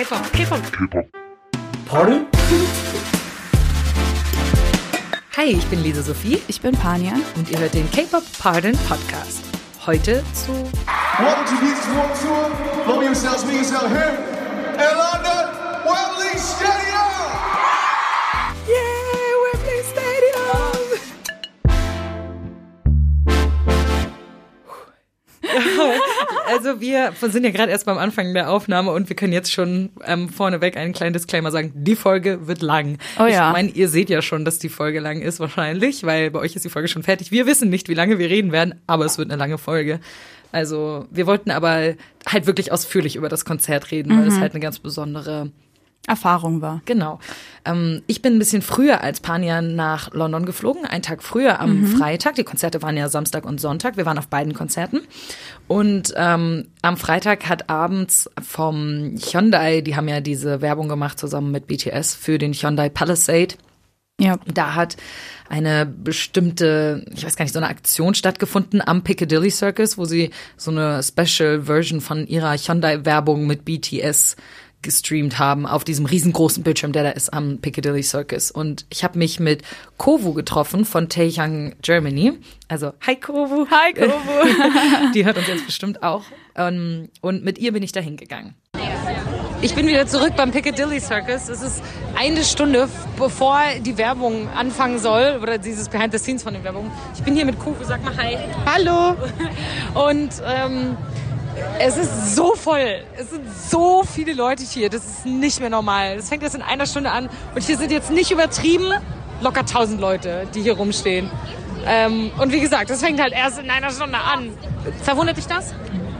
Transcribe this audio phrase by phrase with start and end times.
[0.00, 0.62] K-Pop, K-Pop.
[0.72, 1.06] K-Pop.
[1.84, 2.26] Pardon?
[5.36, 7.12] Hi, ich bin Lisa Sophie Ich bin Pania.
[7.36, 9.42] und ihr hört den K-Pop Pardon Podcast.
[9.84, 12.50] Heute zu Welcome to Beats World Tour.
[12.94, 14.16] Love yourselves, me yourself here.
[14.72, 15.49] In London,
[26.70, 29.90] also wir sind ja gerade erst beim Anfang der Aufnahme und wir können jetzt schon
[30.04, 31.72] ähm, vorneweg einen kleinen Disclaimer sagen.
[31.74, 32.98] Die Folge wird lang.
[33.18, 33.48] Oh ja.
[33.48, 36.54] Ich meine, ihr seht ja schon, dass die Folge lang ist wahrscheinlich, weil bei euch
[36.56, 37.30] ist die Folge schon fertig.
[37.30, 40.00] Wir wissen nicht, wie lange wir reden werden, aber es wird eine lange Folge.
[40.52, 41.94] Also wir wollten aber
[42.26, 45.50] halt wirklich ausführlich über das Konzert reden, weil es halt eine ganz besondere
[46.06, 46.80] Erfahrung war.
[46.86, 47.20] Genau.
[47.64, 51.86] Ähm, ich bin ein bisschen früher als Pania nach London geflogen, einen Tag früher am
[51.86, 52.34] Freitag.
[52.34, 53.96] Die Konzerte waren ja Samstag und Sonntag.
[53.96, 55.02] Wir waren auf beiden Konzerten.
[55.68, 61.52] Und ähm, am Freitag hat abends vom Hyundai, die haben ja diese Werbung gemacht zusammen
[61.52, 63.54] mit BTS für den Hyundai Palisade.
[64.20, 64.38] Ja.
[64.52, 64.96] Da hat
[65.48, 70.30] eine bestimmte, ich weiß gar nicht, so eine Aktion stattgefunden am Piccadilly Circus, wo sie
[70.56, 74.36] so eine Special Version von ihrer Hyundai-Werbung mit BTS
[74.82, 78.50] gestreamt haben auf diesem riesengroßen Bildschirm, der da ist am Piccadilly Circus.
[78.50, 79.62] Und ich habe mich mit
[79.98, 82.32] Kovu getroffen von Taeyang Germany.
[82.68, 83.66] Also, hi Kovu.
[83.70, 85.12] Hi, Kovu.
[85.14, 86.24] Die hört uns jetzt bestimmt auch.
[86.56, 88.54] Ähm, Und mit ihr bin ich da hingegangen.
[89.62, 91.50] Ich bin wieder zurück beim Piccadilly Circus.
[91.50, 91.82] Es ist
[92.16, 96.90] eine Stunde bevor die Werbung anfangen soll oder dieses Behind the Scenes von der Werbung.
[97.14, 98.38] Ich bin hier mit Kufu, sag mal Hi.
[98.64, 99.16] Hallo.
[100.08, 100.96] Und ähm,
[101.78, 103.02] es ist so voll.
[103.16, 104.90] Es sind so viele Leute hier.
[104.90, 106.16] Das ist nicht mehr normal.
[106.16, 107.28] Das fängt jetzt in einer Stunde an.
[107.54, 108.92] Und hier sind jetzt nicht übertrieben
[109.42, 111.30] locker 1000 Leute, die hier rumstehen.
[111.86, 114.50] Ähm, und wie gesagt, das fängt halt erst in einer Stunde an.
[115.02, 115.72] Verwundert dich das?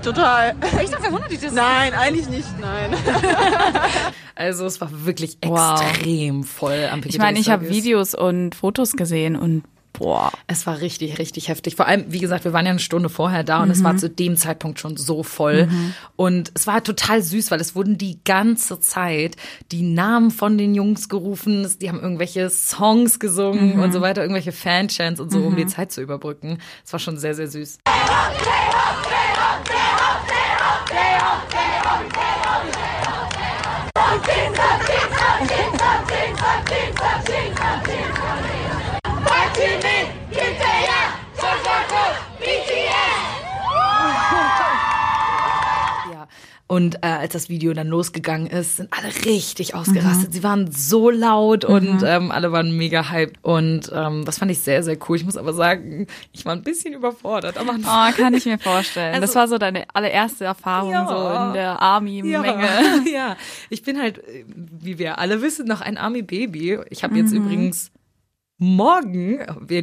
[0.03, 0.55] Total.
[0.83, 1.53] Ich dachte, verwundert dich das?
[1.53, 2.95] Nein, eigentlich nicht, nein.
[4.35, 5.83] Also es war wirklich Wow.
[5.83, 7.69] extrem voll am Piccadilly Ich meine, ich habe.
[7.69, 10.33] Videos und Fotos gesehen und boah.
[10.47, 11.77] Es war richtig, richtig heftig.
[11.77, 14.09] Vor allem, wie gesagt, wir waren ja eine Stunde vorher da und es war zu
[14.09, 15.69] dem Zeitpunkt schon so voll.
[16.17, 19.37] Und es war total süß, weil es wurden die ganze Zeit
[19.73, 21.69] die Namen von den Jungs gerufen.
[21.81, 25.93] Die haben irgendwelche Songs gesungen und so weiter, irgendwelche Fanchants und so, um die Zeit
[25.93, 26.59] zu überbrücken.
[26.85, 27.79] Es war schon sehr, sehr süß.
[46.13, 46.27] Ja.
[46.67, 50.33] Und äh, als das Video dann losgegangen ist, sind alle richtig ausgerastet.
[50.33, 53.37] Sie waren so laut und ähm, alle waren mega hyped.
[53.43, 55.17] Und ähm, das fand ich sehr, sehr cool.
[55.17, 57.83] Ich muss aber sagen, ich war ein bisschen überfordert Anfang.
[57.85, 59.15] Oh, kann ich mir vorstellen.
[59.15, 61.07] Also- das war so deine allererste Erfahrung Ja.
[61.09, 62.43] so in der Army-Menge.
[62.43, 63.37] Ja, ja,
[63.69, 66.79] ich bin halt, äh, wie wir alle wissen, noch ein Army-Baby.
[66.91, 67.91] Ich habe jetzt übrigens
[68.61, 69.41] morgen,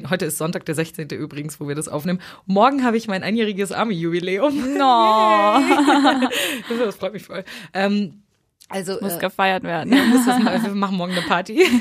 [0.10, 1.10] heute ist Sonntag, der 16.
[1.10, 4.78] übrigens, wo wir das aufnehmen, morgen habe ich mein einjähriges Army-Jubiläum.
[4.78, 5.60] No.
[6.86, 7.44] das freut mich voll.
[7.74, 8.22] Ähm,
[8.70, 9.94] also, Muss äh, gefeiert werden.
[9.96, 11.62] ja, muss das mal, wir machen morgen eine Party.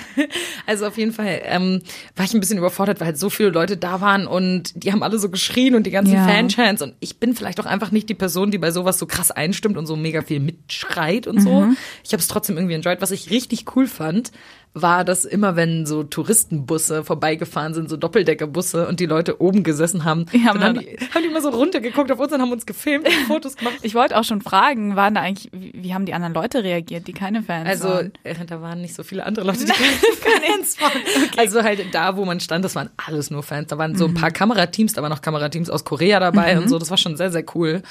[0.68, 1.80] Also auf jeden Fall ähm,
[2.16, 5.04] war ich ein bisschen überfordert, weil halt so viele Leute da waren und die haben
[5.04, 6.26] alle so geschrien und die ganzen Ja.
[6.26, 9.30] Fanchants und ich bin vielleicht auch einfach nicht die Person, die bei sowas so krass
[9.30, 11.60] einstimmt und so mega viel mitschreit und so.
[11.60, 11.76] Mhm.
[12.02, 13.00] Ich habe es trotzdem irgendwie enjoyed.
[13.00, 14.32] Was ich richtig cool fand,
[14.80, 20.04] war, dass immer wenn so Touristenbusse vorbeigefahren sind, so Doppeldeckerbusse und die Leute oben gesessen
[20.04, 22.66] haben, Ja, dann haben die, haben die immer so runtergeguckt auf uns und haben uns
[22.66, 23.74] gefilmt und Fotos gemacht.
[23.82, 27.06] Ich wollte auch schon fragen, waren da eigentlich, wie, wie haben die anderen Leute reagiert,
[27.06, 28.12] die keine Fans Also, waren?
[28.24, 31.00] äh, da waren nicht so viele andere Leute, die keine Fans waren.
[31.36, 33.68] Also halt da, wo man stand, das waren alles nur Fans.
[33.68, 36.78] Da waren so ein paar Kamerateams, da waren noch Kamerateams aus Korea dabei und so.
[36.78, 37.82] Das war schon sehr, sehr cool.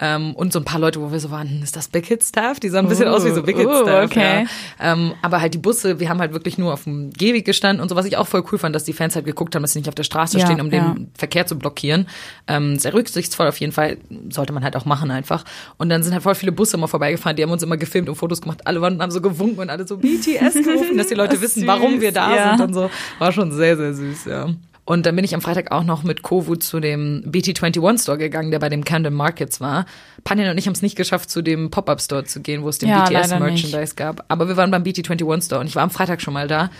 [0.00, 2.22] Ähm, und so ein paar Leute, wo wir so waren, hm, ist das Big Hit
[2.22, 2.60] Staff?
[2.60, 4.04] Die sahen ein bisschen Oh, aus wie so Big Hit Staff.
[4.04, 4.44] okay.
[4.78, 4.92] Ja.
[4.92, 7.88] Ähm, aber halt die Busse, wir haben halt wirklich nur auf dem Gehweg gestanden und
[7.88, 9.80] so, was ich auch voll cool fand, dass die Fans halt geguckt haben, dass sie
[9.80, 10.94] nicht auf der Straße Ja, stehen, um ja.
[10.94, 12.06] den Verkehr zu blockieren.
[12.46, 13.98] Ähm, sehr rücksichtsvoll auf jeden Fall.
[14.30, 15.44] Sollte man halt auch machen einfach.
[15.78, 18.14] Und dann sind halt voll viele Busse immer vorbeigefahren, die haben uns immer gefilmt und
[18.14, 18.60] Fotos gemacht.
[18.66, 22.00] Alle waren, haben so gewunken und alle so BTS gerufen, dass die Leute wissen, warum
[22.00, 22.88] wir da sind und so.
[23.18, 24.48] War schon sehr, sehr süß, ja.
[24.88, 28.50] Und dann bin ich am Freitag auch noch mit Kovu zu dem BT21 Store gegangen,
[28.50, 29.84] der bei dem Camden Markets war.
[30.24, 32.78] Panjan und ich haben es nicht geschafft, zu dem Pop-Up Store zu gehen, wo es
[32.78, 33.64] den Ja, BTS leider nicht.
[33.64, 34.24] Merchandise gab.
[34.28, 36.70] Aber wir waren beim BT21 Store und ich war am Freitag schon mal da.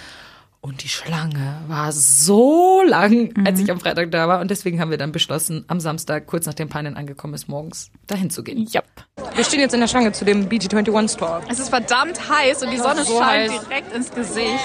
[0.62, 4.40] Und die Schlange war so lang, als ich am Freitag da war.
[4.40, 8.31] Und deswegen haben wir dann beschlossen, am Samstag, kurz nachdem Panjan angekommen ist, morgens dahin
[8.31, 8.66] zu gehen.
[8.75, 8.87] Yep.
[9.34, 11.43] Wir stehen jetzt in der Schlange zu dem BT21 Store.
[11.50, 13.60] Es ist verdammt heiß und die Sonne so scheint heiß.
[13.69, 14.64] direkt ins Gesicht.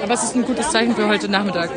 [0.00, 1.70] Aber es ist ein gutes Zeichen für heute Nachmittag.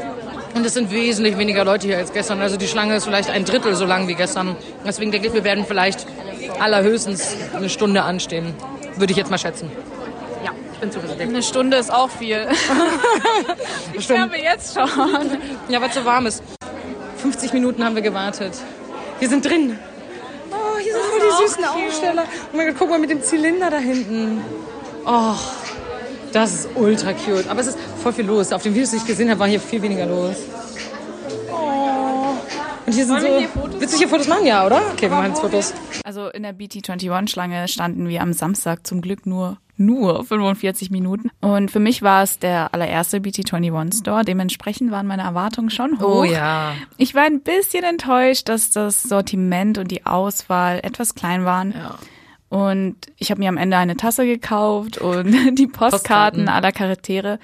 [0.58, 2.42] Und es sind wesentlich weniger Leute hier als gestern.
[2.42, 4.56] Also die Schlange ist vielleicht ein Drittel so lang wie gestern.
[4.84, 6.08] Deswegen denke ich, wir werden vielleicht
[6.60, 8.56] allerhöchstens eine Stunde anstehen.
[8.96, 9.70] Würde ich jetzt mal schätzen.
[10.74, 11.30] Ich bin zuversichtlich.
[11.30, 12.48] Eine Stunde ist auch viel.
[13.94, 14.90] ich sterbe jetzt schon.
[15.70, 16.42] Ja, weil es so warm ist.
[17.18, 18.54] 50 Minuten haben wir gewartet.
[19.20, 19.78] Wir sind drin.
[20.52, 22.24] Oh, hier sind voll die süßen Aufsteller.
[22.52, 24.42] Oh mein Gott, guck mal mit dem Zylinder da hinten.
[25.06, 25.36] Oh,
[26.34, 27.48] das ist ultra cute.
[27.50, 28.52] Aber es ist voll viel los.
[28.52, 30.36] Auf den Videos, die ich gesehen habe, war hier viel weniger los.
[31.52, 32.36] Oh.
[32.86, 33.28] Und hier sind so.
[33.80, 34.46] Willst du hier Fotos machen?
[34.46, 34.82] Ja, oder?
[34.94, 35.74] Okay, wir machen jetzt Fotos.
[36.04, 41.30] Also in der BT21-Schlange standen wir am Samstag zum Glück nur nur 45 Minuten.
[41.40, 44.26] Und für mich war es der allererste BT21 Store.
[44.26, 46.22] Dementsprechend waren meine Erwartungen schon hoch.
[46.22, 46.74] Oh ja.
[46.98, 51.72] Ich war ein bisschen enttäuscht, dass das Sortiment und die Auswahl etwas klein waren.
[51.72, 51.96] Ja.
[52.50, 56.50] Und ich habe mir am Ende eine Tasse gekauft und die Postkarten Postkarten.
[56.50, 57.40] aller Charaktere.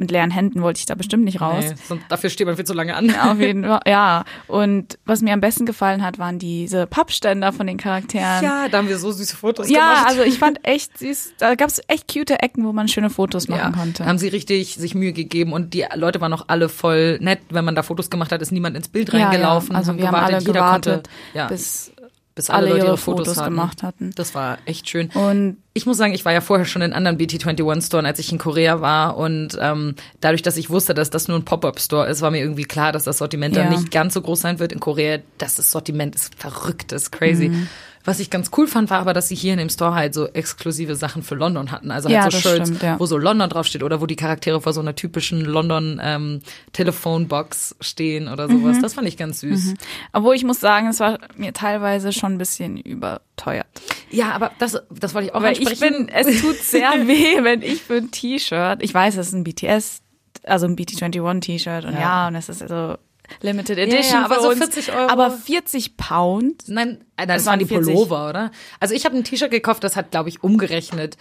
[0.00, 1.64] Mit leeren Händen wollte ich da bestimmt nicht raus.
[1.70, 3.12] Nee, sonst- dafür steht man viel zu lange an.
[3.16, 4.24] Auf jeden Fall, ja.
[4.46, 8.44] Und was mir am besten gefallen hat, waren diese Pappständer von den Charakteren.
[8.44, 10.06] Ja, da haben wir so süße Fotos Ja, gemacht.
[10.06, 11.32] also ich fand echt süß.
[11.38, 14.06] Da gab es echt cute Ecken, wo man schöne Fotos machen ja, konnte.
[14.06, 17.40] haben sie richtig sich Mühe gegeben und die Leute waren auch alle voll nett.
[17.50, 19.72] Wenn man da Fotos gemacht hat, ist niemand ins Bild Ja, reingelaufen.
[19.72, 19.78] Ja.
[19.78, 21.90] Also wir haben alle Jeder gewartet, konnte, ja, bis
[22.38, 24.12] bis alle, alle Leute ihre ihre Fotos, Fotos gemacht hatten.
[24.14, 25.08] Das war echt schön.
[25.10, 28.38] Und Ich muss sagen, ich war ja vorher schon in anderen BT21-Storen, als ich in
[28.38, 29.16] Korea war.
[29.16, 32.62] Und ähm, dadurch, dass ich wusste, dass das nur ein Pop-Up-Store ist, war mir irgendwie
[32.64, 33.78] klar, dass das Sortiment dann Ja.
[33.78, 35.18] nicht ganz so groß sein wird in Korea.
[35.38, 37.48] Das, das Sortiment ist verrückt, ist crazy.
[37.48, 37.68] Mhm.
[38.08, 40.26] Was ich ganz cool fand, war aber, dass sie hier in dem Store halt so
[40.28, 41.90] exklusive Sachen für London hatten.
[41.90, 42.98] Also Ja, halt so das Shirts, stimmt, ja.
[42.98, 46.40] wo so London draufsteht oder wo die Charaktere vor so einer typischen London ähm,
[46.72, 48.78] Telefonbox stehen oder sowas.
[48.78, 48.82] Mhm.
[48.82, 49.74] Das fand ich ganz süß.
[50.14, 53.66] obwohl ich muss sagen, es war mir teilweise schon ein bisschen überteuert.
[54.10, 56.06] Ja, aber das, das wollte ich auch Weil ich ansprechen.
[56.06, 59.44] bin, es tut sehr weh, wenn ich für ein T-Shirt, ich weiß, es ist ein
[59.44, 60.00] BTS,
[60.44, 62.00] also ein BT21 T-Shirt und Ja.
[62.00, 62.96] ja, und es ist also
[63.42, 65.10] Limited Edition ja, aber für so uns, 40 Euro.
[65.10, 66.64] aber 40 Pound.
[66.68, 67.94] Nein, äh, das, Das waren die waren 40.
[67.94, 68.50] Pullover, oder?
[68.80, 71.16] Also ich habe ein T-Shirt gekauft, das hat, glaube ich, umgerechnet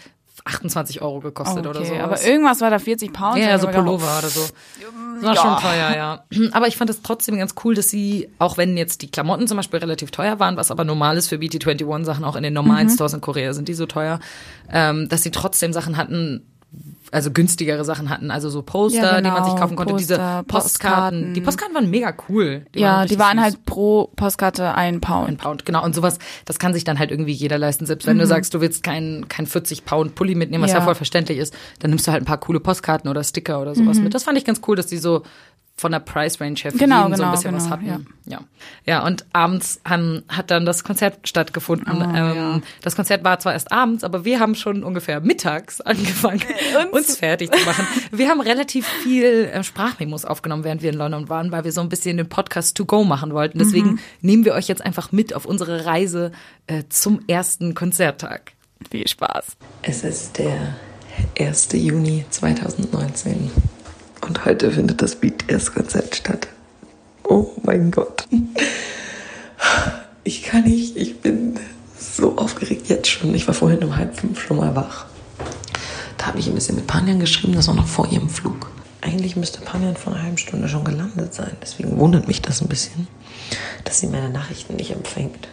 [0.46, 1.94] 28 Euro gekostet oder so.
[1.96, 3.38] aber irgendwas war da 40 Pound.
[3.38, 4.42] ja, Ich so gedacht, Pullover oder so.
[5.22, 6.24] Das war schon teuer, ja.
[6.54, 9.58] Aber ich fand es trotzdem ganz cool, dass sie, auch wenn jetzt die Klamotten zum
[9.58, 12.92] Beispiel relativ teuer waren, was aber normal ist für BT21-Sachen, auch in den normalen Mhm.
[12.92, 14.20] Stores in Korea sind die so teuer,
[14.72, 16.46] ähm, dass sie trotzdem Sachen hatten,
[17.12, 20.16] also günstigere Sachen hatten, also so Poster, Ja, die man sich genau, kaufen konnte, diese
[20.16, 20.48] Poster, Postkarten.
[20.48, 21.34] Postkarten.
[21.34, 22.66] Die Postkarten waren mega cool.
[22.76, 23.44] Ja, die richtig waren süß.
[23.44, 25.30] halt pro Postkarte ein Pound.
[25.30, 25.84] Ein Pound, genau.
[25.84, 27.86] Und sowas, das kann sich dann halt irgendwie jeder leisten.
[27.86, 30.78] Selbst wenn du sagst, du willst kein, kein 40 Pound Pulli mitnehmen, was ja.
[30.78, 30.82] Mhm.
[30.82, 30.86] Ja.
[30.86, 34.00] voll verständlich ist, dann nimmst du halt ein paar coole Postkarten oder Sticker oder sowas
[34.00, 34.14] mit.
[34.14, 35.24] Das fand ich ganz cool, dass die so
[35.80, 38.08] von der Price Range her für Genau, jeden so ein genau, bisschen was genau, hatten.
[38.26, 38.40] Ja.
[38.86, 39.06] ja.
[39.06, 41.88] und abends han, hat dann das Konzert stattgefunden.
[42.02, 46.42] Oh, ähm, Das Konzert war zwar erst abends, aber wir haben schon ungefähr mittags angefangen,
[46.92, 47.86] uns fertig zu machen.
[48.12, 51.82] Wir haben relativ viel äh, Sprachmemos aufgenommen, während wir in London waren, weil wir so
[51.82, 53.60] ein bisschen den Podcast to go machen wollten.
[53.60, 54.00] Deswegen Mhm.
[54.22, 56.32] nehmen wir euch jetzt einfach mit auf unsere Reise
[56.66, 58.54] äh, zum ersten Konzerttag.
[58.90, 59.58] Viel Spaß.
[59.84, 60.76] Es ist der
[61.40, 61.70] 1.
[61.74, 63.52] Juni 2019
[64.26, 66.48] und heute findet das BTS-Konzert statt.
[67.24, 68.28] Oh mein Gott.
[70.24, 71.60] Ich kann nicht, ich bin
[72.00, 73.34] so aufgeregt jetzt schon.
[73.34, 75.06] Ich war vorhin um halb fünf schon mal wach.
[76.18, 78.70] Da habe ich ein bisschen mit Panjan geschrieben, das war noch vor ihrem Flug.
[79.02, 81.52] Eigentlich müsste Panjan vor einer halben Stunde schon gelandet sein.
[81.62, 83.08] Deswegen wundert mich das ein bisschen,
[83.84, 85.48] dass sie meine Nachrichten nicht empfängt.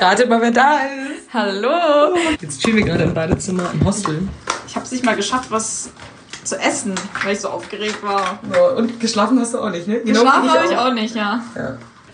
[0.00, 1.32] Ratet mal, wer da ist.
[1.32, 2.16] Hallo.
[2.40, 4.28] Jetzt chillen wir gerade im Badezimmer im Hostel.
[4.66, 5.90] Ich habe es nicht mal geschafft, was
[6.44, 6.94] zu essen,
[7.24, 8.38] weil ich so aufgeregt war.
[8.76, 10.00] und geschlafen hast du auch nicht, ne?
[10.00, 11.42] Geschlafen habe ich auch nicht, ja.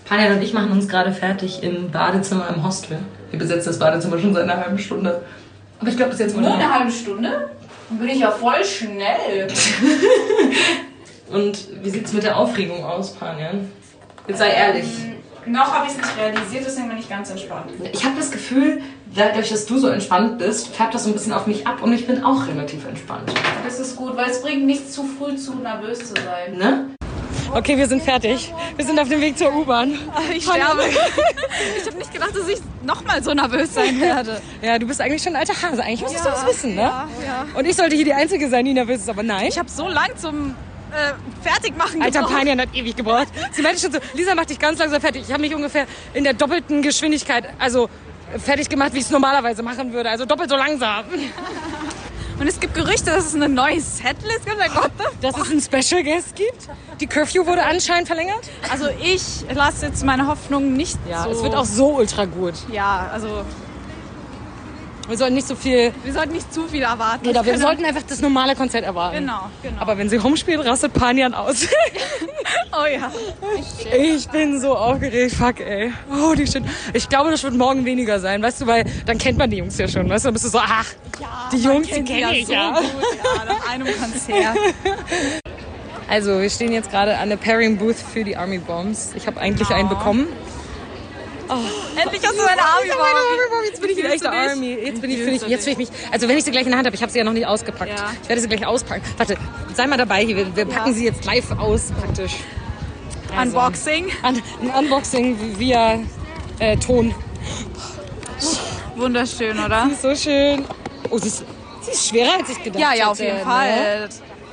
[0.09, 2.99] Panjan und ich machen uns gerade fertig im Badezimmer im Hostel.
[3.31, 5.23] Wir besetzen das Badezimmer schon seit einer halben Stunde.
[5.81, 7.51] Aber ich glaube, das ist jetzt Nur eine halbe Stunde?
[7.89, 9.49] Dann bin ich ja voll schnell.
[11.31, 13.71] Und wie sieht's mit der Aufregung aus, Panjan?
[14.27, 14.87] Jetzt sei ehrlich.
[15.47, 17.71] Noch habe ich es nicht realisiert, deswegen bin ich ganz entspannt.
[17.93, 18.83] Ich habe das Gefühl,
[19.15, 21.93] dadurch, dass du so entspannt bist, färbt das so ein bisschen auf mich ab und
[21.93, 23.33] ich bin auch relativ entspannt.
[23.65, 26.57] Das ist gut, weil es bringt nichts zu früh zu nervös zu sein.
[26.57, 26.91] Ne?
[27.55, 28.53] Okay, wir sind fertig.
[28.77, 29.99] Wir sind auf dem Weg zur U-Bahn.
[30.35, 30.83] Ich sterbe.
[31.79, 34.41] ich habe nicht gedacht, dass ich nochmal so nervös sein werde.
[34.61, 35.83] Ja, du bist eigentlich schon ein alter Hase.
[35.83, 36.83] Eigentlich müsstest du das wissen, ne?
[36.83, 37.47] Ja, ja.
[37.59, 39.47] Und ich sollte hier die Einzige sein, die nervös ist, aber nein.
[39.47, 40.55] Ich habe so lang zum
[40.93, 42.37] äh, Fertigmachen Alter gebraucht.
[42.37, 43.29] Panian hat ewig gebraucht.
[43.53, 45.23] Sie meinte schon so, Lisa, mach dich ganz langsam fertig.
[45.27, 47.89] Ich habe mich ungefähr in der doppelten Geschwindigkeit, also
[48.37, 50.11] fertig gemacht, wie ich es normalerweise machen würde.
[50.11, 51.05] Also doppelt so langsam.
[52.39, 54.59] Und es gibt Gerüchte, dass es eine neue Setlist gibt.
[54.59, 56.69] Mein Gott, Dass es einen Special Guest gibt.
[57.01, 58.49] Die Curfew wurde anscheinend verlängert.
[58.71, 61.31] Also ich lasse jetzt meine Hoffnung nicht Ja, so...
[61.31, 62.55] es wird auch so ultra gut.
[62.71, 63.45] Ja, also...
[65.09, 65.93] Wir sollten nicht so viel.
[66.05, 67.25] Wir sollten nicht zu viel erwarten.
[67.25, 67.67] Genau, wir Genau.
[67.67, 69.17] sollten einfach das normale Konzert erwarten.
[69.17, 69.81] Genau, genau.
[69.81, 71.67] Aber wenn sie rumspielen, rastet Panjan aus.
[72.73, 73.11] oh ja.
[73.97, 75.35] ich bin so aufgeregt.
[75.35, 75.93] Fuck, ey.
[76.13, 76.63] Oh, die shit.
[76.93, 79.79] Ich glaube, das wird morgen weniger sein, weißt du, weil dann kennt man die Jungs
[79.79, 80.29] ja schon, weißt du?
[80.29, 80.87] Dann bist du so, ach,
[81.53, 82.71] die Jungs, die kenne ja so ja.
[82.73, 82.85] gut,
[83.25, 84.57] ja, nach einem Konzert.
[86.11, 89.13] Also, wir stehen jetzt gerade an der Pairing Booth für die Army Bombs.
[89.15, 90.27] Ich habe eigentlich einen bekommen.
[91.51, 92.63] Endlich hast du deine meine.
[92.63, 92.89] Army
[93.51, 94.37] Bomb, jetzt bin ich Wie ein fühlst echter?
[94.37, 94.75] Army.
[94.75, 96.79] Jetzt bin ich, ich, jetzt fühl ich mich, also wenn ich sie gleich in der
[96.79, 97.91] Hand habe, ich habe sie ja noch nicht ausgepackt.
[97.91, 98.11] Ja.
[98.23, 99.03] Ich werde sie gleich auspacken.
[99.17, 99.37] Warte,
[99.75, 100.37] sei mal dabei hier.
[100.37, 102.33] Wir, wir packen sie jetzt live aus, praktisch.
[103.37, 104.07] Also, Unboxing.
[104.23, 105.99] Un ein Unboxing via
[106.59, 107.15] äh, Ton.
[108.97, 109.87] Wunderschön, oder?
[109.87, 110.65] Sie ist so schön.
[111.11, 111.45] Oh, sie ist,
[111.83, 112.99] sie ist schwerer, als ich gedacht Ja, hätte.
[113.01, 113.45] ja, auf jeden ne?
[113.45, 114.09] Fall.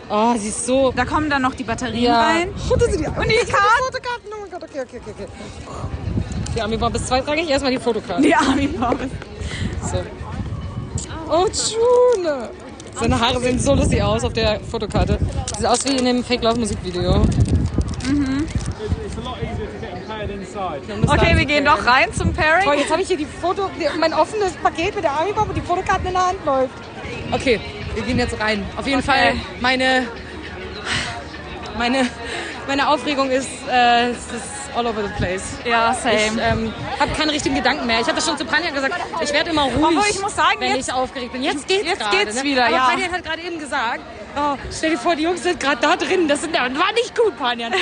[0.09, 0.91] Oh, sie ist so...
[0.95, 2.21] Da kommen dann noch die Batterien Ja.
[2.21, 2.49] rein.
[2.49, 3.83] Und die, die Und die Karten.
[3.85, 4.29] Fotokarten.
[4.31, 5.25] Oh mein Gott, okay, okay, okay.
[6.55, 6.59] Okay.
[6.59, 7.49] Die Army Bomb ist zweitrangig.
[7.49, 8.21] Erstmal die Fotokarte.
[8.21, 8.99] Die Army Bomb.
[9.81, 10.03] So.
[11.29, 12.49] Oh, June.
[12.99, 15.19] Seine Haare sehen so lustig aus auf der Fotokarte.
[15.57, 17.23] Sieht aus wie in dem Fake Love Musikvideo.
[21.07, 22.79] Okay, wir gehen doch rein zum Pairing.
[22.79, 23.69] jetzt habe ich hier die Foto,
[23.99, 26.73] mein offenes Paket mit der Army Bomb und die Fotokarten in der Hand läuft.
[27.31, 27.59] Okay,
[27.95, 28.63] wir gehen jetzt rein.
[28.77, 29.07] Auf jeden Okay.
[29.07, 30.07] Fall meine,
[31.77, 32.07] meine,
[32.67, 35.57] meine Aufregung ist, äh, es ist all over the place.
[35.65, 36.41] Ja, Ich same.
[36.41, 37.99] ähm, habe keine richtigen Gedanken mehr.
[37.99, 38.93] Ich habe das schon zu Panja gesagt.
[39.21, 41.43] Ich werde immer ruhig, Obwohl, ich muss sagen, wenn jetzt- ich aufgeregt bin.
[41.43, 42.17] Jetzt geht's jetzt gerade.
[42.17, 42.43] geht's ne?
[42.43, 42.85] wieder, Aber ja.
[42.89, 43.99] Panja hat gerade eben gesagt,
[44.37, 46.27] oh, stell dir vor, die Jungs sind gerade da drin.
[46.27, 47.67] Das sind, war nicht gut, Panja.
[47.67, 47.73] Und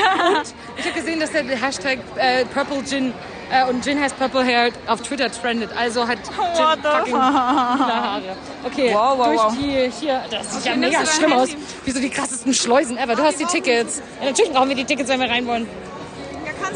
[0.78, 3.14] ich habe gesehen, dass der Hashtag äh, Purple Gin
[3.52, 5.70] äh, und Gin has Purple Hair auf Twitter trendet.
[5.78, 8.22] Also hat Gin What fucking Haare.
[8.64, 9.54] Okay, Wow, wow, durch wow.
[9.58, 11.50] die hier, das sieht ja mega schlimm aus.
[11.84, 13.16] Wie so die krassesten Schleusen ever.
[13.16, 14.02] Du hast die Tickets.
[14.22, 15.68] Ja, natürlich brauchen wir die Tickets, wenn wir rein wollen.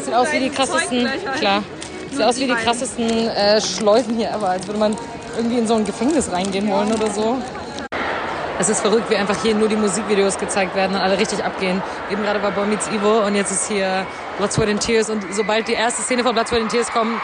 [0.04, 1.62] Sieht aus wie die krassesten, klar.
[2.10, 4.96] Sieht aus wie die krassesten äh, Schleusen hier ever, als würde man
[5.36, 7.36] irgendwie in so ein Gefängnis reingehen wollen oder so.
[8.60, 11.80] Es ist verrückt, wie einfach hier nur die Musikvideos gezeigt werden und alle richtig abgehen.
[12.10, 14.04] Eben gerade war Boy Meets Evil und jetzt ist hier
[14.36, 17.20] Blood, Sweat and Tears und sobald die erste Szene von Blood, Sweat and Tears kommt,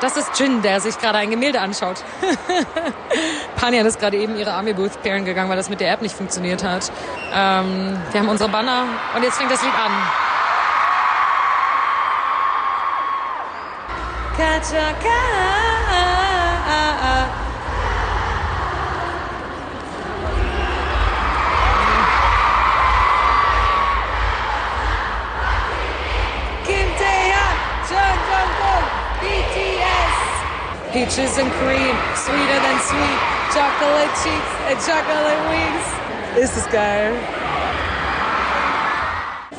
[0.00, 2.04] das ist Jin, der sich gerade ein Gemälde anschaut.
[3.56, 6.14] Panian ist gerade eben ihre Army Booth pairen gegangen, weil das mit der App nicht
[6.14, 6.90] funktioniert hat.
[7.32, 9.92] Ähm, wir haben unsere Banner und jetzt fängt das Lied an.
[14.36, 15.58] Kachaka.
[26.68, 27.54] Kim Taehyung,
[27.90, 28.86] Jung Jungkook,
[29.22, 30.16] BTS.
[30.92, 33.18] Peaches and cream, sweeter than sweet,
[33.52, 36.42] chocolate cheeks and chocolate wings.
[36.44, 37.12] Ist es geil.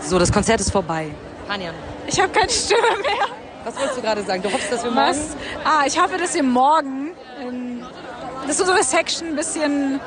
[0.02, 1.12] So, das Konzert ist vorbei.
[1.48, 1.76] Panjan,
[2.08, 3.28] Ich habe keine Stimme mehr.
[3.64, 4.42] was wolltest du gerade sagen?
[4.42, 5.08] Du hoffst, dass wir morgen...
[5.10, 5.36] Was?
[5.64, 7.86] Ah, ich hoffe, dass ihr morgen, ähm,
[8.48, 10.00] dass unsere Section ein bisschen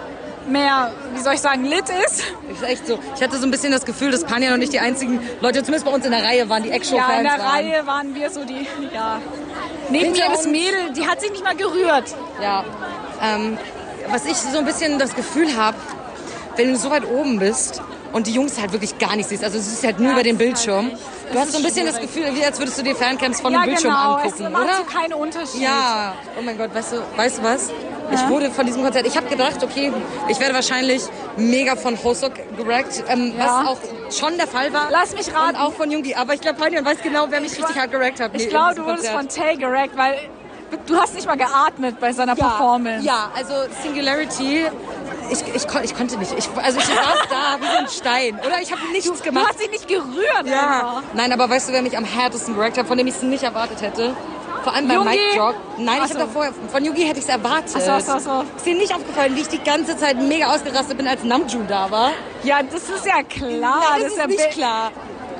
[0.49, 2.25] mehr, wie soll ich sagen, lit ist.
[2.51, 2.99] Ist echt so.
[3.15, 5.85] Ich hatte so ein bisschen das Gefühl, dass Panjan und nicht die einzigen Leute, zumindest
[5.85, 7.49] bei uns in der Reihe waren, die Action-Fans Ja, in der waren.
[7.49, 9.21] Reihe waren wir so die, ja.
[9.93, 12.15] Neben mir das Mädel, die hat sich nicht mal gerührt.
[12.43, 12.65] Ja.
[13.23, 13.57] Ähm,
[14.09, 15.77] was ich so ein bisschen das Gefühl habe,
[16.57, 17.81] wenn du so weit oben bist
[18.13, 20.23] und die Jungs halt wirklich gar nicht siehst, also du siehst halt nur Ja, über
[20.23, 20.91] den das ist halt Bildschirm.
[20.91, 22.15] du das hast so ein ist bisschen das schwierig.
[22.15, 24.15] Gefühl, wie als würdest du dir Fancams von ja, dem Bildschirm genau.
[24.17, 24.77] angucken, es macht oder?
[24.77, 25.61] so keinen Unterschied.
[25.63, 27.71] Ja, oh mein Gott, weißt du, weißt du was?
[28.15, 29.91] Ich wurde von diesem Konzert, ich habe gedacht, okay,
[30.29, 31.01] ich werde wahrscheinlich
[31.39, 33.47] mega von Hosok gerackt, ähm, Ja.
[33.63, 33.79] was auch
[34.13, 34.89] schon der Fall war.
[34.91, 35.57] Lass mich raten.
[35.57, 38.21] Und auch von Jungi, aber ich glaube, Panjan weiß genau, wer mich richtig hart gerackt
[38.21, 38.31] hat.
[38.35, 40.19] Ich glaube, du wurdest von Tay gerackt, weil
[40.87, 43.05] du hast nicht mal geatmet bei seiner Performance.
[43.07, 43.53] Ja, also
[43.83, 44.67] Singularity,
[45.31, 46.33] ich, ich, ich konnte nicht.
[46.37, 46.97] Ich, also ich saß
[47.31, 48.61] da wie so ein Stein, oder?
[48.61, 49.47] Ich habe nichts Du gemacht.
[49.49, 50.47] hast dich nicht gerührt.
[50.47, 50.61] ja.
[50.61, 51.03] einfach.
[51.15, 53.43] Nein, aber weißt du, wer mich am härtesten gerackt hat, von dem ich es nicht
[53.43, 54.15] erwartet hätte?
[54.63, 55.09] Vor allem beim Yugi?
[55.11, 55.55] Mic Drop.
[55.79, 56.19] Nein, Ach ich so.
[56.19, 57.73] habe davor, von Yugi hätte ich es erwartet.
[57.77, 58.45] Ach so, ach so, ach so.
[58.57, 61.91] Ist dir nicht aufgefallen, wie ich die ganze Zeit mega ausgerastet bin, als Namjoon da
[61.91, 62.11] war?
[62.45, 63.81] Ja, das ist ja klar.
[63.91, 64.93] Nein, das, ja ist nicht be- klar.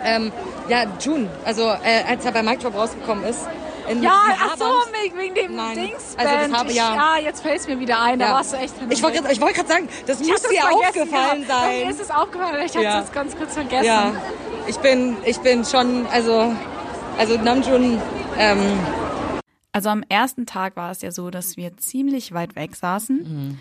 [0.05, 0.33] Ähm,
[0.69, 3.41] ja, June, also äh, als er bei Mic Drop rausgekommen ist.
[3.89, 4.65] In Ja, ach so,
[5.17, 5.75] wegen- dem Nein.
[5.75, 6.15] Dings.
[6.17, 6.95] Also das habe- ich, ja.
[6.95, 8.19] ja, jetzt fällt es mir wieder ein.
[8.19, 8.33] Da Ja.
[8.35, 11.63] warst du echt Ich wollte ich gerade sagen, das Ich muss das dir aufgefallen gehabt.
[11.63, 11.81] sein.
[11.85, 13.01] Mir ist es aufgefallen, ich habe Ja.
[13.01, 13.85] es ganz kurz vergessen.
[13.85, 14.13] Ja,
[14.69, 16.53] ich bin, ich bin schon, also,
[17.19, 18.01] also Namjoon,
[18.39, 18.59] ähm,
[19.73, 23.59] Also am ersten Tag war es ja so, dass wir ziemlich weit weg saßen.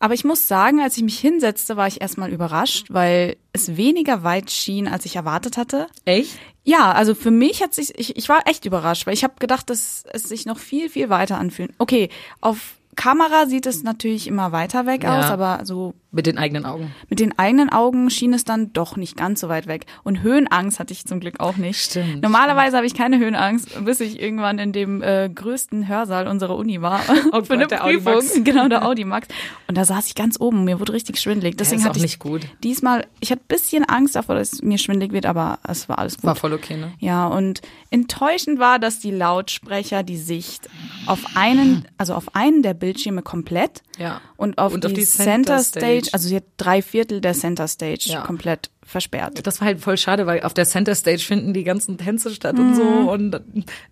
[0.00, 4.24] Aber ich muss sagen, als ich mich hinsetzte, war ich erstmal überrascht, weil es weniger
[4.24, 5.86] weit schien, als ich erwartet hatte.
[6.04, 6.36] echt?
[6.64, 9.68] Ja, also für mich hat sich, ich, ich war echt überrascht, weil ich habe gedacht,
[9.70, 11.72] dass es sich noch viel, viel weiter anfühlt.
[11.78, 12.08] Okay,
[12.40, 15.18] auf Kamera sieht es natürlich immer weiter weg Ja.
[15.20, 16.94] aus, aber so Mit den eigenen Augen.
[17.08, 19.86] Mit den eigenen Augen schien es dann doch nicht ganz so weit weg.
[20.04, 21.80] Und Höhenangst hatte ich zum Glück auch nicht.
[21.80, 26.56] Stimmt, Normalerweise habe ich keine Höhenangst, bis ich irgendwann in dem äh, größten Hörsaal unserer
[26.56, 27.00] Uni war.
[27.32, 28.12] Oh für eine der Prüfung.
[28.14, 28.34] Audimax.
[28.44, 29.28] Genau, der Audimax.
[29.68, 30.64] Und da saß ich ganz oben.
[30.64, 31.56] Mir wurde richtig schwindelig.
[31.56, 32.42] Deswegen ist hatte auch ich nicht gut.
[32.62, 36.16] diesmal, ich hatte ein bisschen Angst davor, dass mir schwindelig wird, aber es war alles
[36.16, 36.24] gut.
[36.24, 36.92] War voll okay, ne?
[36.98, 40.68] Ja, und enttäuschend war, dass die Lautsprecher die Sicht
[41.06, 44.20] auf einen, also auf einen der Bildschirme komplett Ja.
[44.36, 46.14] und auf, Und die, auf die Center Stage, Stage.
[46.14, 48.22] also sie hat drei Viertel der Center Stage Ja.
[48.22, 49.46] komplett versperrt.
[49.46, 52.58] Das war halt voll schade, weil auf der Center Stage finden die ganzen Tänze statt
[52.58, 53.40] und so und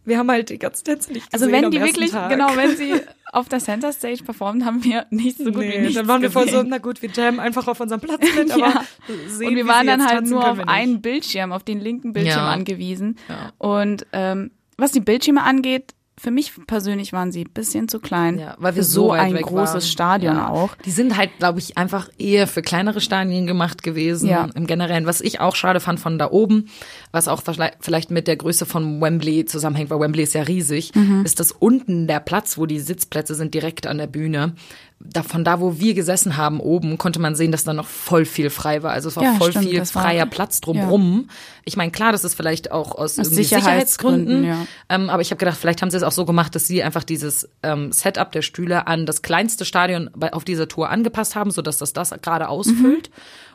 [0.04, 2.30] wir haben halt die ganzen Tänze nicht Also gesehen wenn am die wirklich, Tag.
[2.30, 2.94] genau, wenn sie
[3.32, 6.20] auf der Center Stage performt, haben wir nicht so gut wie Nee, nichts dann waren
[6.22, 8.84] wir voll so, na gut, wir jammen einfach auf unserem Platz mit, aber Ja.
[9.28, 12.38] sehen, und wir wie waren dann halt nur auf einen Bildschirm, auf den linken Bildschirm
[12.44, 12.50] Ja.
[12.50, 13.16] angewiesen.
[13.58, 18.38] Und ähm, was die Bildschirme angeht, für mich persönlich waren sie ein bisschen zu klein.
[18.38, 19.80] Ja, weil wir für so ein großes waren.
[19.80, 20.48] Stadion ja.
[20.50, 20.74] auch.
[20.84, 24.28] Die sind halt, glaube ich, einfach eher für kleinere Stadien gemacht gewesen.
[24.28, 24.46] Ja.
[24.54, 26.66] Im Generellen, was ich auch schade fand von da oben,
[27.10, 27.42] was auch
[27.80, 31.24] vielleicht mit der Größe von Wembley zusammenhängt, weil Wembley ist ja riesig, Mhm.
[31.24, 34.54] ist das unten der Platz, wo die Sitzplätze sind, direkt an der Bühne.
[35.02, 38.26] Da, von da, wo wir gesessen haben, oben, konnte man sehen, dass da noch voll
[38.26, 38.92] viel frei war.
[38.92, 41.28] Also es war Ja, voll stimmt, viel das war- freier Platz drumrum.
[41.64, 44.44] Ich meine, klar, das ist vielleicht auch aus, irgendwie Sicherheitsgründen, Sicherheitsgründen.
[44.44, 44.66] ja.
[44.94, 47.02] Ähm, aber ich habe gedacht, vielleicht haben sie es auch so gemacht, dass sie einfach
[47.02, 51.50] dieses ähm, Setup der Stühle an das kleinste Stadion bei, auf dieser Tour angepasst haben,
[51.50, 53.10] sodass das das gerade ausfüllt.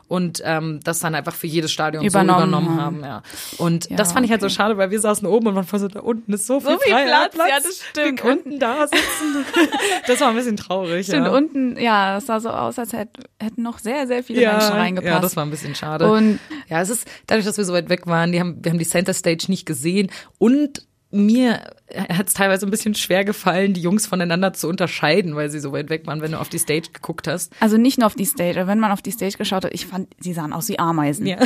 [0.08, 3.04] Und ähm, das dann einfach für jedes Stadion Übernommen so übernommen haben.
[3.04, 3.04] haben.
[3.04, 3.22] Ja.
[3.58, 4.54] Und Ja, das fand ich halt so okay.
[4.54, 6.92] schade, weil wir saßen oben und man voll so, da unten ist so viel, viel
[6.92, 8.20] freier Platz, ja, das Wir stimmt.
[8.20, 9.44] könnten da sitzen.
[10.06, 11.06] das war ein bisschen traurig.
[11.06, 11.32] Stimmt, ja.
[11.32, 13.08] unten, ja, es sah so aus, als hätt,
[13.40, 15.12] hätten noch sehr, sehr viele Menschen reingepasst.
[15.12, 16.08] Ja, das war ein bisschen schade.
[16.10, 18.78] Und- ja, es ist dadurch, dass wir so weit weg waren, die haben, wir haben
[18.78, 20.86] die Center Stage nicht gesehen und
[21.16, 21.60] mir
[21.94, 25.72] hat es teilweise ein bisschen schwer gefallen, die Jungs voneinander zu unterscheiden, weil sie so
[25.72, 27.52] weit weg waren, wenn du auf die Stage geguckt hast.
[27.60, 29.86] Also nicht nur auf die Stage, aber wenn man auf die Stage geschaut hat, ich
[29.86, 31.26] fand, sie sahen aus wie Ameisen.
[31.26, 31.36] Ja.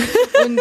[0.47, 0.59] Und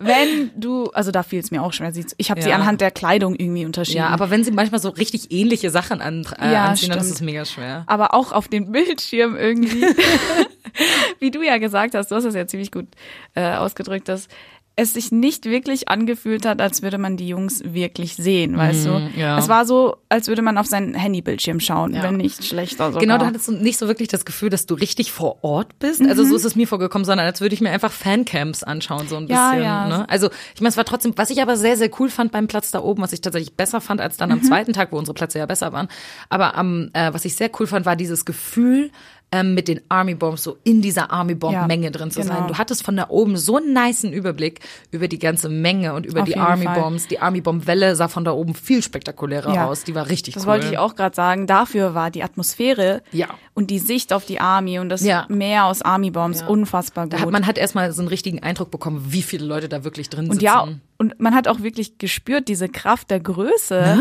[0.00, 2.56] wenn du, also da fiel es mir auch schwer, sie ich habe sie Ja.
[2.56, 3.98] anhand der Kleidung irgendwie unterschieden.
[3.98, 7.04] Ja, aber wenn sie manchmal so richtig ähnliche Sachen an, äh, Ja, anziehen, dann ist
[7.06, 7.16] stimmt.
[7.16, 7.84] es mega schwer.
[7.86, 9.84] aber auch auf den Bildschirm irgendwie,
[11.20, 12.86] wie du ja gesagt hast, du hast es ja ziemlich gut
[13.34, 14.28] äh, ausgedrückt, dass
[14.76, 18.90] es sich nicht wirklich angefühlt hat, als würde man die Jungs wirklich sehen, weißt du?
[18.90, 19.38] Mhm, ja.
[19.38, 22.02] Es war so, als würde man auf seinen Handybildschirm schauen, Ja.
[22.02, 23.00] wenn nicht schlechter sogar.
[23.00, 26.02] Genau, du hattest so nicht so wirklich das Gefühl, dass du richtig vor Ort bist.
[26.04, 29.16] Also so ist es mir vorgekommen, sondern als würde ich mir einfach Fancamps anschauen, so
[29.16, 29.64] ein Ja, bisschen.
[29.64, 29.86] ja.
[29.88, 30.08] Ne?
[30.10, 32.72] Also ich meine, es war trotzdem, was ich aber sehr, sehr cool fand beim Platz
[32.72, 35.38] da oben, was ich tatsächlich besser fand als dann am zweiten Tag, wo unsere Plätze
[35.38, 35.86] ja besser waren.
[36.28, 38.90] Aber am, äh, was ich sehr cool fand, war dieses Gefühl,
[39.34, 42.36] ähm, mit den Army Bombs so in dieser Army Bomb Ja, Menge drin zu sein.
[42.36, 42.46] genau.
[42.48, 44.60] Du hattest von da oben so einen niceen Überblick
[44.92, 46.80] über die ganze Menge und über Auf die Army Fall.
[46.80, 47.08] Bombs.
[47.08, 49.66] Die Army Bomb Welle sah von da oben viel spektakulärer Ja.
[49.66, 49.82] aus.
[49.82, 50.52] Die war richtig Das cool.
[50.52, 51.46] wollte ich auch gerade sagen.
[51.48, 53.26] Dafür war die Atmosphäre Ja.
[53.54, 55.26] und die Sicht auf die Army und das Ja.
[55.28, 56.46] Meer aus Army Bombs Ja.
[56.46, 57.20] unfassbar gut.
[57.20, 60.26] Hat man hat erstmal so einen richtigen Eindruck bekommen, wie viele Leute da wirklich drin
[60.26, 60.44] und sitzen.
[60.44, 60.68] ja,
[60.98, 63.98] und man hat auch wirklich gespürt diese Kraft der Größe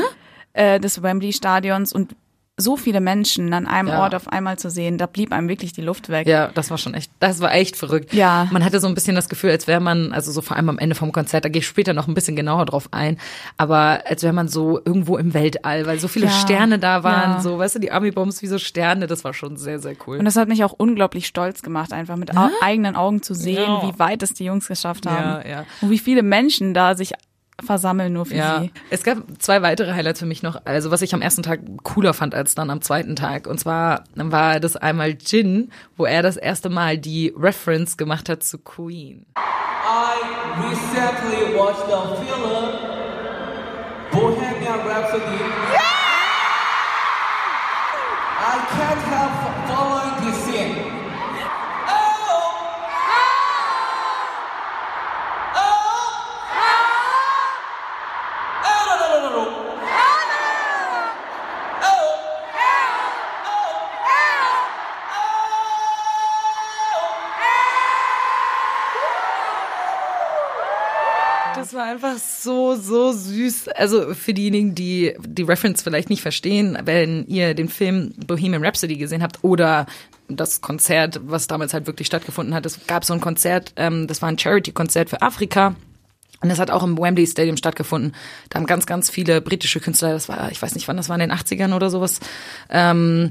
[0.54, 2.15] äh, des Wembley Stadions und
[2.55, 4.01] so viele Menschen an einem Ja.
[4.03, 6.27] Ort auf einmal zu sehen, da blieb einem wirklich die Luft weg.
[6.27, 8.13] Ja, das war schon echt, das war echt verrückt.
[8.13, 8.47] Ja.
[8.51, 10.77] Man hatte so ein bisschen das Gefühl, als wäre man, also so vor allem am
[10.77, 13.17] Ende vom Konzert, da gehe ich später noch ein bisschen genauer drauf ein,
[13.57, 16.31] aber als wäre man so irgendwo im Weltall, weil so viele Ja.
[16.31, 17.41] Sterne da waren, Ja.
[17.41, 20.19] so, weißt du, die Army-Bombs wie so Sterne, das war schon sehr, sehr cool.
[20.19, 22.29] Und das hat mich auch unglaublich stolz gemacht, einfach mit
[22.61, 23.81] eigenen Augen zu sehen, Ja.
[23.81, 25.43] wie weit es die Jungs geschafft haben.
[25.43, 25.65] Ja, ja.
[25.81, 27.13] Und wie viele Menschen da sich
[27.63, 28.71] versammeln nur für Ja, sie.
[28.89, 30.61] es gab zwei weitere Highlights für mich noch.
[30.65, 33.47] Also was ich am ersten Tag cooler fand als dann am zweiten Tag.
[33.47, 38.43] Und zwar war das einmal Jin, wo er das erste Mal die Reference gemacht hat
[38.43, 39.25] zu Queen.
[39.37, 42.43] I recently watched the film
[44.11, 45.62] Bohemian Rhapsody.
[71.93, 73.69] Einfach so, so süß.
[73.69, 78.97] Also für diejenigen, die die Reference vielleicht nicht verstehen, wenn ihr den Film Bohemian Rhapsody
[78.97, 79.86] gesehen habt oder
[80.27, 82.65] das Konzert, was damals halt wirklich stattgefunden hat.
[82.65, 85.75] Es gab so ein Konzert, ähm, das war ein Charity-Konzert für Afrika.
[86.41, 88.13] Und das hat auch im Wembley Stadium stattgefunden.
[88.49, 91.15] Da haben ganz, ganz viele britische Künstler, das war, ich weiß nicht wann, das war
[91.15, 92.19] in den 80ern oder sowas,
[92.69, 93.29] ähm,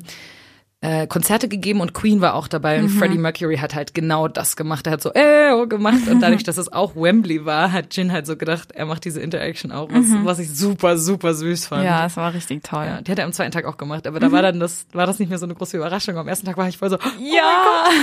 [0.85, 2.85] äh, Konzerte gegeben und Queen war auch dabei Mhm.
[2.85, 4.87] und Freddie Mercury hat halt genau das gemacht.
[4.87, 8.11] Er hat so äh oh gemacht und dadurch, dass es auch Wembley war, hat Jin
[8.13, 11.83] halt so gedacht, er macht diese Interaction auch, was, was ich super super süß fand.
[11.83, 11.87] Mhm.
[11.87, 12.85] Ja, es war richtig toll.
[12.85, 15.07] Ja, die hat er am zweiten Tag auch gemacht, aber da war dann das, war
[15.07, 16.19] das nicht mehr so eine große Überraschung.
[16.19, 17.43] Am ersten Tag war ich voll so, oh Ja.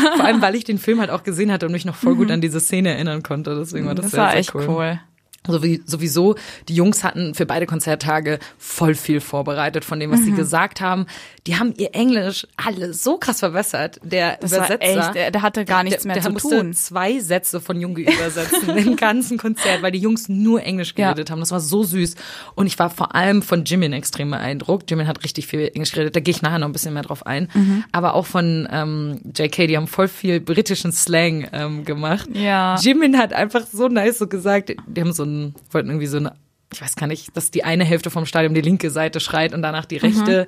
[0.04, 0.16] Gott.
[0.18, 2.32] Vor allem, weil ich den Film halt auch gesehen hatte und mich noch voll gut
[2.32, 3.56] an diese Szene erinnern konnte.
[3.56, 4.66] Deswegen war das, das sehr, war sehr echt cool.
[4.70, 5.00] cool.
[5.48, 6.36] So wie, sowieso,
[6.68, 10.26] die Jungs hatten für beide Konzerttage voll viel vorbereitet von dem, was Mhm.
[10.26, 11.06] sie gesagt haben.
[11.48, 14.00] Die haben ihr Englisch alle so krass verbessert.
[14.04, 16.74] Der Das war Übersetzer, echt, der- der hatte gar nichts mehr der zu musste tun.
[16.74, 21.10] zwei Sätze von Junge übersetzen im ganzen Konzert, weil die Jungs nur Englisch Ja.
[21.12, 21.40] geredet haben.
[21.40, 22.16] Das war so süß.
[22.56, 24.90] Und ich war vor allem von Jimin extrem beeindruckt.
[24.92, 26.16] Jimin hat richtig viel Englisch geredet.
[26.16, 27.50] Da gehe ich nachher noch ein bisschen mehr drauf ein.
[27.54, 27.84] Mhm.
[27.92, 32.30] Aber auch von ähm, JK, die haben voll viel britischen Slang ähm, gemacht.
[32.34, 32.76] Ja.
[32.80, 36.34] Jimin hat einfach so nice so gesagt, die haben so ein, wollten irgendwie so eine,
[36.72, 39.62] ich weiß gar nicht, dass die eine Hälfte vom Stadion die linke Seite schreit und
[39.64, 40.46] danach die rechte.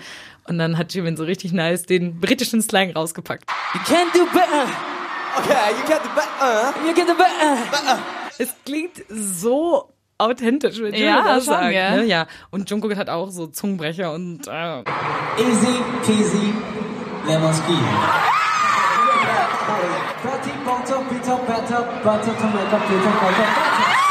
[0.47, 3.43] Und dann hat Jimin so richtig nice den britischen Slang rausgepackt.
[3.73, 4.65] You can do better.
[5.37, 6.73] Okay, you can do better.
[6.85, 7.99] You can do better.
[8.37, 11.69] Es klingt so authentisch, wenn Jimin Ja, das schon, sagt.
[11.71, 11.97] gell?
[12.01, 12.05] Ne?
[12.05, 12.27] Ja.
[12.49, 14.79] Und Jungkook hat auch so Zungenbrecher und äh,
[15.37, 16.53] Easy peasy
[17.27, 17.79] lemon squeeze.
[20.21, 24.10] Pretty butter, bitter, better, butter, tomato, bitter, butter, butter.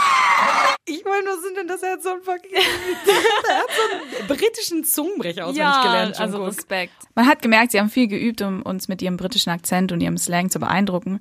[0.91, 1.83] Ich meine, was sind denn das?
[1.83, 6.45] Er hat so einen fucking, er hat so einen britischen Zungenbrecher auswendig gelernt, also.
[6.45, 6.93] Respekt.
[7.15, 10.19] Man hat gemerkt, sie haben viel geübt, um uns mit ihrem britischen Akzent und ihrem
[10.19, 11.21] Slang zu beeindrucken.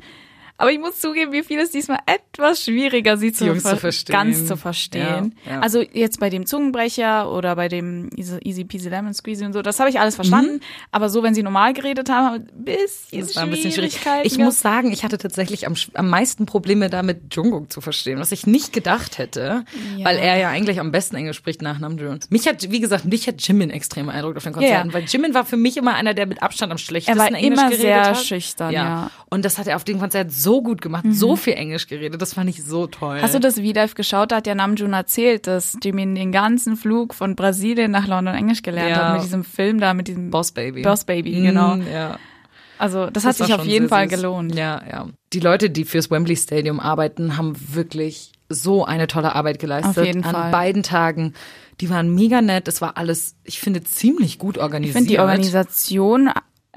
[0.59, 3.77] Aber ich muss zugeben, mir fiel es diesmal etwas schwieriger, sie zu, Jungs zu ver
[3.77, 4.13] verstehen.
[4.13, 5.33] ganz zu verstehen.
[5.45, 5.59] Ja, ja.
[5.61, 9.61] Also jetzt bei dem Zungenbrecher oder bei dem Easy, Easy Peasy Lemon Squeezy und so,
[9.61, 10.59] das habe ich alles verstanden.
[10.91, 13.19] Aber so, wenn sie normal geredet haben, haben ein bisschen Mhm.
[13.21, 13.97] Das war ein bisschen schwierig.
[14.23, 18.31] Ich muss sagen, ich hatte tatsächlich am, am meisten Probleme damit, Jungkook zu verstehen, was
[18.33, 19.63] ich nicht gedacht hätte,
[19.97, 20.05] Ja.
[20.05, 22.19] weil er ja eigentlich am besten Englisch spricht nach Namjoon.
[22.29, 24.93] Mich hat, wie gesagt, mich hat Jimin extrem beeindruckt auf den Konzerten, Ja.
[24.93, 27.45] weil Jimin war für mich immer einer, der mit Abstand am schlechtesten Er war Englisch
[27.45, 28.17] immer geredet sehr hat.
[28.25, 29.09] schüchtern, ja.
[29.29, 32.33] Und das hat er auf dem Konzert so gut gemacht, so viel Englisch geredet, das
[32.33, 33.19] fand ich so toll.
[33.21, 34.31] Hast du das V-Dive geschaut?
[34.31, 38.61] Da hat ja Namjoon erzählt, dass Jimin den ganzen Flug von Brasilien nach London Englisch
[38.63, 39.07] gelernt Ja.
[39.09, 40.81] hat mit diesem Film da, mit diesem Boss Baby?
[40.81, 41.75] Boss Baby, genau.
[41.77, 42.17] Mm, ja.
[42.77, 44.17] Also das, hat sich auf jeden Fall süß.
[44.17, 44.55] gelohnt.
[44.55, 45.07] Ja, ja.
[45.33, 49.97] Die Leute, die fürs Wembley Stadium arbeiten, haben wirklich so eine tolle Arbeit geleistet.
[49.97, 50.51] Auf jeden An Fall.
[50.51, 51.33] beiden Tagen.
[51.81, 52.67] Die waren mega nett.
[52.67, 54.95] Es war alles, ich finde, ziemlich gut Ich organisiert.
[54.95, 56.29] finde die Organisation,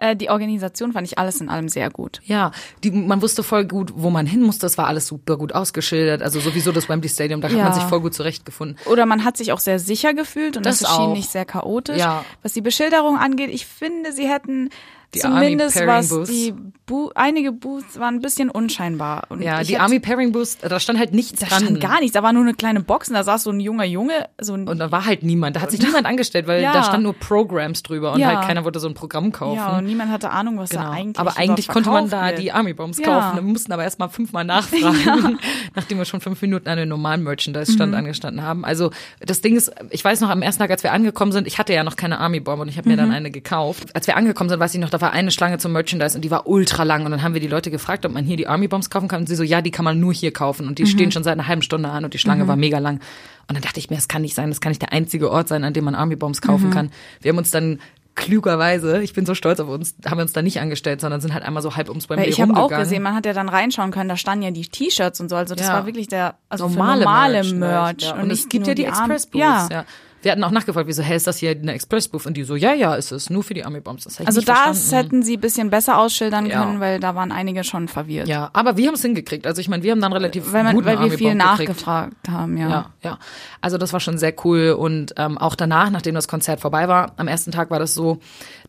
[0.03, 2.21] äh, die Organisation fand ich alles in allem sehr gut.
[2.25, 2.51] Ja,
[2.85, 4.67] die, man wusste voll gut, wo man hin musste.
[4.67, 6.23] Es war alles super gut ausgeschildert.
[6.23, 7.65] Also sowieso das Wembley Stadium, da hat Ja.
[7.65, 8.77] man sich voll gut zurechtgefunden.
[8.87, 11.15] Oder man hat sich auch sehr sicher gefühlt und Das das, schien auch.
[11.15, 11.99] nicht sehr chaotisch.
[11.99, 12.25] Ja.
[12.43, 14.71] Was die Beschilderung angeht, ich finde, sie hätten
[15.15, 16.31] Die zumindest Army Pairing was Booths.
[16.31, 19.25] die Bu einige Booths waren ein bisschen unscheinbar.
[19.29, 21.63] Und Ja, die Army Pairing Boost, da stand halt nichts da dran.
[21.63, 23.85] stand gar nichts, da war nur eine kleine Box und da saß so ein junger
[23.85, 25.55] Junge, so ein und da war halt niemand.
[25.57, 26.73] Da hat sich niemand angestellt, weil Ja.
[26.73, 28.29] da stand nur Programs drüber und Ja.
[28.37, 29.57] halt keiner wollte so ein Programm kaufen.
[29.57, 30.83] ja, und niemand hatte Ahnung, was Genau.
[30.85, 32.39] da eigentlich aber eigentlich konnte man da wird.
[32.41, 33.37] die Army Bombs kaufen.
[33.37, 35.39] Wir mussten aber erstmal fünfmal nachfragen,
[35.77, 37.99] nachdem wir schon fünf Minuten an den normalen Merchandise-Stand Mhm.
[37.99, 38.65] angestanden haben.
[38.65, 41.59] Also das Ding ist, ich weiß noch, am ersten Tag, als wir angekommen sind, ich
[41.59, 43.01] hatte ja noch keine Army Bomb und ich habe mir Mhm.
[43.01, 43.95] dann eine gekauft.
[43.95, 46.31] Als wir angekommen sind, weiß ich noch, da war eine Schlange zum Merchandise und die
[46.31, 47.05] war ultra lang.
[47.05, 49.21] Und dann haben wir die Leute gefragt, ob man hier die Army Bombs kaufen kann.
[49.21, 50.67] Und sie so, ja, die kann man nur hier kaufen.
[50.67, 50.87] Und die Mhm.
[50.87, 53.01] stehen schon seit einer halben Stunde an und die Schlange war mega lang.
[53.49, 55.49] Und dann dachte ich mir, das kann nicht sein, das kann nicht der einzige Ort
[55.49, 56.73] sein, an dem man Army Bombs kaufen Mhm.
[56.73, 56.91] kann.
[57.21, 57.81] Wir haben uns dann
[58.15, 61.33] klugerweise, ich bin so stolz auf uns, haben wir uns da nicht angestellt, sondern sind
[61.35, 63.91] halt einmal so halb ums Weil ich habe auch gesehen, man hat ja dann reinschauen
[63.91, 65.73] können, da standen ja die T-Shirts und so, also das Ja.
[65.75, 67.53] war wirklich der also normale, normale Merch.
[67.55, 68.03] Merch.
[68.03, 68.13] Ja.
[68.23, 69.41] Und, es nicht gibt ja die, Arm- Express Booths.
[69.41, 69.69] Ja.
[69.71, 69.85] Ja.
[70.23, 72.27] Wir hatten auch nachgefragt, wieso, hey, ist das hier eine Express Booth?
[72.27, 74.05] Und die so, ja, ja, ist es, nur für die Army Bombs.
[74.05, 74.97] Das Also das verstanden.
[74.97, 76.63] hätten sie ein bisschen besser ausschildern Ja.
[76.65, 78.29] können, weil da waren einige schon verwirrt.
[78.29, 79.47] Ja, aber wir haben es hingekriegt.
[79.47, 81.69] Also ich meine, wir haben dann relativ weil, man, guten weil wir viel Bomb gekriegt.
[81.69, 82.69] nachgefragt haben, ja.
[82.69, 83.19] Ja, ja.
[83.61, 84.77] Also das war schon sehr cool.
[84.79, 88.19] Und ähm, auch danach, nachdem das Konzert vorbei war, am ersten Tag war das so,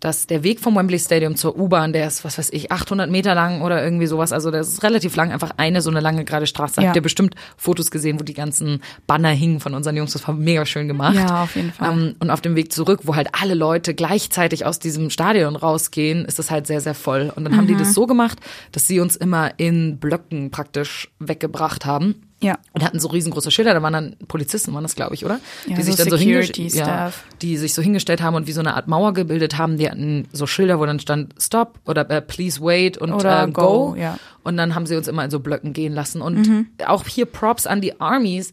[0.03, 3.35] dass der Weg vom Wembley Stadium zur U-Bahn, der ist, was weiß ich, 800 Meter
[3.35, 4.33] lang oder irgendwie sowas.
[4.33, 6.81] Also das ist relativ lang, einfach eine so eine lange gerade Straße.
[6.81, 6.87] Ja.
[6.87, 10.11] Habt ihr bestimmt Fotos gesehen, wo die ganzen Banner hingen von unseren Jungs.
[10.11, 11.15] Das war mega schön gemacht.
[11.15, 11.91] Ja, auf jeden Fall.
[11.93, 16.25] Ähm, und auf dem Weg zurück, wo halt alle Leute gleichzeitig aus diesem Stadion rausgehen,
[16.25, 17.31] ist es halt sehr, sehr voll.
[17.33, 17.67] Und dann haben Mhm.
[17.69, 18.39] die das so gemacht,
[18.73, 22.15] dass sie uns immer in Blöcken praktisch weggebracht haben.
[22.43, 22.57] Ja.
[22.73, 25.39] Und hatten so riesengroße Schilder, da waren dann Polizisten, waren das, glaube ich, oder?
[25.65, 28.47] Ja, die sich so dann so Security hingestellt, ja, die sich so hingestellt haben und
[28.47, 29.77] wie so eine Art Mauer gebildet haben.
[29.77, 33.51] Die hatten so Schilder, wo dann stand Stop oder äh, Please wait und Oder äh,
[33.51, 33.95] Go, Go.
[33.95, 34.13] ja.
[34.13, 34.17] Mhm.
[34.43, 36.21] Und dann haben sie uns immer in so Blöcken gehen lassen.
[36.21, 38.51] Und auch hier Props an die Armies.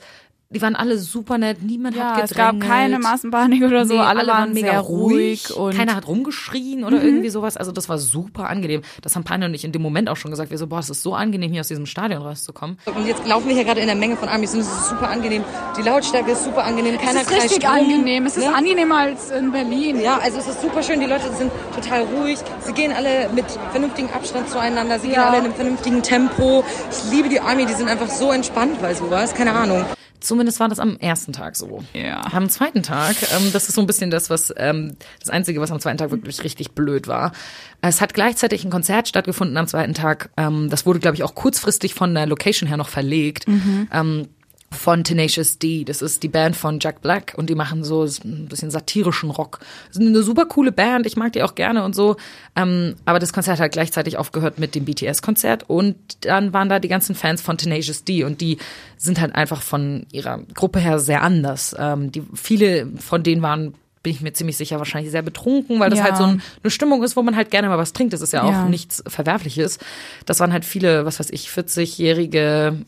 [0.53, 2.69] Die waren alle super nett, niemand Ja, hat es gab gedrängelt.
[2.69, 3.95] keine Massenpanik oder so.
[3.95, 5.79] Nee, alle, waren sehr ruhig und Mhm.
[5.79, 7.57] keiner hat rumgeschrien oder irgendwie sowas.
[7.57, 8.83] Also das war super angenehm.
[9.01, 10.51] Das haben Panja und ich in dem Moment auch schon gesagt.
[10.51, 12.79] Wir so, boah, es ist so angenehm, hier aus diesem Stadion rauszukommen.
[12.85, 15.09] Und jetzt laufen wir hier gerade in der Menge von Amis und es ist super
[15.09, 15.45] angenehm.
[15.79, 16.97] Die Lautstärke ist super angenehm.
[16.97, 18.27] Es Keiner ist richtig rum, angenehm.
[18.27, 18.53] Es ist ne?
[18.55, 20.01] angenehmer als in Berlin.
[20.01, 20.99] Ja, also es ist super schön.
[20.99, 22.39] Die Leute sind total ruhig.
[22.63, 24.99] Sie gehen alle mit vernünftigem Abstand zueinander.
[24.99, 25.29] Sie gehen Ja.
[25.29, 26.65] alle in einem vernünftigen Tempo.
[26.91, 27.67] Ich liebe die Army.
[27.67, 29.33] Die sind einfach so entspannt bei sowas.
[29.33, 29.85] Keine Ahnung.
[30.21, 31.83] Zumindest war das am ersten Tag so.
[31.95, 32.23] Ja.
[32.33, 35.71] Am zweiten Tag, ähm, das ist so ein bisschen das, was ähm, das Einzige, was
[35.71, 37.33] am zweiten Tag wirklich richtig blöd war.
[37.81, 40.31] Es hat gleichzeitig ein Konzert stattgefunden am zweiten Tag.
[40.37, 43.47] Ähm, das wurde, glaube ich, auch kurzfristig von der Location her noch verlegt.
[43.93, 44.29] Ähm,
[44.73, 45.85] von Tenacious D.
[45.85, 49.59] Das ist die Band von Jack Black und die machen so ein bisschen satirischen Rock.
[49.89, 52.17] Das ist eine super coole Band, ich mag die auch gerne und so.
[52.57, 56.89] Ähm, aber das Konzert hat gleichzeitig aufgehört mit dem BTS-Konzert und dann waren da die
[56.89, 58.59] ganzen Fans von Tenacious D und die
[58.97, 61.75] sind halt einfach von ihrer Gruppe her sehr anders.
[61.79, 65.91] Ähm, die, viele von denen waren bin ich mir ziemlich sicher, wahrscheinlich sehr betrunken, weil
[65.91, 66.07] das Ja.
[66.07, 68.13] halt so ein, eine Stimmung ist, wo man halt gerne mal was trinkt.
[68.15, 68.65] Das ist ja auch Ja.
[68.65, 69.79] nichts Verwerfliches.
[70.25, 72.79] Das waren halt viele, was weiß ich, 40-jährige,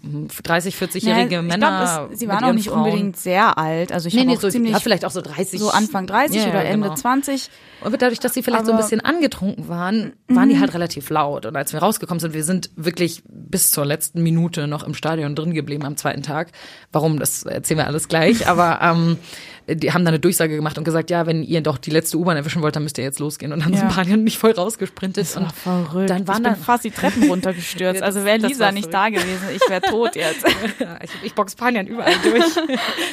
[0.42, 1.98] 30, 40-jährige Ja, Männer.
[2.06, 2.84] glaub, es, sie waren auch nicht Frauen.
[2.84, 3.92] unbedingt sehr alt.
[3.92, 5.60] Also ich Nee, habe nee, so, ziemlich ja, vielleicht auch so 30.
[5.60, 6.94] so Anfang 30 Ja, ja, oder Ende genau.
[6.98, 7.50] 20.
[7.84, 11.10] Und dadurch, dass sie vielleicht so ein Aber- bisschen angetrunken waren, waren die halt relativ
[11.10, 11.46] laut.
[11.46, 15.34] Und als wir rausgekommen sind, wir sind wirklich bis zur letzten Minute noch im Stadion
[15.34, 16.52] drin geblieben am zweiten Tag.
[16.92, 18.46] Warum, das erzählen wir alles gleich.
[18.52, 19.18] Aber ähm,
[19.68, 22.36] die haben dann eine Durchsage gemacht und gesagt, ja, wenn ihr doch die letzte U-Bahn
[22.36, 23.52] erwischen wollt, dann müsst ihr jetzt losgehen.
[23.52, 23.78] Und dann Ja.
[23.80, 25.24] sind Pani und mich voll rausgesprintet.
[25.24, 26.10] Das und war verrückt.
[26.10, 27.72] Dann waren ich bin dann fast die Treppen runtergestürzt.
[28.00, 30.44] Ja, also wäre Lisa nicht da gewesen, ich wäre tot jetzt.
[30.80, 32.42] Ja, ich, ich box Panian überall durch.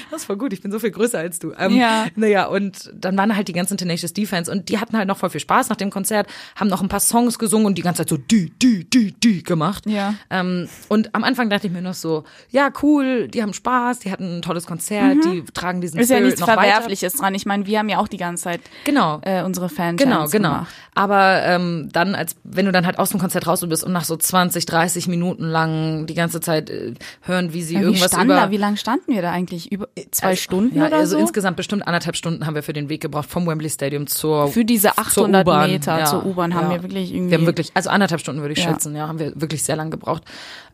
[0.09, 1.53] Das ist voll gut, ich bin so viel größer als du.
[1.57, 2.07] Ähm, Ja.
[2.15, 5.29] Naja, und dann waren halt die ganzen Tenacious D-Fans und die hatten halt noch voll
[5.29, 8.09] viel Spaß nach dem Konzert, haben noch ein paar Songs gesungen und die ganze Zeit
[8.09, 9.85] so die, die, die, die gemacht.
[9.87, 10.13] Ja.
[10.29, 14.11] Ähm, und am Anfang dachte ich mir noch so, ja, cool, die haben Spaß, die
[14.11, 16.01] hatten ein tolles Konzert, die tragen diesen Mhm.
[16.03, 16.61] Ist ja Spirit nichts noch weiter.
[16.61, 17.35] Verwerfliches dran.
[17.35, 19.19] Ich meine, wir haben ja auch die ganze Zeit Genau.
[19.23, 20.49] äh, unsere Fans Genau, genau.
[20.53, 20.67] gemacht.
[20.95, 24.03] Aber ähm, dann, als wenn du dann halt aus dem Konzert raus bist und nach
[24.03, 28.25] so 20, 30 Minuten lang die ganze Zeit äh, hören, wie sie Ja, irgendwas über
[28.35, 29.71] da, wie lange standen wir da eigentlich?
[29.71, 31.21] Über zwei Also, Stunden ja, oder also so?
[31.21, 34.65] insgesamt bestimmt anderthalb Stunden haben wir für den Weg gebraucht vom Wembley Stadium zur Für
[34.65, 35.71] diese zur 800 U-Bahn.
[35.71, 38.59] Meter zur U-Bahn haben wir wirklich irgendwie- wir haben wirklich also anderthalb Stunden würde ich
[38.59, 38.71] Ja.
[38.71, 40.23] schätzen ja haben wir wirklich sehr lang gebraucht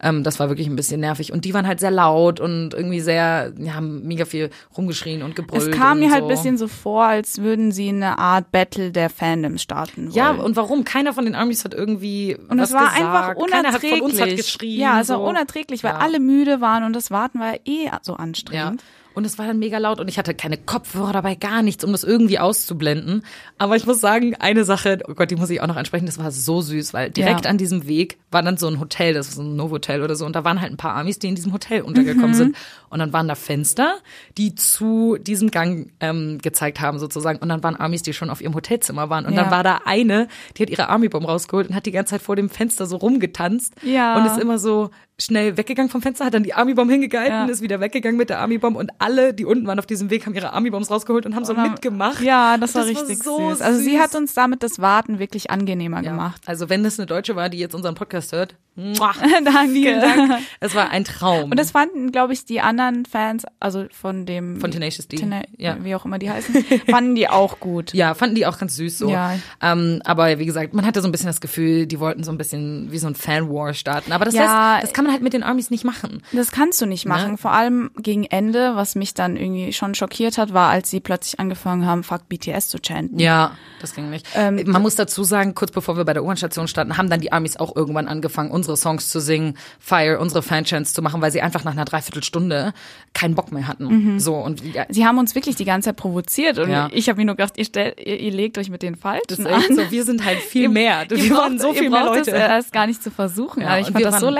[0.05, 3.01] ähm, das war wirklich ein bisschen nervig und die waren halt sehr laut und irgendwie
[3.01, 6.29] sehr ja haben mega viel rumgeschrien und gebrüllt es kam mir halt so.
[6.29, 10.15] ein bisschen so vor, als würden sie eine Art Battle der Fandoms starten wollen.
[10.15, 13.01] ja und warum keiner von den Armies hat irgendwie Und es war gesagt.
[13.01, 13.99] einfach keiner hat unerträglich.
[13.99, 15.23] von uns hat geschrien ja, es war so.
[15.27, 15.97] unerträglich, weil Ja.
[15.97, 18.19] alle müde waren und das Warten war eh so Ja.
[18.19, 18.83] anstrengend.
[19.13, 21.93] Und es war dann mega laut und ich hatte keine Kopfhörer dabei, gar nichts, um
[21.93, 23.23] das irgendwie auszublenden.
[23.57, 26.17] Aber ich muss sagen, eine Sache, oh Gott, die muss ich auch noch ansprechen, das
[26.19, 27.49] war so süß, weil direkt Ja.
[27.49, 30.35] an diesem Weg war dann so ein Hotel, das ist ein Novotel oder so, und
[30.35, 32.33] da waren halt ein paar Amis, die in diesem Hotel untergekommen Mhm.
[32.35, 32.55] sind.
[32.89, 33.97] Und dann waren da Fenster,
[34.37, 37.39] die zu diesem Gang ähm, gezeigt haben sozusagen.
[37.39, 39.25] Und dann waren Amis, die schon auf ihrem Hotelzimmer waren.
[39.25, 39.43] Und Ja.
[39.43, 40.27] dann war da eine,
[40.57, 43.73] die hat ihre Army-Bomb rausgeholt und hat die ganze Zeit vor dem Fenster so rumgetanzt.
[43.83, 44.17] Ja.
[44.17, 47.45] Und ist immer so schnell weggegangen vom Fenster, hat dann die Army-Bomb hingehalten, Ja.
[47.45, 50.33] ist wieder weggegangen mit der Army-Bomb und alle, die unten waren auf diesem Weg, haben
[50.35, 52.21] ihre Army-Bombs rausgeholt und haben so Und haben- mitgemacht.
[52.21, 53.61] Ja, das war Und richtig so süß.
[53.61, 56.11] Also sie hat uns damit das Warten wirklich angenehmer ja.
[56.11, 56.41] gemacht.
[56.45, 59.71] Also wenn das eine Deutsche war, die jetzt unseren Podcast hört, Danke.
[59.71, 60.41] vielen Dank.
[60.59, 61.49] Es war ein Traum.
[61.51, 65.15] Und das fanden, glaube ich, die anderen Fans, also von dem Von Tenacious D.
[65.15, 65.77] Tena Ja.
[65.81, 66.53] wie auch immer die heißen,
[66.89, 67.93] fanden die auch gut.
[67.93, 69.09] ja, fanden die auch ganz süß so.
[69.09, 69.35] Ja.
[69.61, 72.37] Ähm, aber wie gesagt, man hatte so ein bisschen das Gefühl, die wollten so ein
[72.37, 74.11] bisschen wie so ein Fan-War starten.
[74.11, 74.73] Aber das, Ja.
[74.75, 76.21] heißt, das kann man halt mit den Armies nicht machen.
[76.33, 77.31] Das kannst du nicht machen.
[77.31, 77.37] Ne?
[77.37, 81.39] Vor allem gegen Ende, was mich dann irgendwie schon schockiert hat, war, als sie plötzlich
[81.39, 83.19] angefangen haben, Fuck BTS zu chanten.
[83.19, 84.25] Ja, das ging nicht.
[84.35, 87.31] Ähm, Man muss dazu sagen, kurz bevor wir bei der U-Bahn-Station standen, haben dann die
[87.31, 91.41] Amis auch irgendwann angefangen, unsere Songs zu singen, Fire, unsere Fanchants zu machen, weil sie
[91.41, 92.73] einfach nach einer Dreiviertelstunde
[93.13, 94.19] keinen Bock mehr hatten.
[94.19, 96.89] So und ja, Sie haben uns wirklich die ganze Zeit provoziert und Ja.
[96.91, 99.39] ich habe mir nur gedacht, ihr, stellt, ihr, ihr legt euch mit den Falschen das
[99.39, 99.75] ist an.
[99.75, 101.05] so, wir sind halt viel mehr.
[101.09, 102.21] Wir braucht- waren so viel mehr Leute.
[102.21, 103.61] Es erst gar nicht zu versuchen.
[103.61, 104.33] Ja, ich fand das so waren-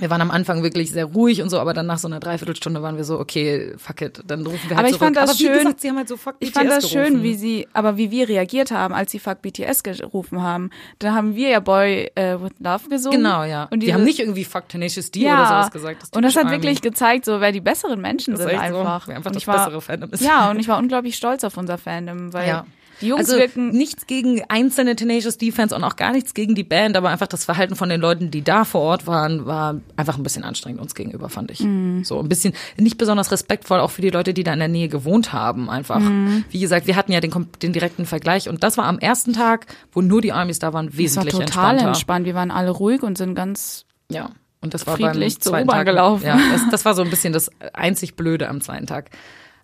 [0.00, 2.82] Wir waren am Anfang wirklich sehr ruhig und so, aber dann nach so einer Dreiviertelstunde
[2.82, 5.04] waren wir so, okay, fuck it, dann rufen wir halt Aber ich zurück.
[5.06, 6.90] fand das aber wie schön- gesagt, sie haben halt so fuck Ich BTS fand das
[6.90, 7.22] schön, gerufen.
[7.22, 10.70] wie sie, aber wie wir reagiert haben, als sie Fuck BTS gerufen haben.
[10.98, 13.18] Da haben wir ja Boy äh, with Love gesungen.
[13.18, 13.68] Genau, ja.
[13.70, 16.02] Und die haben nicht irgendwie fuck Tenacious D ja, oder sowas gesagt.
[16.02, 18.78] ist und das hat wirklich gezeigt, so wer die besseren Menschen Das sind echt so,
[18.78, 19.06] einfach.
[19.06, 20.22] wer einfach und das ich war, bessere Fandom ist.
[20.22, 22.66] Ja, und ich war unglaublich stolz auf unser Fandom, weil Ja.
[23.00, 26.64] Die Jungs also wirken nichts gegen einzelne Tenacious D-Fans und auch gar nichts gegen die
[26.64, 30.16] Band, aber einfach das Verhalten von den Leuten, die da vor Ort waren, war einfach
[30.16, 31.60] ein bisschen anstrengend uns gegenüber, fand ich.
[31.60, 32.04] Mhm.
[32.04, 34.88] So ein bisschen nicht besonders respektvoll auch für die Leute, die da in der Nähe
[34.88, 36.00] gewohnt haben, einfach.
[36.00, 36.44] Mhm.
[36.50, 39.66] Wie gesagt, wir hatten ja den, den direkten Vergleich und das war am ersten Tag,
[39.92, 41.86] wo nur die Armies da waren, es war wesentlich total entspannter.
[41.88, 42.26] entspannt.
[42.26, 44.30] Wir waren alle ruhig und sind ganz Ja.
[44.60, 45.84] Und das war Friedlich beim zweiten Tag.
[45.86, 46.24] gelaufen.
[46.26, 49.10] Ja, das, das war so ein bisschen das einzig Blöde am zweiten Tag.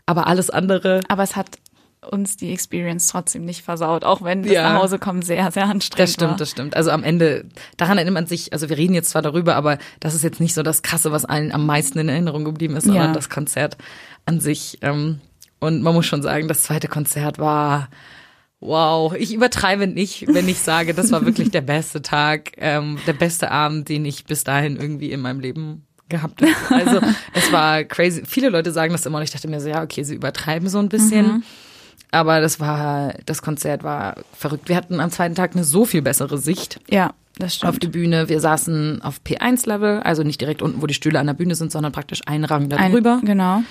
[0.04, 1.56] Aber alles andere, Aber es hat
[2.10, 4.72] uns die Experience trotzdem nicht versaut, auch wenn das Ja.
[4.72, 6.36] nach Hause kommen sehr, sehr anstrengend das stimmt, war.
[6.38, 6.76] das stimmt.
[6.76, 10.14] Also am Ende, daran erinnert man sich, also wir reden jetzt zwar darüber, aber das
[10.14, 13.08] ist jetzt nicht so das Krasse, was allen am meisten in Erinnerung geblieben ist, sondern
[13.08, 13.12] Ja.
[13.12, 13.76] das Konzert
[14.24, 14.78] an sich.
[14.80, 15.20] Ähm,
[15.58, 17.88] und man muss schon sagen, das zweite Konzert war
[18.62, 23.14] Wow, ich übertreibe nicht, wenn ich sage, das war wirklich der beste Tag, ähm, der
[23.14, 26.52] beste Abend, den ich bis dahin irgendwie in meinem Leben gehabt habe.
[26.74, 27.00] Also
[27.32, 28.22] es war crazy.
[28.26, 30.78] Viele Leute sagen das immer und ich dachte mir so, ja, okay, sie übertreiben so
[30.78, 31.42] ein bisschen.
[32.12, 34.68] Aber das war, das Konzert war verrückt.
[34.68, 37.70] Wir hatten am zweiten Tag eine so viel bessere Sicht Ja, das stimmt.
[37.70, 38.28] auf die Bühne.
[38.28, 41.70] Wir saßen auf P1-Level, also nicht direkt unten, wo die Stühle an der Bühne sind,
[41.72, 43.20] sondern praktisch einen Rang Ein- darüber.
[43.24, 43.62] Genau.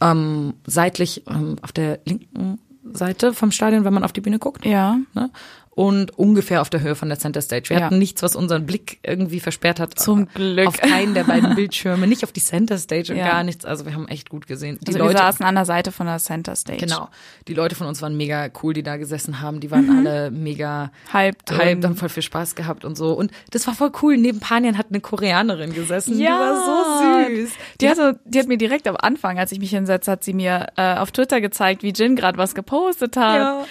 [0.00, 2.58] Ähm, seitlich ähm, auf der linken
[2.92, 4.64] Seite vom Stadion, wenn man auf die Bühne guckt.
[4.66, 4.98] Ja.
[5.14, 5.30] Ne?
[5.76, 7.68] Und ungefähr auf der Höhe von der Center Stage.
[7.68, 7.84] Wir Ja.
[7.84, 9.98] hatten nichts, was unseren Blick irgendwie versperrt hat.
[9.98, 10.66] Zum Glück.
[10.68, 13.28] Auf keinen der beiden Bildschirme, nicht auf die Center Stage und Ja.
[13.28, 13.66] gar nichts.
[13.66, 14.78] Also wir haben echt gut gesehen.
[14.80, 16.78] Die Also Leute, wir saßen an der Seite von der Center Stage.
[16.78, 17.10] genau.
[17.46, 19.60] Die Leute von uns waren mega cool, die da gesessen haben.
[19.60, 23.12] Die waren alle mega Hyped hyped, und- haben voll viel Spaß gehabt und so.
[23.12, 24.16] Und das war voll cool.
[24.16, 26.18] Neben Panjan hat eine Koreanerin gesessen.
[26.18, 26.38] Ja.
[26.38, 27.50] Die war so süß.
[27.82, 30.32] Die hat, so, die hat mir direkt am Anfang, als ich mich hinsetze, hat sie
[30.32, 33.36] mir äh, auf Twitter gezeigt, wie Jin gerade was gepostet hat.
[33.36, 33.64] Ja.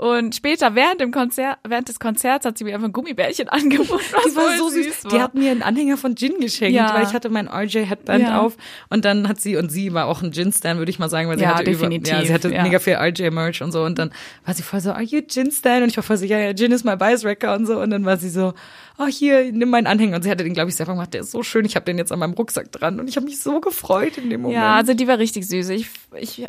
[0.00, 4.00] Und später, während, dem Konzert, während des Konzerts, hat sie mir einfach ein Gummibärchen angeboten.
[4.12, 5.04] Was Die war so süß.
[5.06, 5.10] war.
[5.10, 6.94] Die hat mir einen Anhänger von Gin geschenkt, Ja.
[6.94, 8.40] weil ich hatte mein RJ-Headband Ja.
[8.40, 8.56] auf
[8.90, 11.36] und dann hat sie, und sie war auch ein Gin-Stan, würde ich mal sagen, weil
[11.36, 14.12] sie Ja, hatte definitiv, über, ja, sie hatte mega viel RJ-Merch und so und dann
[14.44, 15.82] war sie voll so, are you Gin-Stan?
[15.82, 17.90] Und ich war voll so, ja, ja, Gin is my bias wrecker und so und
[17.90, 18.54] dann war sie so,
[18.98, 21.32] oh, hier, nimm meinen Anhänger und sie hatte den, glaube ich, selber gemacht, der ist
[21.32, 23.60] so schön, ich habe den jetzt an meinem Rucksack dran und ich habe mich so
[23.60, 24.60] gefreut in dem Moment.
[24.60, 25.70] Ja, also die war richtig süß.
[25.70, 25.88] Ich,
[26.20, 26.46] ich,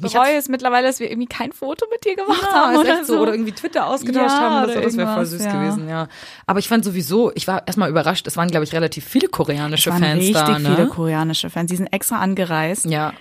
[0.00, 3.04] mich bereue es mittlerweile, dass wir irgendwie kein Foto mit dir gemacht Ja, haben oder
[3.04, 3.20] so.
[3.20, 4.80] Oder irgendwie Twitter ausgetauscht Ja, haben oder so.
[4.80, 5.52] Das wäre voll süß ja.
[5.60, 6.08] gewesen, ja.
[6.46, 9.90] Aber ich fand sowieso, ich war erstmal überrascht, es waren, glaube ich, relativ viele koreanische
[9.90, 10.58] Es waren Fans richtig da.
[10.58, 10.74] Ne?
[10.76, 11.70] viele koreanische Fans.
[11.70, 12.84] Die sind extra angereist.
[12.86, 13.12] Ja.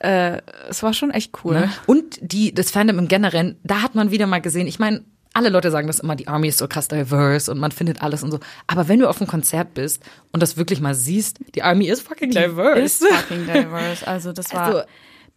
[0.00, 1.54] Äh, es war schon echt cool.
[1.54, 1.70] Ne?
[1.86, 5.02] Und die, das Fandom im Generellen, da hat man wieder mal gesehen, ich meine,
[5.34, 8.22] alle Leute sagen das immer, die Army ist so krass diverse und man findet alles
[8.22, 8.40] und so.
[8.66, 12.02] Aber wenn du auf einem Konzert bist und das wirklich mal siehst, die Army ist
[12.02, 12.80] fucking diverse.
[12.80, 14.06] Ist fucking diverse.
[14.06, 14.62] Also das war.
[14.66, 14.82] Also-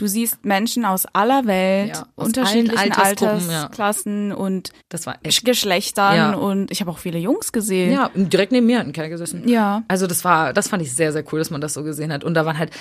[0.01, 3.61] du siehst Menschen aus aller Welt, Ja, aus unterschiedlichen Altersgruppen, ja.
[3.61, 4.71] Altersklassen und
[5.05, 5.17] war.
[5.43, 6.33] Geschlechtern Ja.
[6.33, 7.93] und ich habe auch viele Jungs gesehen.
[7.93, 9.47] Ja, direkt neben mir hat ein Kerl gesessen.
[9.47, 9.83] Ja.
[9.87, 12.23] Also das war, das fand ich sehr, sehr cool, dass man das so gesehen hat.
[12.23, 12.71] Und da waren halt,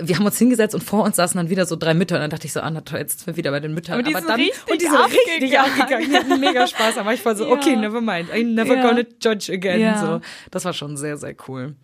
[0.00, 2.14] wir haben uns hingesetzt und vor uns saßen dann wieder so drei Mütter.
[2.14, 3.94] Und dann dachte ich so, ah, na toll, jetzt sind wir wieder bei den Müttern.
[3.94, 5.80] Aber die sind dann, und die sind richtig abgegangen.
[5.82, 6.10] abgegangen.
[6.10, 6.96] Die hatten mega Spaß.
[6.96, 8.30] War ich voll so, okay, never mind.
[8.32, 9.98] I'm never gonna judge again.
[9.98, 10.20] So,
[10.52, 11.74] das war schon sehr, sehr cool.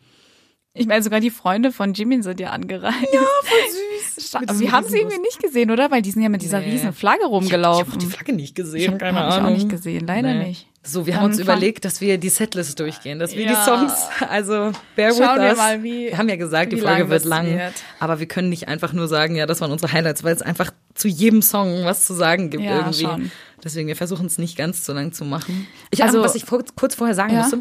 [0.77, 2.97] Ich meine, sogar die Freunde von Jimin sind ja angereist.
[3.13, 3.94] Ja, voll süß.
[4.35, 5.91] Aber wir haben sie irgendwie nicht gesehen, oder?
[5.91, 6.71] Weil die sind ja mit dieser Nee.
[6.71, 7.93] riesen Flagge Ich habe rumgelaufen.
[7.93, 9.55] hab die Flagge nicht gesehen, Ich hab- keine hab ich auch Ahnung.
[9.55, 10.67] nicht gesehen, leider nicht.
[10.87, 13.65] So, wir haben uns überlegt, dass wir die Setlist durchgehen, dass wir die Ja.
[13.65, 13.95] Songs,
[14.29, 15.57] also bear with Schauen wir us.
[15.57, 17.73] mal, wie- wir haben ja gesagt, die Folge wird lang, wird.
[18.01, 20.73] aber wir können nicht einfach nur sagen, ja, das waren unsere Highlights, weil es einfach
[20.95, 23.05] zu jedem Song was zu sagen gibt Ja, irgendwie.
[23.05, 23.31] schon.
[23.65, 25.67] Deswegen, wir versuchen es nicht ganz so lang zu machen.
[25.91, 27.41] Ich, Also- also, was ich vor, kurz vorher sagen Ja?
[27.41, 27.61] musste,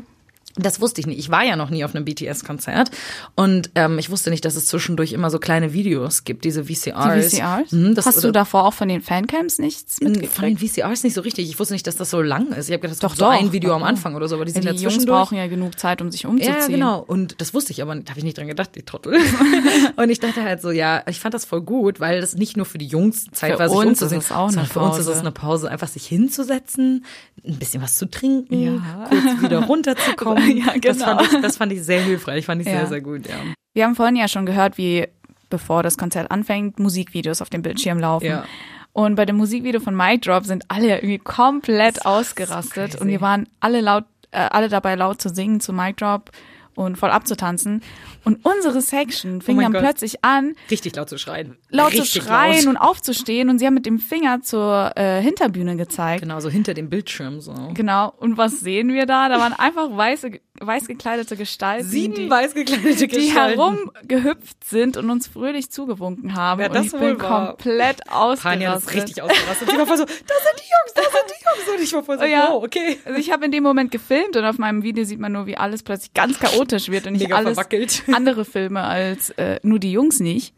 [0.55, 1.19] das wusste ich nicht.
[1.19, 2.91] Ich war ja noch nie auf einem BTS-Konzert
[3.35, 7.29] und ähm, ich wusste nicht, dass es zwischendurch immer so kleine Videos gibt, diese VCRs.
[7.31, 7.71] Die VCRs?
[7.71, 10.59] Mhm, das, Hast du oder- davor auch von den Fancams nichts von den mitgekriegt?
[10.59, 11.49] VCRs nicht so richtig.
[11.49, 12.67] Ich wusste nicht, dass das so lang ist.
[12.69, 13.31] Ich habe gedacht, das Doch, ist so doch.
[13.31, 13.87] ein Video am Doch.
[13.87, 15.19] Anfang oder so, aber die Ja, sind die ja Jungs zwischendurch.
[15.21, 16.53] brauchen ja genug Zeit, um sich umzuziehen.
[16.59, 16.99] Ja, genau.
[16.99, 19.17] Und das wusste ich aber, da habe ich nicht dran gedacht, die Trottel.
[19.95, 22.65] und ich dachte halt so, ja, ich fand das voll gut, weil das nicht nur
[22.65, 24.97] für die Jungs Zeit Für war, sich uns umzusehen, ist es auch sondern für uns
[24.99, 27.05] ist es eine Pause, einfach sich hinzusetzen,
[27.45, 29.07] ein bisschen was zu trinken, Ja.
[29.09, 30.42] kurz wieder runterzukommen.
[30.55, 31.17] Ja, das, genau.
[31.17, 32.79] fand ich, das fand ich sehr hilfreich, fand ich Ja.
[32.79, 33.35] sehr, sehr gut, ja.
[33.73, 35.07] Wir haben vorhin ja schon gehört, wie
[35.49, 38.25] bevor das Konzert anfängt, Musikvideos auf dem Bildschirm laufen.
[38.25, 38.43] Ja.
[38.91, 42.97] Und bei dem Musikvideo von Mic Drop sind alle irgendwie komplett ausgerastet crazy.
[42.99, 46.31] und wir waren alle laut, äh, alle dabei laut zu singen zu Mic Drop
[46.75, 47.81] und voll abzutanzen.
[48.25, 49.81] Und unsere Section fing Oh dann Gott.
[49.81, 51.57] plötzlich an, Richtig laut zu schreien.
[51.69, 52.67] laut Richtig zu schreien laut.
[52.67, 56.21] und aufzustehen und sie haben mit dem Finger zur äh, Hinterbühne gezeigt.
[56.23, 57.53] Genau, so hinter dem Bildschirm so.
[57.73, 58.13] Genau.
[58.17, 59.27] Und was sehen wir da?
[59.29, 60.31] Da waren einfach weiße,
[60.65, 63.59] weiß gekleidete Gestalten, Sieben die, weiß gekleidete die Gestalten.
[63.59, 66.63] herumgehüpft sind und uns fröhlich zugewunken haben.
[66.63, 67.55] Und das ich wohl bin war?
[67.55, 68.93] komplett Panja ist ausgerastet.
[68.95, 69.69] richtig ausgerastet.
[69.71, 71.77] Sie war voll so, da sind die Jungs, da sind die Jungs.
[71.77, 72.47] Und ich war voll so, Oh ja.
[72.51, 72.97] wow, okay.
[73.05, 75.57] Also ich habe in dem Moment gefilmt und auf meinem Video sieht man nur, wie
[75.57, 78.03] alles plötzlich ganz chaotisch wird und ich Mega alles verwackelt.
[78.13, 80.53] andere Filme als äh, nur die Jungs nicht.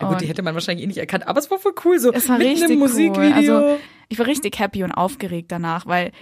[0.00, 1.98] Ja, gut, die Und hätte man wahrscheinlich eh nicht erkannt, aber es war voll cool,
[1.98, 3.20] so es war richtig im Musikvideo.
[3.22, 3.32] cool.
[3.32, 6.12] Also ich war richtig happy und aufgeregt danach, weil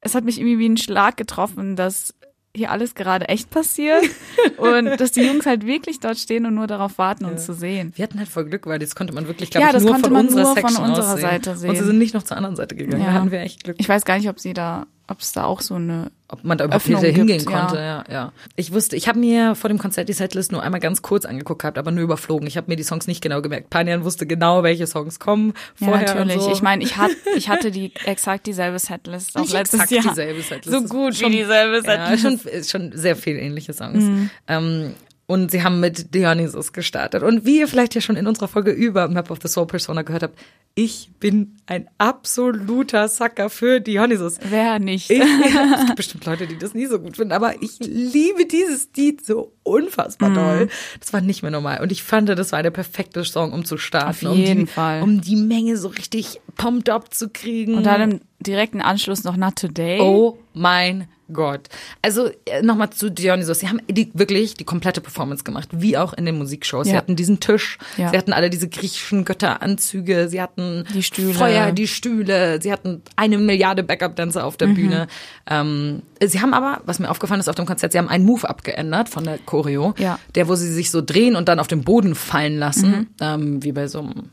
[0.00, 2.14] es hat mich irgendwie wie ein Schlag getroffen, dass
[2.54, 4.04] hier alles gerade echt passiert
[4.58, 7.92] und dass die Jungs halt wirklich dort stehen und nur darauf warten, uns zu sehen.
[7.96, 9.92] wir hatten halt voll Glück, weil das konnte man wirklich, glaube Ja, ich, das nur
[9.92, 11.20] konnte von man unserer nur von Section unserer aus sehen.
[11.22, 11.84] Seite Und sie sehen.
[11.86, 13.02] sind nicht noch zur anderen Seite gegangen.
[13.02, 13.14] Da Ja.
[13.14, 13.76] hatten wir echt Glück.
[13.78, 16.56] Ich weiß gar nicht, ob sie da ob es da auch so eine ob man
[16.56, 17.76] da überhaupt Öffnung wieder hingehen gibt, konnte.
[17.76, 17.82] ja.
[17.82, 18.04] Ja.
[18.10, 21.26] ja, Ich wusste, ich habe mir vor dem Konzert die Setlist nur einmal ganz kurz
[21.26, 22.46] angeguckt gehabt, aber nur überflogen.
[22.46, 23.68] Ich habe mir die Songs nicht genau gemerkt.
[23.68, 26.06] Panjan wusste genau, welche Songs kommen vorher.
[26.08, 26.40] ja, natürlich.
[26.42, 26.50] So.
[26.52, 30.04] Ich meine, ich, hat, ich hatte die exakt dieselbe Setlist auch Nicht letztes exakt Jahr.
[30.14, 30.78] dieselbe Setlist.
[30.78, 32.22] So gut ist wie dieselbe Ja, Setlist.
[32.22, 34.02] schon, ist schon sehr viel ähnliche Songs.
[34.02, 34.30] Mhm.
[34.48, 34.94] Ähm,
[35.32, 37.22] und sie haben mit Dionysus gestartet.
[37.22, 40.02] Und wie ihr vielleicht ja schon in unserer Folge über Map of the Soul Persona
[40.02, 40.38] gehört habt,
[40.74, 44.38] ich bin ein absoluter Sucker für Dionysus.
[44.48, 45.10] Wer nicht?
[45.10, 48.88] Ich, es gibt bestimmt Leute, die das nie so gut finden, aber ich liebe dieses
[48.96, 50.34] Lied so unfassbar Mhm.
[50.34, 50.68] doll.
[51.00, 51.80] Das war nicht mehr normal.
[51.82, 54.26] Und ich fand, das war der perfekte Song, um zu starten.
[54.26, 55.02] Auf um jeden die, Fall.
[55.02, 57.74] Um die Menge so richtig pumped up zu kriegen.
[57.74, 60.00] Und dann direkten Anschluss noch Not Today.
[60.00, 61.68] Oh mein Gott.
[62.02, 62.28] Also
[62.62, 63.60] nochmal zu Dionysos.
[63.60, 66.86] Sie haben die, wirklich die komplette Performance gemacht, wie auch in den Musikshows.
[66.86, 66.98] Sie Ja.
[66.98, 68.10] hatten diesen Tisch, Ja.
[68.10, 71.32] sie hatten alle diese griechischen Götteranzüge, sie hatten Die Stühle.
[71.32, 74.74] Feuer, die Stühle, sie hatten eine Milliarde Backup-Dancer auf der Mhm.
[74.74, 75.06] Bühne.
[75.48, 78.46] Ähm, sie haben aber, was mir aufgefallen ist auf dem Konzert, sie haben einen Move
[78.46, 80.18] abgeändert von der Choreo, Ja.
[80.34, 83.06] der, wo sie sich so drehen und dann auf den Boden fallen lassen, Mhm.
[83.22, 84.30] ähm, wie bei so einem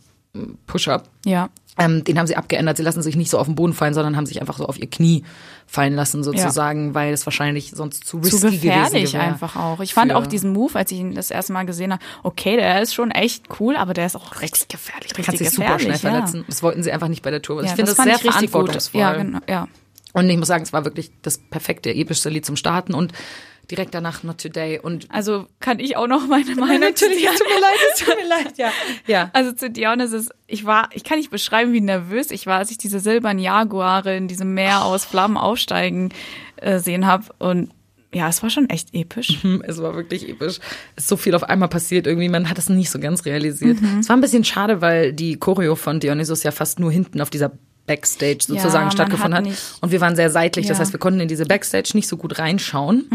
[0.68, 1.10] Push-Up.
[1.26, 1.50] Ja.
[1.78, 2.78] Ähm, den haben sie abgeändert.
[2.78, 4.78] Sie lassen sich nicht so auf den Boden fallen, sondern haben sich einfach so auf
[4.78, 5.24] ihr Knie
[5.66, 9.80] fallen lassen, sozusagen, weil es wahrscheinlich sonst zu risky Zu gefährlich einfach auch.
[9.80, 12.82] Ich fand auch diesen Move, als ich ihn das erste Mal gesehen habe, okay, der
[12.82, 15.18] ist schon echt cool, aber der ist auch Richtig gefährlich.
[15.18, 16.00] Richtig kann sich super schnell ja.
[16.00, 16.44] verletzen.
[16.48, 17.64] Das wollten sie einfach nicht bei der Tour.
[17.64, 18.32] ja, ich finde das, fand sehr gut.
[18.34, 19.02] verantwortungsvoll.
[19.02, 19.68] Ja, genau, ja.
[20.14, 23.14] Und ich muss sagen, es war wirklich das perfekte, epischste Lied zum Starten und
[23.72, 27.62] direkt danach Not Today und Also kann ich auch noch meine Meinung natürlich, tut mir
[27.62, 28.72] leid, es tut mir leid, ja.
[29.08, 29.30] Ja.
[29.34, 32.78] Also zu Dionysus, ich war, ich kann nicht beschreiben, wie nervös ich war, als ich
[32.78, 36.10] diese silbernen Jaguare in diesem Meer aus Flammen aufsteigen
[36.58, 37.26] äh, sehen habe.
[37.40, 37.72] Und
[38.14, 39.44] ja, es war schon echt episch.
[39.44, 40.60] Hm, Es war wirklich episch.
[40.96, 42.28] Es ist so viel auf einmal passiert irgendwie.
[42.30, 43.78] Man hat es nicht so ganz realisiert.
[44.00, 47.30] Es war ein bisschen schade, weil die Choreo von Dionysus ja fast nur hinten auf
[47.30, 47.52] dieser
[47.90, 49.78] Backstage sozusagen man stattgefunden hat hat.
[49.82, 50.68] Und wir waren sehr seitlich.
[50.68, 50.82] Das Ja.
[50.84, 53.10] heißt, wir konnten in diese Backstage nicht so gut reinschauen.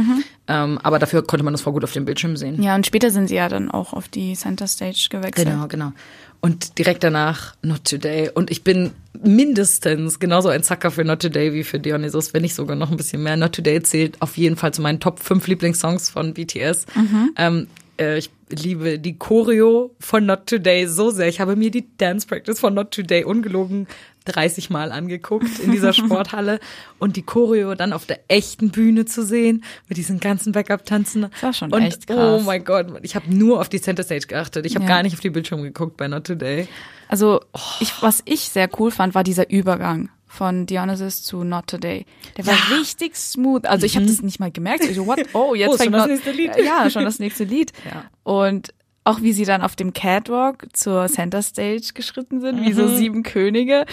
[0.48, 2.62] Ähm, aber dafür konnte man das voll gut auf dem Bildschirm sehen.
[2.62, 5.48] Ja, und später sind sie ja dann auch auf die Center Stage gewechselt.
[5.48, 5.92] Genau, genau.
[6.40, 8.30] Und direkt danach Not Today.
[8.34, 8.90] Und ich bin
[9.22, 12.96] mindestens genauso ein Zacker für Not Today wie für Dionysus, wenn nicht sogar noch ein
[12.96, 13.36] bisschen mehr.
[13.36, 16.86] Not Today zählt auf jeden Fall zu meinen Top 5 Lieblingssongs von BTS.
[17.36, 17.68] Ähm,
[17.98, 21.28] äh, ich liebe die Choreo von Not Today so sehr.
[21.28, 23.86] Ich habe mir die Dance Practice von Not Today ungelogen
[24.24, 26.60] 30 Mal angeguckt in dieser Sporthalle
[26.98, 31.22] und die Choreo dann auf der echten Bühne zu sehen mit diesen ganzen Backup-Tanzen.
[31.30, 32.40] Das war schon und, echt krass.
[32.40, 34.66] Oh mein Gott, ich habe nur auf die Center Stage geachtet.
[34.66, 34.88] Ich habe Ja.
[34.88, 36.68] gar nicht auf die Bildschirme geguckt bei Not Today.
[37.08, 37.40] Also,
[37.80, 42.06] ich, was ich sehr cool fand, war dieser Übergang von Dionysus zu Not Today.
[42.36, 43.66] Der war richtig smooth.
[43.66, 44.84] Also ich habe das nicht mal gemerkt.
[44.84, 45.20] Ich so, what?
[45.32, 46.50] Oh, jetzt Oh, schon fängt das Not- nächste Lied.
[46.64, 47.72] Ja, schon das nächste Lied.
[47.84, 48.04] Ja.
[48.24, 48.74] Und
[49.04, 53.22] auch wie sie dann auf dem Catwalk zur Center Stage geschritten sind, wie so sieben
[53.22, 53.84] Könige.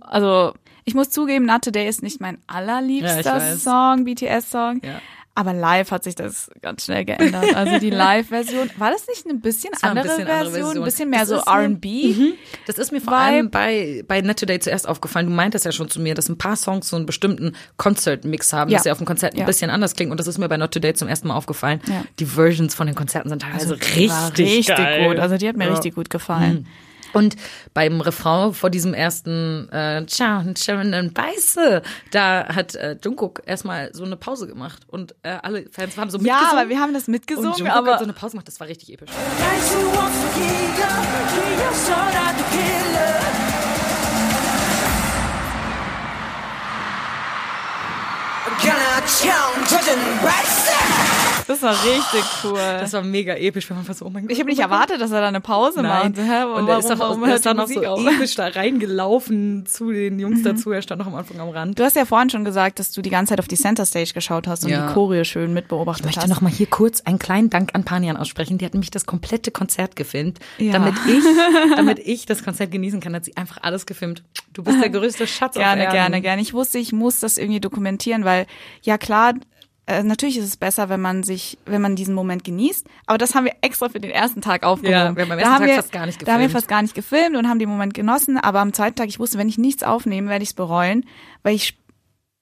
[0.00, 0.52] Also
[0.84, 3.62] ich muss zugeben, Not Today ist nicht mein Ja, allerliebster weiß.
[3.62, 4.80] Song, BTS-Song.
[4.84, 5.00] Ja.
[5.38, 7.54] Aber live hat sich das ganz schnell geändert.
[7.54, 10.76] Also die Live-Version, war das nicht eine bisschen, war ein andere, bisschen andere Version?
[10.78, 12.14] Ein bisschen mehr Das so R&B?
[12.14, 12.32] Mhm.
[12.66, 15.26] Das ist mir vor allem bei, bei Not Today zuerst aufgefallen.
[15.26, 18.70] Du meintest ja schon zu mir, dass ein paar Songs so einen bestimmten Concert-Mix haben,
[18.70, 18.78] Ja.
[18.78, 19.44] dass sie auf dem Konzert ein Ja.
[19.46, 20.10] bisschen anders klingen.
[20.10, 21.80] Und das ist mir bei Not Today zum ersten Mal aufgefallen.
[21.86, 22.02] Ja.
[22.18, 25.08] Die Versions von den Konzerten sind teilweise war richtig, richtig geil.
[25.08, 25.18] gut.
[25.18, 25.72] Also die hat mir Ja.
[25.74, 26.66] richtig gut gefallen.
[27.12, 27.36] Und
[27.74, 33.90] beim Refrain vor diesem ersten äh, Ciao, Sharon und Beiße, da hat äh, Jungkook erstmal
[33.94, 36.58] so eine Pause gemacht und äh, alle Fans haben so Ja, mitgesungen.
[36.60, 38.68] aber wir haben das und mitgesungen, Jungkook aber hat so eine Pause gemacht, das war
[38.68, 39.10] richtig episch.
[51.46, 52.54] Das war richtig cool.
[52.58, 54.32] Das war mega episch, wenn man so, oh mein Gott.
[54.32, 56.12] ich habe nicht erwartet, dass er da eine Pause Nein.
[56.16, 56.18] macht.
[56.28, 58.06] Hä, und er ist, warum- auch, warum ist dann noch so auf?
[58.06, 58.48] episch da
[58.96, 60.70] reingelaufen zu den Jungs dazu.
[60.72, 61.78] Er stand noch am Anfang am Rand.
[61.78, 64.12] Du hast ja vorhin schon gesagt, dass du die ganze Zeit auf die Center Stage
[64.14, 64.86] geschaut hast und Ja.
[64.88, 66.28] die Choreo schön mitbeobachtet Ich möchte hast.
[66.28, 68.58] noch mal hier kurz einen kleinen Dank an Panian aussprechen.
[68.58, 70.72] Die hat nämlich das komplette Konzert gefilmt, Ja.
[70.72, 71.24] damit ich,
[71.76, 73.14] damit ich das Konzert genießen kann.
[73.14, 74.22] Hat sie einfach alles gefilmt.
[74.52, 75.92] Du bist der größte Schatz auf Gerne, Erden.
[75.94, 76.42] gerne, gerne.
[76.42, 78.46] Ich wusste, ich muss das irgendwie dokumentieren, weil
[78.82, 79.34] ja klar,
[79.86, 82.86] äh, natürlich ist es besser, wenn man sich, wenn man diesen Moment genießt.
[83.06, 85.16] Aber das haben wir extra für den ersten Tag aufgenommen.
[85.16, 86.52] Ja, wir haben am Da ersten Tag wir, fast gar nicht Da haben wir gefilmt.
[86.52, 88.36] fast gar nicht gefilmt und haben den Moment genossen.
[88.36, 91.04] Aber am zweiten Tag, ich wusste, wenn ich nichts aufnehme, werde ich es bereuen,
[91.42, 91.78] weil ich,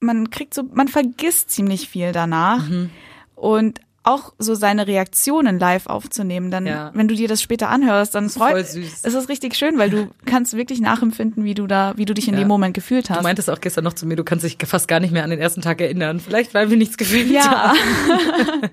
[0.00, 2.68] man kriegt so, man vergisst ziemlich viel danach.
[2.68, 2.90] Mhm.
[3.34, 6.90] Und auch so seine Reaktionen live aufzunehmen, dann, Ja.
[6.94, 10.54] wenn du dir das später anhörst, dann freut, es ist richtig schön, weil du kannst
[10.56, 12.40] wirklich nachempfinden, wie du da, wie du dich in Ja.
[12.40, 13.18] dem Moment gefühlt hast.
[13.18, 15.30] Du meintest auch gestern noch zu mir, du kannst dich fast gar nicht mehr an
[15.30, 16.20] den ersten Tag erinnern.
[16.20, 17.72] Vielleicht, weil wir nichts gefilmt Ja.
[17.72, 17.78] haben.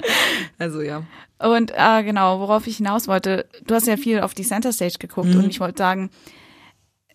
[0.60, 1.04] Also ja.
[1.40, 4.96] Und äh, genau, worauf ich hinaus wollte, du hast ja viel auf die Center Stage
[5.00, 5.38] geguckt Mhm.
[5.44, 6.10] und ich wollte sagen,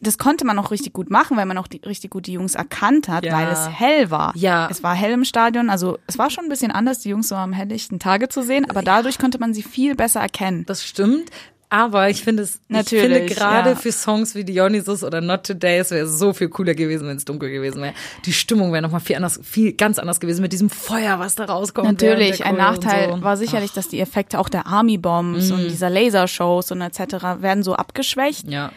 [0.01, 2.55] das konnte man auch richtig gut machen, weil man auch die, richtig gut die Jungs
[2.55, 3.33] erkannt hat, Ja.
[3.33, 4.33] weil es hell war.
[4.37, 4.69] Ja.
[4.71, 7.35] Es war hell im Stadion, also es war schon ein bisschen anders, die Jungs so
[7.35, 10.65] am helllichten Tage zu sehen, aber dadurch konnte man sie viel besser erkennen.
[10.67, 11.31] Das stimmt.
[11.69, 13.75] Aber ich finde es, Natürlich, ich finde gerade ja.
[13.77, 17.25] für Songs wie Dionysus oder Not Today, es wäre so viel cooler gewesen, wenn es
[17.25, 17.93] dunkel gewesen wäre.
[18.25, 21.47] Die Stimmung wäre nochmal viel anders, viel ganz anders gewesen mit diesem Feuer, was da
[21.47, 21.89] rauskommt.
[21.89, 23.17] Natürlich, ein Nachteil so.
[23.17, 23.23] Mhm.
[23.25, 27.01] war sicherlich, dass die Effekte auch der Army-Bombs und dieser Lasershows und etc.
[27.41, 28.49] werden so abgeschwächt.
[28.49, 28.71] Ja.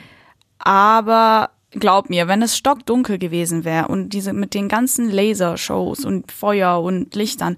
[0.60, 6.32] Aber glaub mir, wenn es stockdunkel gewesen wäre und diese mit den ganzen Lasershows und
[6.32, 7.57] Feuer und Lichtern,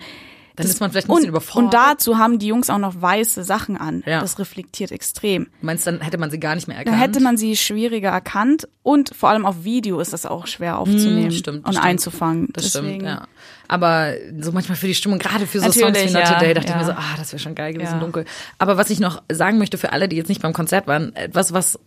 [0.58, 1.64] Dann ist man vielleicht ein und, bisschen überfordert.
[1.66, 4.04] und dazu haben die Jungs auch noch weiße Sachen an.
[4.06, 4.20] Ja.
[4.20, 5.48] Das reflektiert extrem.
[5.62, 7.00] Meinst du, dann hätte man sie gar nicht mehr erkannt?
[7.00, 11.24] hätte man sie schwieriger erkannt und vor allem auf Video ist das auch schwer aufzunehmen
[11.24, 11.86] Hm, stimmt, und stimmt.
[11.86, 12.50] einzufangen.
[12.54, 13.28] Das Deswegen, stimmt, ja.
[13.72, 16.54] Aber so manchmal für die Stimmung, gerade für so Songs Natürlich, wie Not ja, Today,
[16.54, 16.74] dachte ja.
[16.74, 18.00] ich mir so, ah, das wäre schon geil gewesen, Ja.
[18.02, 18.26] dunkel.
[18.58, 21.54] Aber was ich noch sagen möchte für alle, die jetzt nicht beim Konzert waren, etwas,
[21.54, 21.80] was,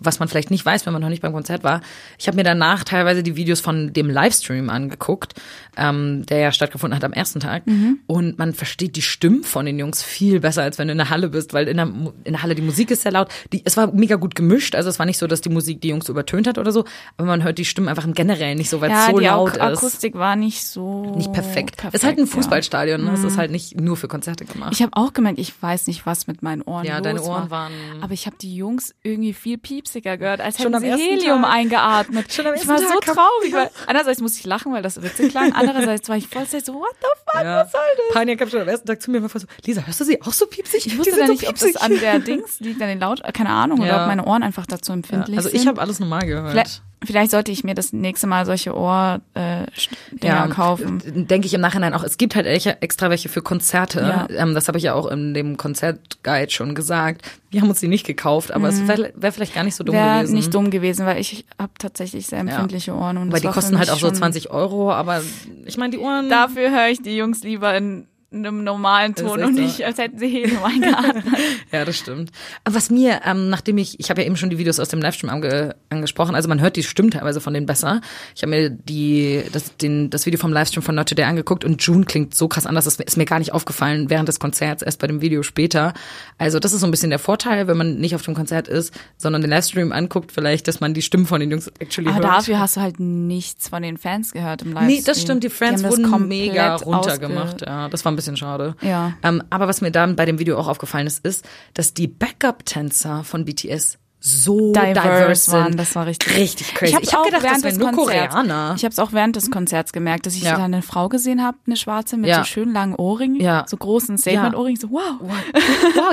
[0.00, 1.80] was man vielleicht nicht weiß, wenn man noch nicht beim Konzert war.
[2.18, 5.34] Ich habe mir danach teilweise die Videos von dem Livestream angeguckt,
[5.76, 7.68] ähm, der ja stattgefunden hat am ersten Tag.
[7.68, 8.00] Mhm.
[8.08, 11.10] Und man versteht die Stimmen von den Jungs viel besser, als wenn du in der
[11.10, 13.28] Halle bist, weil in der, in der Halle die Musik ist sehr laut.
[13.52, 15.90] Die, es war mega gut gemischt, also es war nicht so, dass die Musik die
[15.90, 16.84] Jungs übertönt hat oder so,
[17.16, 19.24] aber man hört die Stimmen einfach im Generellen nicht so, weil es Ja, so die
[19.26, 21.82] laut Ak ist Akustik war nicht so nicht perfekt.
[21.88, 22.30] Es ist halt ein ja.
[22.30, 23.12] Fußballstadion, ne?
[23.12, 24.72] es ist halt nicht nur für Konzerte gemacht.
[24.72, 27.50] Ich habe auch gemerkt, ich weiß nicht, was mit meinen Ohren Ja, los deine Ohren
[27.50, 27.70] war.
[27.70, 27.72] waren-
[28.02, 31.52] Aber ich habe die Jungs irgendwie viel piepsiger gehört, als Schon hätten sie Helium Tag.
[31.52, 32.32] eingeatmet.
[32.32, 35.00] Schon am ich war so Tag kam- traurig, weil einerseits musste ich lachen, weil das
[35.02, 38.14] witzig klang, andererseits war ich voll so, what the fuck, was soll das?
[38.14, 40.20] Pania kam schon am ersten Tag zu mir und war so, Lisa, hörst du sie
[40.22, 40.86] auch so piepsig?
[40.86, 43.78] Ich wusste dann nicht, ob das an der Dings liegt, an den Laut, keine Ahnung,
[43.80, 44.00] oder Ja.
[44.02, 45.60] ob meine Ohren einfach dazu empfindlich Also sind.
[45.60, 46.50] ich habe alles normal gehört.
[46.50, 49.66] Vielleicht, vielleicht sollte ich mir das nächste Mal solche Ohr äh,
[50.12, 51.00] Dinger kaufen.
[51.28, 52.02] Denke ich im Nachhinein auch.
[52.02, 54.00] Es gibt halt extra welche für Konzerte.
[54.00, 54.26] Ja.
[54.30, 57.22] Ähm, das habe ich ja auch in dem Konzertguide schon gesagt.
[57.50, 59.94] Wir haben uns die nicht gekauft, aber es wäre wär vielleicht gar nicht so dumm
[59.94, 60.30] Wäre gewesen.
[60.32, 60.36] Mhm.
[60.36, 63.16] nicht dumm gewesen, weil ich habe tatsächlich sehr empfindliche Ohren.
[63.16, 65.22] Und Weil die kosten halt auch so schon- 20 Euro, aber
[65.64, 66.28] ich meine, die Ohren.
[66.28, 69.60] Dafür höre ich die Jungs lieber in einem normalen Ton und so.
[69.62, 71.24] nicht, als hätten sie Helium eingeatmet.
[71.72, 72.30] Ja, das stimmt.
[72.64, 75.00] Aber was mir, ähm, nachdem ich, ich habe ja eben schon die Videos aus dem
[75.00, 78.00] Livestream ange, angesprochen, also man hört die Stimmen teilweise von denen besser.
[78.34, 81.82] Ich habe mir die, das, den, das Video vom Livestream von Not Today angeguckt und
[81.82, 84.98] June klingt so krass anders, das ist mir gar nicht aufgefallen während des Konzerts, erst
[85.00, 85.94] bei dem Video später.
[86.38, 88.94] Also das ist so ein bisschen der Vorteil, wenn man nicht auf dem Konzert ist,
[89.16, 92.38] sondern den Livestream anguckt, vielleicht, dass man die Stimmen von den Jungs actually Aber hört.
[92.38, 94.96] dafür hast du halt nichts von den Fans gehört im Livestream.
[94.96, 97.62] Nee, das stimmt, die das wurden mega runtergemacht.
[97.62, 98.74] Ja, das war ein bisschen schade.
[98.82, 99.14] Ja.
[99.22, 103.24] Ähm, aber was mir dann bei dem Video auch aufgefallen ist, ist, dass die Backup-Tänzer
[103.24, 106.90] von BTS so diverse, diverse waren, das war richtig richtig crazy.
[106.90, 108.74] Ich habe hab auch gedacht, während das des nur Konzerts, Koreaner.
[108.76, 110.56] ich habe es auch während des Konzerts gemerkt, dass ich Ja.
[110.56, 112.38] da eine Frau gesehen habe, eine schwarze mit Ja.
[112.38, 113.64] so schön langen Ohrringen, Ja.
[113.68, 115.20] so großen Statement-Ohrringen, so wow.
[115.20, 115.30] wow,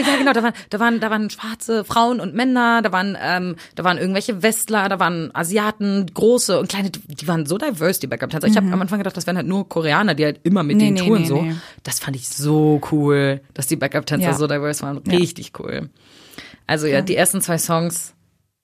[0.05, 3.55] ja genau, da waren, da waren, da waren schwarze Frauen und Männer, da waren, ähm,
[3.75, 8.07] da waren irgendwelche Westler, da waren Asiaten, große und kleine, die waren so diverse, die
[8.07, 8.47] Backup-Tänzer.
[8.47, 10.79] Ich habe am Anfang gedacht, das wären halt nur Koreaner, die halt immer mit Mhm.
[10.79, 11.57] Nee, denen nee, touren nee, so.
[11.83, 14.97] Das fand ich so cool, dass die Backup-Tänzer so diverse waren.
[14.99, 15.89] Richtig cool.
[16.67, 18.13] Also ja, die ersten zwei Songs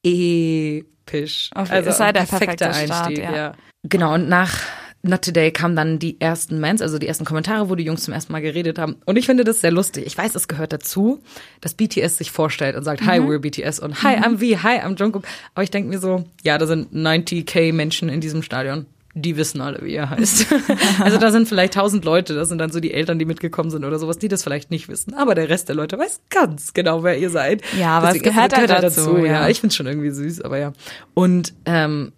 [0.04, 1.50] episch.
[1.56, 2.76] Auf- also es sei der perfekte Start,
[3.08, 3.36] Einstieg, ja.
[3.36, 3.52] ja.
[3.84, 4.60] Genau, und nach
[5.04, 8.14] Not Today kamen dann die ersten Mans, also die ersten Kommentare, wo die Jungs zum
[8.14, 8.98] ersten Mal geredet haben.
[9.06, 10.06] Und ich finde das sehr lustig.
[10.06, 11.20] Ich weiß, es gehört dazu,
[11.60, 14.96] dass BTS sich vorstellt und sagt, Hi, we're BTS und Hi, I'm V, Hi, I'm
[14.96, 15.24] Jungkook.
[15.56, 18.86] Aber ich denke mir so, ja, da sind 90k Menschen in diesem Stadion.
[19.14, 20.48] Die wissen alle, wie er heißt.
[21.02, 23.84] also da sind vielleicht 1000 Leute, das sind dann so die Eltern, die mitgekommen sind
[23.84, 25.14] oder sowas, die das vielleicht nicht wissen.
[25.14, 27.62] Aber der Rest der Leute weiß ganz genau, wer ihr seid.
[27.78, 29.26] Ja, aber es Deswegen- gehört halt dazu, ja.
[29.26, 29.50] ja.
[29.50, 30.74] Ich find's schon irgendwie süß, aber ja.
[31.14, 32.14] Und ähm,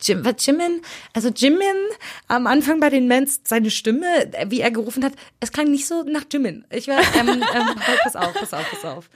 [0.00, 0.80] Jim, was Jimin,
[1.12, 1.60] also Jimin
[2.28, 5.86] am Anfang bei den Mens, seine Stimme, äh, wie er gerufen hat, es klang nicht
[5.86, 6.64] so nach Jimin.
[6.70, 7.42] Ich war, ähm, ähm,
[8.02, 9.10] pass auf, pass auf, pass auf.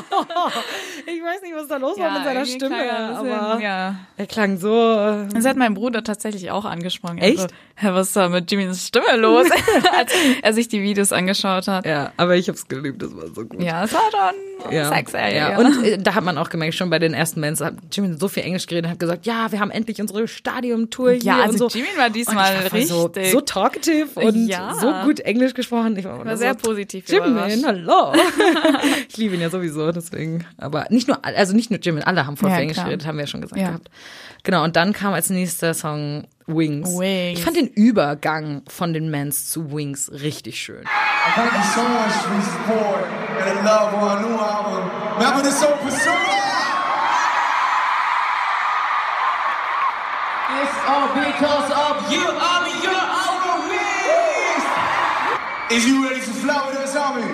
[1.06, 2.90] Ich weiß nicht, was da los Ja, war mit seiner Stimme, bisschen,
[3.32, 3.96] aber ja.
[4.16, 4.68] er klang so.
[4.94, 7.18] äh, Das hat mein Bruder tatsächlich auch angesprochen.
[7.18, 7.38] Echt?
[7.40, 9.46] Also, Hä, was ist da mit Jimmys Stimme los?
[9.96, 10.12] Als
[10.42, 11.84] er sich die Videos angeschaut hat.
[11.86, 13.60] Ja, aber ich hab's geliebt, das war so gut.
[13.62, 14.88] Ja, es war schon Ja.
[14.94, 15.16] sexy.
[15.34, 15.58] ja.
[15.58, 18.28] Und äh, da hat man auch gemerkt, schon bei den ersten Bands hat Jimin so
[18.28, 21.68] viel Englisch geredet, hat gesagt, ja, wir haben endlich unsere Stadium-Tour hier Ja, und also
[21.68, 21.78] so.
[21.78, 25.96] Jimin war diesmal und richtig- So, so talkative und so gut Englisch gesprochen.
[25.96, 27.64] Ich war, war sehr positiv Jimin, überrascht.
[27.64, 28.12] hallo.
[29.08, 30.44] ich liebe ihn ja sowieso, deswegen.
[30.58, 32.84] Aber nicht nur, also nicht nur Jimin, alle haben voll Ja, klar.
[32.84, 33.68] geredet, haben wir ja schon gesagt Ja.
[33.68, 33.90] gehabt.
[34.44, 36.88] Genau, und dann kam als nächster Song Wings.
[36.98, 37.38] Wings.
[37.38, 40.84] Ich fand den Übergang von den Mans zu Wings richtig schön.
[41.34, 43.04] Thank you so much for the support
[43.46, 44.90] and love on our new album.
[45.18, 46.18] Remember this song, Persona?
[50.62, 52.20] It's all because of you.
[52.28, 54.64] I'm your our wings.
[55.70, 57.24] Is you ready to fly with us, army?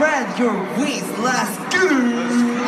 [0.00, 1.18] Spread your wings.
[1.18, 2.59] Let's go.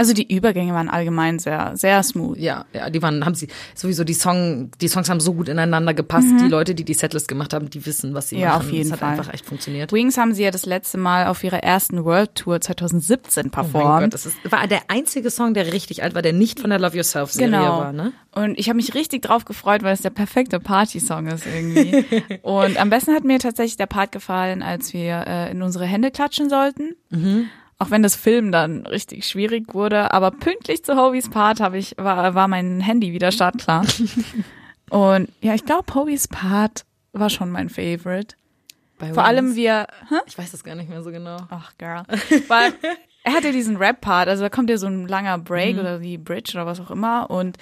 [0.00, 2.38] Also die Übergänge waren allgemein sehr, sehr smooth.
[2.38, 5.92] Ja, ja, die waren, haben sie sowieso die Song, die Songs haben so gut ineinander
[5.92, 6.28] gepasst.
[6.40, 8.40] Die Leute, die die Setlist gemacht haben, die wissen, was sie Mhm.
[8.42, 8.66] Ja, machen.
[8.66, 9.10] auf jeden das Fall.
[9.10, 9.92] hat einfach echt funktioniert.
[9.92, 13.50] Wings haben sie ja das letzte Mal auf ihrer ersten World Tour 2017 Oh mein
[13.50, 14.02] performt.
[14.04, 16.78] Gott, das ist, war der einzige Song, der richtig alt war, der nicht von der
[16.78, 17.78] Love Yourself Serie Genau.
[17.80, 18.12] war, ne?
[18.32, 22.04] Und ich habe mich richtig drauf gefreut, weil es der perfekte Party-Song ist irgendwie.
[22.42, 26.10] und am besten hat mir tatsächlich der Part gefallen, als wir äh, in unsere Hände
[26.10, 26.94] klatschen sollten.
[27.80, 31.94] Auch wenn das Film dann richtig schwierig wurde, aber pünktlich zu Hobies Part habe ich
[31.96, 33.86] war, war mein Handy wieder startklar.
[34.90, 38.36] und ja, ich glaube, Hobies Part war schon mein Favorite.
[38.98, 40.16] Bei Vor allem wir, hä?
[40.26, 41.38] Ich weiß das gar nicht mehr so genau.
[41.48, 42.02] Ach, Girl.
[42.48, 42.74] Weil
[43.24, 46.18] er hat ja diesen Rap-Part, also da kommt ja so ein langer Break oder die
[46.18, 47.56] Bridge oder was auch immer und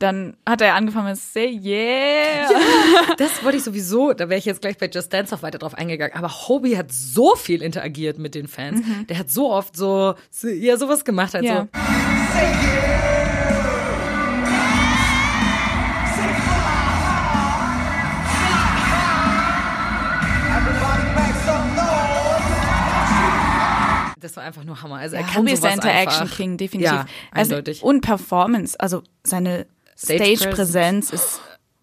[0.00, 2.48] dann hat er angefangen mit Say Yeah.
[3.18, 5.74] Das wollte ich sowieso, da wäre ich jetzt gleich bei Just Dance noch weiter drauf
[5.74, 6.16] eingegangen.
[6.16, 8.80] Aber Hobie hat so viel interagiert mit den Fans.
[9.08, 11.34] Der hat so oft so, so ja, sowas gemacht.
[11.34, 11.68] Halt Ja.
[11.72, 11.78] so,
[21.44, 21.90] some noise.
[24.20, 24.96] das war einfach nur Hammer.
[24.96, 26.36] Also er Ja, kann Hobie ist der sowas Interaction einfach.
[26.36, 26.90] King, definitiv.
[26.92, 27.82] Ja, also, eindeutig.
[27.82, 29.66] und Performance, also seine
[30.02, 31.40] Stage-Präsenz ist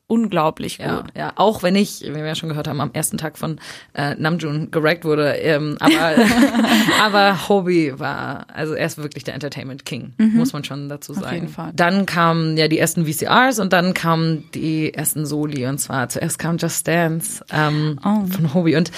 [0.09, 1.11] unglaublich Ja, gut.
[1.17, 3.59] ja, auch wenn ich, wie wir ja schon gehört haben, am ersten Tag von
[3.93, 6.15] äh, Namjoon gerackt wurde, ähm, aber,
[7.03, 11.33] aber Hobie war, also er ist wirklich der Entertainment King, muss man schon dazu sagen.
[11.33, 11.71] jeden Fall.
[11.75, 16.39] Dann kamen ja die ersten VCRs und dann kamen die ersten Soli und zwar zuerst
[16.39, 18.25] kam Just Dance ähm, Oh.
[18.27, 18.91] von Hobie und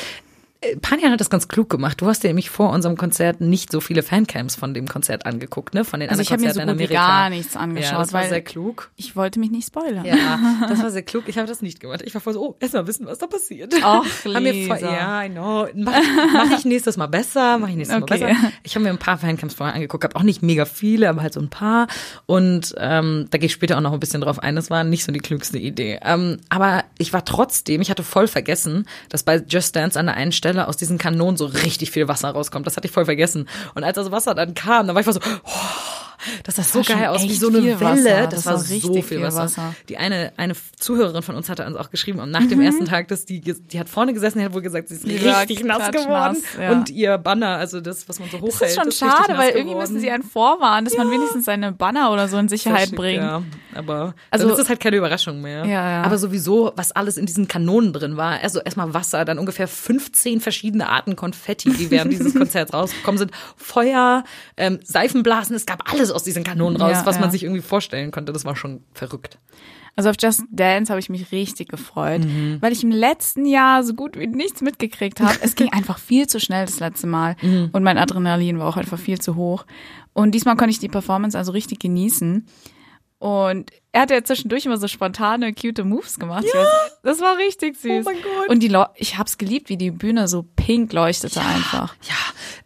[0.61, 2.01] äh, Panjan hat das ganz klug gemacht.
[2.01, 5.73] Du hast dir nämlich vor unserem Konzert nicht so viele Fancams von dem Konzert angeguckt,
[5.73, 5.85] ne?
[5.85, 7.07] Von den Also anderen ich habe mir so Konzerten in Amerika.
[7.07, 8.91] gar nichts angeschaut, ja, das war sehr klug.
[8.95, 10.03] ich wollte mich nicht spoilern.
[10.05, 10.39] Ja,
[10.69, 11.23] das war sehr klug.
[11.27, 12.01] Ich habe das nicht gemacht.
[12.03, 13.73] Ich war voll so, oh, erst mal wissen, was da passiert.
[13.81, 14.41] Ach, mir voll,
[14.77, 14.79] Lisa.
[14.79, 15.67] ja, I know.
[15.75, 15.93] Mach,
[16.33, 18.19] mach ich nächstes Mal besser, mach ich nächstes Okay.
[18.19, 18.51] Mal besser.
[18.63, 21.33] Ich habe mir ein paar Fancamps vorher angeguckt, habe auch nicht mega viele, aber halt
[21.33, 21.87] so ein paar.
[22.25, 24.55] Und ähm, da gehe ich später auch noch ein bisschen drauf ein.
[24.55, 25.99] Das war nicht so die klügste Idee.
[26.03, 30.15] Ähm, aber ich war trotzdem, ich hatte voll vergessen, dass bei Just Dance an der
[30.15, 32.65] einen Stelle aus diesen Kanonen so richtig viel Wasser rauskommt.
[32.65, 33.47] Das hatte ich voll vergessen.
[33.75, 36.08] Und als das Wasser dann kam, dann war ich voll so, oh,
[36.43, 37.79] das sah so geil aus, wie so eine Welle.
[37.79, 38.21] Wasser.
[38.27, 39.37] Das, Das war war so richtig viel viel Wasser.
[39.43, 39.75] Wasser.
[39.89, 43.07] Die eine, eine Zuhörerin von uns hatte uns auch geschrieben, und nach dem ersten Tag,
[43.09, 46.37] dass die, die hat vorne gesessen, die hat wohl gesagt, sie ist richtig nass geworden.
[46.59, 46.71] ja.
[46.71, 49.37] Und ihr Banner, also das, was man so hochhält, Das ist schon richtig schade, nass
[49.39, 49.79] weil irgendwie geworden.
[49.93, 53.23] müssen sie einen vorwarnen, dass man wenigstens seine Banner oder so in Sicherheit Schick, bringt.
[53.23, 53.41] Ja,
[53.75, 55.65] aber Also- dann ist es halt keine Überraschung mehr.
[55.65, 56.01] Ja, ja.
[56.03, 58.39] Aber sowieso, was alles in diesen Kanonen drin war.
[58.41, 63.31] Also erstmal Wasser, dann ungefähr 15 verschiedene Arten Konfetti, die während dieses Konzerts rausgekommen sind.
[63.57, 64.23] Feuer,
[64.57, 67.31] ähm, Seifenblasen, es gab alles aus diesen Kanonen raus, Ja, was man ja.
[67.31, 68.31] sich irgendwie vorstellen konnte.
[68.33, 69.37] Das war schon verrückt.
[69.95, 72.57] Also auf Just Dance habe ich mich richtig gefreut, Mhm.
[72.61, 75.33] weil ich im letzten Jahr so gut wie nichts mitgekriegt habe.
[75.41, 77.69] Es ging einfach viel zu schnell das letzte Mal Mhm.
[77.73, 79.65] und mein Adrenalin war auch einfach viel zu hoch.
[80.13, 82.45] Und diesmal konnte ich die Performance also richtig genießen.
[83.19, 86.45] Und er hat ja zwischendurch immer so spontane, cute Moves gemacht.
[86.45, 86.67] Weiß,
[87.03, 88.05] das war richtig süß.
[88.05, 88.49] Oh mein Gott.
[88.49, 91.95] Und die Leu ich hab's geliebt, wie die Bühne so pink leuchtete einfach.
[92.03, 92.15] Ja,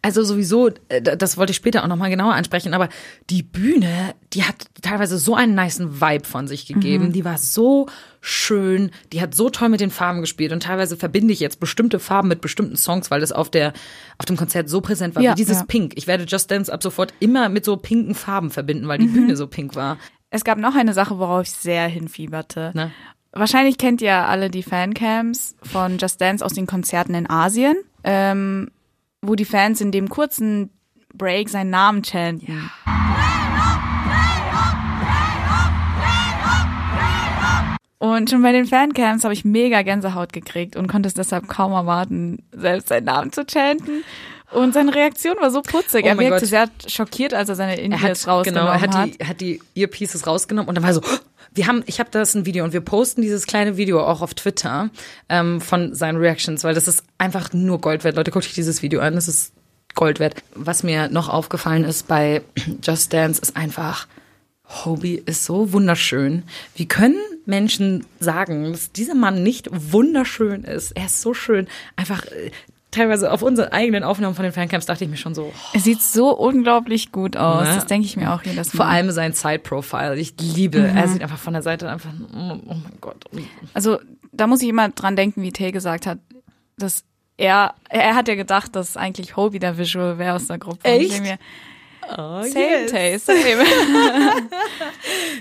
[0.02, 2.88] also sowieso, äh, das wollte ich später auch nochmal genauer ansprechen, aber
[3.30, 7.12] die Bühne, die hat teilweise so einen niceen Vibe von sich gegeben.
[7.12, 7.86] Die war so
[8.20, 11.98] schön, die hat so toll mit den Farben gespielt und teilweise verbinde ich jetzt bestimmte
[11.98, 13.72] Farben mit bestimmten Songs, weil das auf der
[14.18, 15.64] auf dem Konzert so präsent war, Ja, wie dieses ja.
[15.64, 15.92] Pink.
[15.96, 19.36] Ich werde Just Dance ab sofort immer mit so pinken Farben verbinden, weil die Bühne
[19.36, 19.98] so pink war.
[20.34, 22.72] Es gab noch eine Sache, worauf ich sehr hinfieberte.
[22.74, 22.90] Ne?
[23.30, 28.68] Wahrscheinlich kennt ihr alle die Fancams von Just Dance aus den Konzerten in Asien, ähm,
[29.22, 30.70] wo die Fans in dem kurzen
[31.14, 32.68] Break seinen Namen chanten.
[37.98, 41.70] Und schon bei den Fancams habe ich mega Gänsehaut gekriegt und konnte es deshalb kaum
[41.70, 44.02] erwarten, selbst seinen Namen zu chanten.
[44.54, 46.04] Und seine Reaktion war so putzig.
[46.04, 46.48] Oh er wirkte Gott.
[46.48, 50.26] sehr schockiert, als er seine Indies hat, rausgenommen genau, er hat die, hat die Earpieces
[50.26, 51.18] rausgenommen und dann war er so, "Oh,
[51.54, 54.34] wir haben, ich habe das ein Video und wir posten dieses kleine Video auch auf
[54.34, 54.90] Twitter
[55.28, 58.16] ähm, von seinen Reactions, weil das ist einfach nur Gold wert.
[58.16, 59.52] Leute, guckt euch dieses Video an, das ist
[59.94, 60.42] Gold wert.
[60.54, 62.42] Was mir noch aufgefallen ist bei
[62.82, 64.08] Just Dance ist einfach,
[64.66, 66.42] Hobie ist so wunderschön.
[66.74, 70.92] Wie können Menschen sagen, dass dieser Mann nicht wunderschön ist?
[70.92, 71.68] Er ist so schön.
[71.96, 72.50] Einfach äh,
[72.94, 76.00] teilweise auf unseren eigenen Aufnahmen von den Fancamps dachte ich mir schon so, Er sieht
[76.02, 77.68] so unglaublich gut aus.
[77.68, 77.74] Ne?
[77.74, 78.76] Das denke ich mir auch jedes Mal.
[78.84, 80.16] Vor allem sein Side-Profile.
[80.18, 80.96] Ich liebe, Mhm.
[80.96, 83.24] er sieht einfach von der Seite einfach, oh, oh mein Gott.
[83.74, 83.98] Also
[84.32, 86.18] da muss ich immer dran denken, wie Tay gesagt hat,
[86.78, 87.04] dass
[87.36, 90.84] er, er hat ja gedacht, dass eigentlich Hobie der Visual wäre aus der Gruppe.
[90.84, 91.20] Echt?
[91.20, 91.38] Mir,
[92.08, 92.90] same yes.
[92.92, 93.32] taste.
[93.36, 93.64] Same.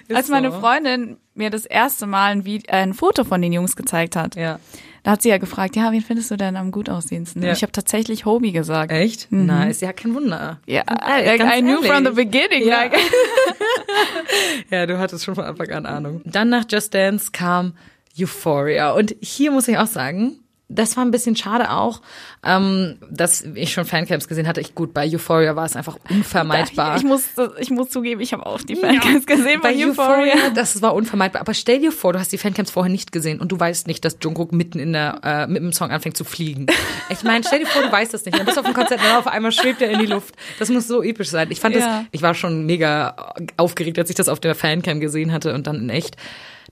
[0.14, 0.52] Als meine.
[0.52, 4.36] Freundin mir das erste Mal ein, Vide- äh, ein Foto von den Jungs gezeigt hat,
[4.36, 4.60] Ja.
[5.04, 7.44] Da hat sie ja gefragt, ja, wen findest du denn am gut aussehendsten?
[7.44, 7.52] Ja.
[7.52, 8.92] Ich habe tatsächlich Hobie gesagt.
[8.92, 9.32] Echt?
[9.32, 9.82] Nice.
[9.82, 10.60] Ja, kein Wunder.
[10.66, 11.92] Ja, Äh, ganz I knew ehrlich.
[11.92, 12.66] from the beginning.
[12.68, 12.84] Ja.
[12.84, 12.96] Like,
[14.70, 16.22] Ja, du hattest schon von Anfang an Ahnung.
[16.26, 17.74] Dann nach Just Dance kam
[18.20, 18.92] Euphoria.
[18.92, 20.38] Und hier muss ich auch sagen,
[20.74, 22.02] das war ein bisschen schade auch,
[22.44, 24.62] ähm, dass ich schon Fancamps gesehen hatte.
[24.62, 26.98] Ich, gut, bei Euphoria war es einfach unvermeidbar.
[26.98, 27.24] ich, muss,
[27.60, 30.50] ich muss zugeben, ich habe auch die Fancams gesehen bei bei Euphoria, Euphoria.
[30.56, 31.42] das war unvermeidbar.
[31.42, 34.04] Aber stell dir vor, du hast die Fancamps vorher nicht gesehen und du weißt nicht,
[34.06, 36.68] dass Jungkook mitten in der äh, mit dem Song anfängt zu fliegen.
[37.10, 38.38] Ich meine, stell dir vor, du weißt das nicht.
[38.38, 40.36] Dann bist du auf dem Konzert und auf einmal schwebt er in die Luft.
[40.60, 41.50] Das muss so episch sein.
[41.52, 41.80] Ich fand Ja.
[42.00, 45.68] das, ich war schon mega aufgeregt, als ich das auf der Fancam gesehen hatte und
[45.68, 46.18] dann in echt.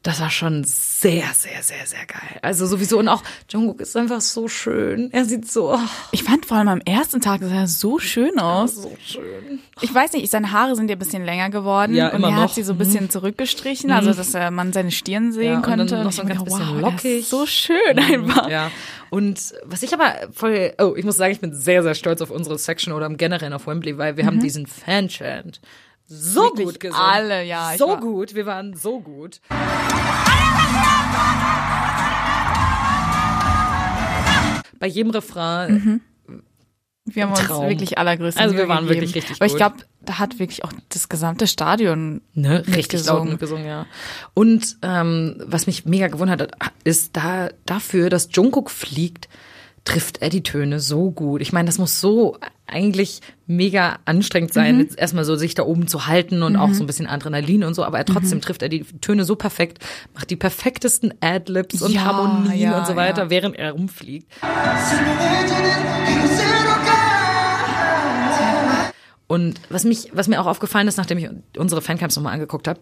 [0.04, 2.40] Das war schon sehr, sehr, sehr, sehr geil.
[2.42, 5.10] Also sowieso und auch Jungkook ist einfach so schön.
[5.14, 5.80] Er sieht so, oh,
[6.12, 8.78] Ich fand vor allem am ersten Tag sah er so schön aus.
[8.78, 9.60] so schön.
[9.80, 12.34] Ich weiß nicht, seine Haare sind ja ein bisschen länger geworden Ja, und immer er
[12.34, 12.42] noch.
[12.46, 15.68] hat sie so ein bisschen zurückgestrichen, also dass äh, man seine Stirn sehen Ja, und
[15.68, 16.04] dann konnte.
[16.04, 17.20] noch ich so ein ganz gedacht, bisschen wow, lockig.
[17.20, 18.50] ist so schön einfach.
[18.50, 18.72] Ja.
[19.12, 22.32] Und was ich aber voll, oh, ich muss sagen, ich bin sehr, sehr stolz auf
[22.32, 25.62] unsere Section oder im Generellen auf Wembley, weil wir haben diesen Fan-Chant
[26.14, 26.46] so Mhm.
[26.58, 27.06] Wirklich gut gesungen.
[27.06, 29.40] alle, ja, So gut, wir waren so gut.
[34.80, 36.02] Bei jedem Refrain,
[37.06, 37.70] Wir haben uns Traum.
[37.70, 39.02] wirklich allergrößte Also wir waren gegeben.
[39.02, 43.26] wirklich richtig Aber ich glaube, da hat wirklich auch das gesamte Stadion ne, richtig laut
[43.26, 43.30] mitgesungen.
[43.30, 43.86] mitgesungen, ja.
[44.34, 49.30] Und ähm, was mich mega gewundert hat, ist da dafür, dass Jungkook fliegt,
[49.84, 51.42] trifft er die Töne so gut.
[51.42, 54.82] Ich meine, das muss so eigentlich mega anstrengend sein, Mhm.
[54.82, 57.74] jetzt erstmal so sich da oben zu halten und auch so ein bisschen Adrenalin und
[57.74, 58.42] so, aber er trotzdem Mhm.
[58.44, 59.80] trifft er die Töne so perfekt,
[60.14, 63.30] macht die perfektesten Adlibs und Ja, Harmonien ja, und so weiter, ja.
[63.32, 64.32] während er rumfliegt.
[69.28, 72.82] Und was mich, was mir auch aufgefallen ist, nachdem ich unsere Fancamps nochmal angeguckt habe,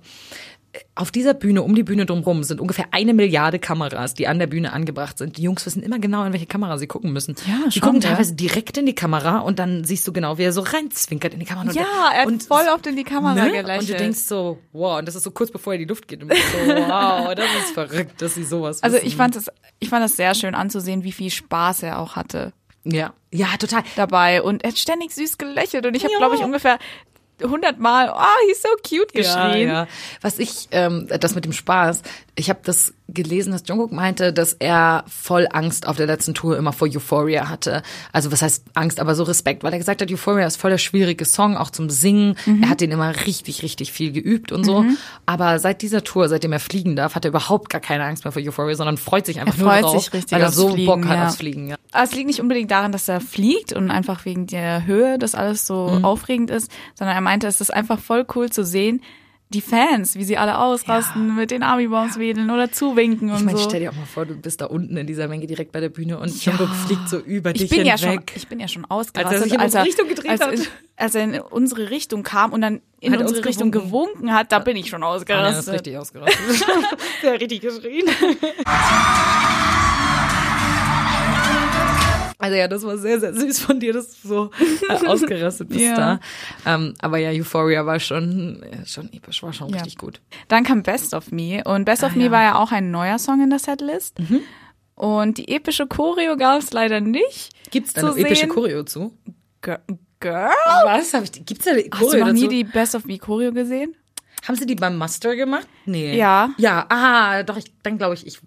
[0.95, 4.45] auf dieser Bühne, um die Bühne drumherum, sind ungefähr eine Milliarde Kameras, die an der
[4.47, 5.37] Bühne angebracht sind.
[5.37, 7.35] Die Jungs wissen immer genau, in welche Kamera sie gucken müssen.
[7.47, 8.09] Ja, die schon, gucken ja.
[8.09, 11.39] teilweise direkt in die Kamera und dann siehst du genau, wie er so reinzwinkert in
[11.39, 11.67] die Kamera.
[11.69, 13.51] Und Ja, der- er hat und voll oft in die Kamera ne?
[13.51, 13.79] gelächelt.
[13.81, 16.07] Und du denkst so, wow, und das ist so kurz bevor er in die Luft
[16.07, 16.21] geht.
[16.21, 19.07] Und du denkst so, wow, das ist verrückt, dass sie sowas Also wissen.
[19.07, 19.47] ich fand es,
[19.79, 22.53] ich fand es sehr schön anzusehen, wie viel Spaß er auch hatte
[22.85, 23.83] ja, ja, total.
[23.97, 26.17] dabei und er hat ständig süß gelächelt und ich habe Ja.
[26.19, 26.79] glaube ich ungefähr
[27.41, 29.67] 100 Mal, oh, he's so cute geschrien.
[29.67, 29.87] Ja, ja.
[30.21, 32.01] Was ich, ähm, das mit dem Spaß,
[32.35, 36.57] ich habe das gelesen, dass Jungkook meinte, dass er voll Angst auf der letzten Tour
[36.57, 37.81] immer vor Euphoria hatte.
[38.11, 40.77] Also was heißt Angst, aber so Respekt, weil er gesagt hat, Euphoria ist voll der
[40.77, 42.35] schwierige Song, auch zum Singen.
[42.45, 42.63] Mhm.
[42.63, 44.85] Er hat den immer richtig, richtig viel geübt und so.
[45.25, 48.31] Aber seit dieser Tour, seitdem er fliegen darf, hat er überhaupt gar keine Angst mehr
[48.31, 50.69] vor Euphoria, sondern freut sich einfach Er nur freut drauf, sich richtig weil er so
[50.69, 51.27] Fliegen, Bock hat ja.
[51.27, 51.67] aufs Fliegen.
[51.69, 51.75] Ja.
[51.91, 55.35] Aber es liegt nicht unbedingt daran, dass er fliegt und einfach wegen der Höhe das
[55.35, 56.05] alles so Mhm.
[56.05, 59.01] aufregend ist, sondern er meinte, es ist einfach voll cool zu sehen,
[59.51, 63.57] die Fans, wie sie alle ausrasten, mit den Army-Bombs wedeln oder zuwinken und Ich meine,
[63.57, 63.67] so.
[63.67, 65.89] stell dir auch mal vor, du bist da unten in dieser Menge direkt bei der
[65.89, 66.51] Bühne und Ja.
[66.51, 68.29] Jungkook fliegt so über dich ich bin ja hinweg.
[68.29, 70.53] schon, ich bin ja schon ausgerastet, Als er in unsere Richtung gedreht als, hat.
[70.53, 73.71] in- als er in unsere Richtung kam und dann in Hat er unsere uns Richtung
[73.71, 73.89] gewunken.
[74.19, 75.23] gewunken hat, da bin ich schon Ah, der ist
[75.67, 75.73] ausgerastet.
[75.73, 76.39] richtig ausgerastet.
[77.23, 78.05] der hat richtig geschrien.
[82.41, 84.51] Also ja, das war sehr, sehr süß von dir, dass du so
[84.89, 85.95] äh, ausgerastet bist Ja.
[85.95, 86.19] da.
[86.65, 89.75] Ähm, aber ja, Euphoria war schon, äh, schon episch, war schon Ja.
[89.75, 90.21] richtig gut.
[90.47, 92.29] Dann kam Best of Me und Best of Ah, Me ja.
[92.29, 92.33] Mhm.
[92.33, 94.15] war ja auch ein neuer Song in der Setlist.
[94.95, 97.49] Und die epische Choreo gab es leider nicht.
[97.71, 98.47] Gibt's da eine epische.
[98.47, 99.13] Choreo zu?
[99.61, 99.79] Girl?
[100.21, 100.49] Girl?
[100.85, 101.13] Was?
[101.13, 102.49] Hab ich, gibt's da eine Hast du Choreo noch nie dazu?
[102.51, 103.95] die Best of Me Choreo gesehen?
[104.47, 105.67] Haben sie die beim Muster gemacht?
[105.85, 106.17] Nee.
[106.17, 106.51] Ja.
[106.57, 108.39] Ja, ah, doch, ich, dann glaube ich, ich,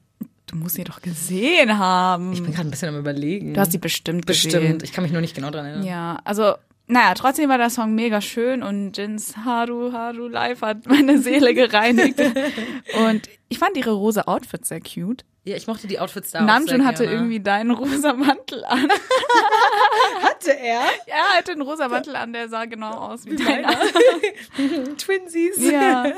[0.53, 2.33] Du musst sie doch gesehen haben.
[2.35, 3.55] ich bin gerade ein bisschen am überlegen.
[3.55, 4.53] du hast sie bestimmt gesehen.
[4.53, 4.83] Bestimmt.
[4.83, 5.87] Ich kann mich nur nicht genau dran erinnern.
[5.87, 6.55] Ja, also,
[6.87, 11.55] naja, trotzdem war der Song mega schön und Jins Haru Haru Live hat meine Seele
[11.55, 12.21] gereinigt.
[13.09, 15.25] und ich fand ihre rosa Outfits sehr cute.
[15.45, 17.17] Ja, ich mochte die Outfits da auch Namjoon sehr hatte gerne.
[17.17, 18.89] irgendwie deinen rosa Mantel an.
[20.23, 20.81] Hatte er?
[21.07, 23.71] Ja, er hatte einen rosa Mantel an, der sah genau aus wie deiner.
[24.99, 25.71] Twinsies.
[25.71, 26.13] Ja.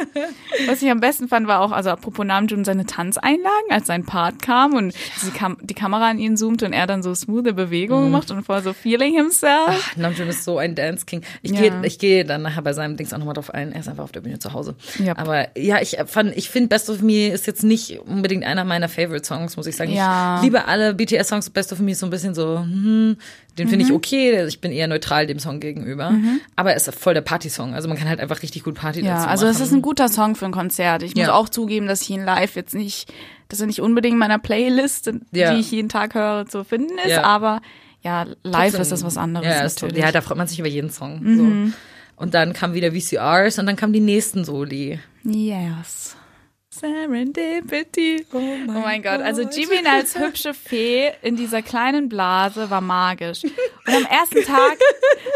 [0.67, 4.43] Was ich am besten fand, war auch, also apropos Namjoon, seine Tanzeinlagen, als sein Part
[4.43, 8.11] kam und die, Kam die Kamera an ihn zoomte und er dann so smooth Bewegungen
[8.11, 9.97] macht und voll so feeling himself.
[9.97, 11.23] Namjoon ist so ein Dance King.
[11.43, 11.61] Ich Ja.
[11.61, 13.73] gehe ich gehe dann nachher bei seinem Dings auch nochmal drauf ein.
[13.73, 14.75] Er ist einfach auf der Bühne zu Hause.
[15.01, 15.19] Yep.
[15.19, 18.89] Aber ja, ich fand, ich finde Best of Me ist jetzt nicht unbedingt einer meiner
[19.15, 19.93] Favorite Songs, muss ich sagen.
[19.93, 20.37] Ja.
[20.39, 21.51] Ich liebe alle BTS Songs.
[21.51, 23.17] Best of Me ist so ein bisschen so, hm,
[23.59, 23.97] den finde ich Mhm.
[23.97, 24.45] okay.
[24.47, 26.13] Ich bin eher neutral dem Song gegenüber.
[26.57, 27.75] Aber er ist voll der Party-Song.
[27.75, 29.57] Also man kann halt einfach richtig gut Party Ja, dazu also machen.
[29.57, 31.03] es ist ein guter Song für ein Konzert.
[31.03, 31.35] Ich muss Ja.
[31.35, 33.13] auch zugeben, dass ich ihn live jetzt nicht,
[33.49, 35.55] dass er nicht unbedingt in meiner Playlist, Ja.
[35.55, 37.61] die ich jeden Tag höre, zu finden ist, aber
[38.03, 39.95] ja, live Trotzdem- ist das was anderes ja, natürlich.
[39.97, 40.01] Mhm.
[40.03, 41.21] ja, da freut man sich über jeden Song.
[41.37, 42.23] So.
[42.23, 44.99] Und dann kam wieder VCRs und dann kamen die nächsten Soli.
[45.25, 46.17] Yes.
[46.81, 48.27] Serendipity.
[48.33, 49.21] Oh mein, Gott.
[49.21, 53.45] Also Jimin als hübsche Fee in dieser kleinen Blase war magisch.
[53.45, 54.79] Und am ersten Tag,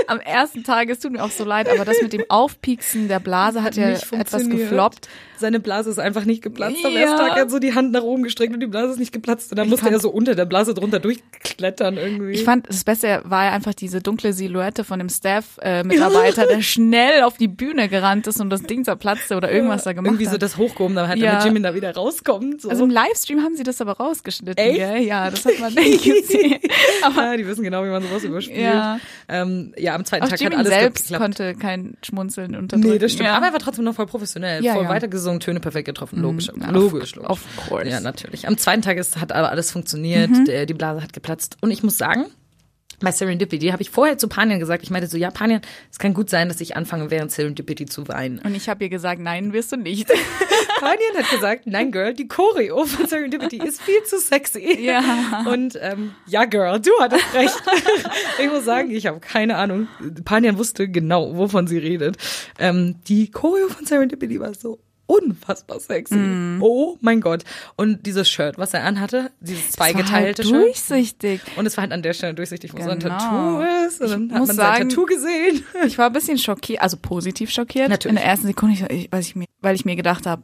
[0.08, 3.20] am ersten Tag, es tut mir auch so leid, aber das mit dem Aufpieksen der
[3.20, 5.08] Blase hat, ja nicht etwas gefloppt.
[5.38, 6.84] Seine Blase ist einfach nicht geplatzt.
[6.84, 7.00] Am Ja.
[7.00, 9.12] ersten Tag hat er so die Hand nach oben gestreckt und die Blase ist nicht
[9.12, 9.50] geplatzt.
[9.52, 12.32] Und dann musste fand- er so unter der Blase drunter durchklettern irgendwie.
[12.32, 17.22] Ich fand, das Beste war ja einfach diese dunkle Silhouette von dem Staff-Mitarbeiter, der schnell
[17.22, 20.32] auf die Bühne gerannt ist und das Ding zerplatzte oder irgendwas da gemacht irgendwie so
[20.32, 20.42] hat.
[20.42, 21.32] das hochgehoben, dann hat Ja.
[21.32, 22.62] damit Jimin da wieder rauskommt.
[22.62, 22.68] So.
[22.70, 24.76] Also im Livestream haben sie das aber rausgeschnitten, Echt?
[24.78, 25.02] gell?
[25.02, 26.58] Ja, das hat man nicht gesehen.
[27.02, 28.58] Aber ja, die wissen genau, wie man sowas überspielt.
[28.60, 28.98] Ja.
[29.28, 31.22] Ähm, ja, am zweiten auch Tag Jimin hat alles selbst geklappt.
[31.22, 32.90] konnte kein Schmunzeln unterdrücken.
[32.92, 33.28] Nee, das stimmt.
[33.28, 33.36] Ja.
[33.36, 34.62] Aber er war trotzdem noch voll professionell.
[34.64, 34.88] Ja, voll ja.
[35.28, 36.20] Weitergesungen, Töne perfekt getroffen.
[36.20, 36.50] Logisch.
[36.54, 37.30] na, logisch, of- logisch.
[37.30, 37.88] of course.
[37.88, 38.46] Ja, natürlich.
[38.46, 40.30] Am zweiten Tag ist, hat aber alles funktioniert.
[40.30, 40.44] Mhm.
[40.46, 41.56] Der, die Blase hat geplatzt.
[41.60, 42.26] Und ich muss sagen,
[43.00, 45.60] bei Serendipity habe ich vorher zu Panian gesagt, ich meinte so, ja, Panian,
[45.90, 48.40] es kann gut sein, dass ich anfange, während Serendipity zu weinen.
[48.40, 50.08] Und ich habe ihr gesagt, nein, wirst du nicht.
[50.80, 54.80] Panian hat gesagt, nein, Girl, die Choreo von Serendipity ist viel zu sexy.
[54.80, 55.44] Ja.
[55.48, 57.62] Und ähm, ja, Girl, du hattest recht.
[58.42, 59.86] ich muss sagen, ich habe keine Ahnung.
[60.24, 62.16] Panian wusste genau, wovon sie redet.
[62.58, 66.14] Ähm, die Choreo von Serendipity war so unfassbar sexy.
[66.14, 66.62] Mhm.
[66.62, 67.42] Oh mein Gott.
[67.76, 70.88] Und dieses Shirt, was er anhatte, dieses zweigeteilte Das war halt Shirt.
[70.90, 71.40] durchsichtig.
[71.56, 73.16] Und es war halt an der Stelle durchsichtig, wo so ein Genau.
[73.18, 74.00] Tattoo ist.
[74.02, 75.64] Und dann Ich hat man sagen- sein Tattoo gesehen.
[75.86, 77.88] Ich war ein bisschen schockiert, also positiv schockiert.
[77.88, 78.10] Natürlich.
[78.16, 80.42] In der ersten Sekunde, ich, weil, ich mir, weil ich mir gedacht habe,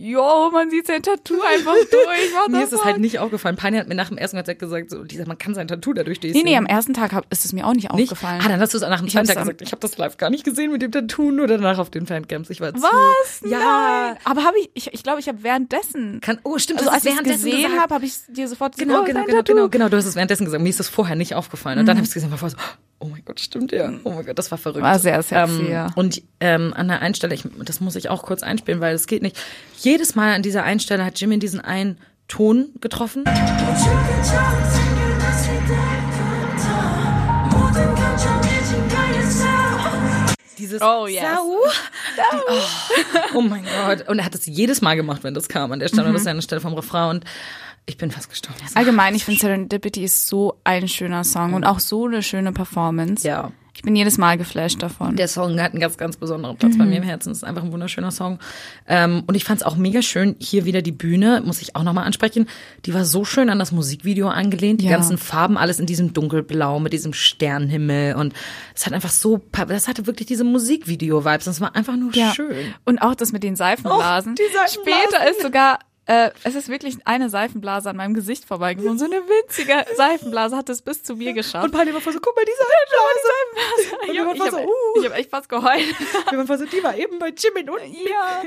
[0.00, 2.34] yo, man sieht sein Tattoo einfach durch.
[2.34, 3.56] What Mir ist es halt nicht aufgefallen.
[3.56, 6.18] Pani hat mir nach dem ersten Konzert gesagt, so, dieser, man kann sein Tattoo dadurch
[6.22, 6.44] Nee, durchsehen.
[6.44, 8.10] nee, am ersten Tag hab, ist es mir auch nicht, Nicht?
[8.10, 8.40] aufgefallen.
[8.44, 9.60] Ah, dann hast du es nach dem zweiten Tag gesagt.
[9.62, 12.48] Ich habe das live gar nicht gesehen mit dem Tattoo, nur danach auf den Fancamps.
[12.50, 13.40] Ich war Was?
[13.40, 13.58] Zu, ja.
[13.58, 14.16] Nein.
[14.24, 16.78] Aber habe ich, ich, ich glaube, ich habe währenddessen, Kann, oh, stimmt.
[16.80, 19.40] also als ich es gesehen habe, habe ich dir sofort gesagt, Genau, oh, genau, genau.
[19.40, 19.44] Mhm.
[19.44, 19.88] genau, genau.
[19.90, 20.62] Du hast es währenddessen gesagt.
[20.62, 21.78] Mir ist das vorher nicht aufgefallen.
[21.78, 22.56] Und dann habe ich es gesehen war so,
[23.00, 23.90] oh mein Gott, stimmt ja.
[24.04, 24.82] Oh mein Gott, das war verrückt.
[24.84, 25.86] War sehr sexy, ähm, ja.
[25.96, 29.06] Und ähm, an der einen Stelle, ich, das muss ich auch kurz einspielen, weil es
[29.06, 29.36] geht nicht.
[29.78, 31.98] Jedes Mal an dieser einen Stelle hat Jimmy diesen einen
[32.28, 33.24] Ton getroffen.
[40.58, 41.22] Dieses Oh, yes.
[41.22, 41.56] Sau.
[42.16, 42.36] Die,
[43.32, 44.08] oh, oh mein Gott.
[44.08, 46.02] Und er hat es jedes Mal gemacht, wenn das kam an der Stelle.
[46.04, 46.14] Und Mhm.
[46.14, 47.10] das ist ja eine Stelle vom Refrain.
[47.16, 47.24] Und
[47.90, 48.58] ich bin fast gestorben.
[48.74, 53.26] Allgemein, ich finde Serendipity ist so ein schöner Song und auch so eine schöne Performance.
[53.26, 53.52] Ja.
[53.72, 55.16] Ich bin jedes Mal geflasht davon.
[55.16, 56.96] Der Song hat einen ganz, ganz besonderen Platz bei mir Mhm.
[56.96, 57.30] im Herzen.
[57.30, 58.38] Es ist einfach ein wunderschöner Song.
[58.86, 60.36] Ähm, und ich fand es auch mega schön.
[60.38, 62.46] Hier wieder die Bühne, muss ich auch nochmal ansprechen.
[62.84, 64.82] Die war so schön an das Musikvideo angelehnt.
[64.82, 64.90] Die Ja.
[64.90, 68.16] ganzen Farben, alles in diesem dunkelblau mit diesem Sternenhimmel.
[68.16, 68.34] Und
[68.74, 71.46] es hat einfach so, das hatte wirklich diese Musikvideo-Vibes.
[71.46, 72.32] Das war einfach nur Ja.
[72.34, 72.74] schön.
[72.84, 74.32] Und auch das mit den Seifenblasen.
[74.32, 75.02] Oh, die Seifenblasen.
[75.10, 75.78] Später ist sogar,
[76.10, 78.98] äh, es ist wirklich eine Seifenblase an meinem Gesicht vorbeigekommen.
[78.98, 81.64] So eine winzige Seifenblase hat es bis zu mir geschafft.
[81.64, 83.96] Und Pani war voll so, guck mal, die Seifenblase.
[84.02, 84.98] ich Und wir waren habe voll so, hab, uh.
[84.98, 85.94] ich hab echt fast geheult.
[86.30, 87.94] Wir waren voll so, die war eben bei Jimmy unten.
[88.08, 88.42] ja.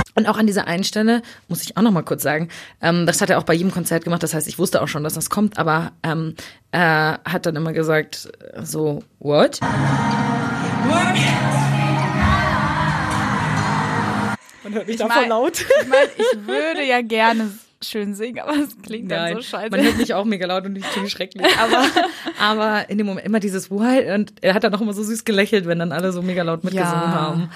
[0.14, 2.48] Und auch an dieser einen Stelle muss ich auch noch mal kurz sagen,
[2.80, 4.22] ähm, das hat er auch bei jedem Konzert gemacht.
[4.22, 6.34] Das heißt, ich wusste auch schon, dass das kommt, aber ähm,
[6.72, 9.60] er hat dann immer gesagt, äh, so, what?
[14.68, 15.60] Man hört mich da voll mein- laut.
[15.60, 17.50] Ich meine, ich würde ja gerne
[17.80, 19.70] schön singen, aber es klingt dann so scheiße.
[19.70, 21.46] man hört mich auch mega laut und ich finde schrecklich.
[21.60, 21.84] Aber,
[22.40, 25.24] aber in dem Moment immer dieses What und er hat dann auch immer so süß
[25.24, 27.12] gelächelt, wenn dann alle so mega laut mitgesungen Ja.
[27.12, 27.50] haben.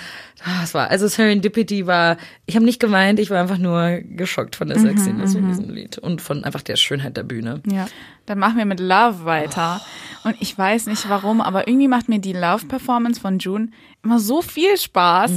[0.61, 4.69] Das war, also Serendipity war, ich habe nicht geweint, ich war einfach nur geschockt von
[4.69, 7.61] der Mhm, Sexiness von diesem Lied und von einfach der Schönheit der Bühne.
[7.69, 7.89] Ja,
[8.27, 9.81] dann machen wir mit Love weiter.
[10.23, 13.71] Und ich weiß nicht warum, aber irgendwie macht mir die Love-Performance von June
[14.05, 15.32] immer so viel Spaß.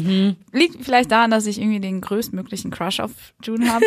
[0.52, 3.12] Liegt vielleicht daran, dass ich irgendwie den größtmöglichen Crush auf
[3.44, 3.86] June habe.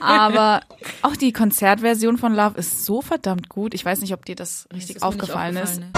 [0.00, 0.60] aber
[1.02, 3.74] auch die Konzertversion von Love ist so verdammt gut.
[3.74, 5.80] Ich weiß nicht, ob dir das richtig nicht aufgefallen ist.
[5.80, 5.92] aufgefallen,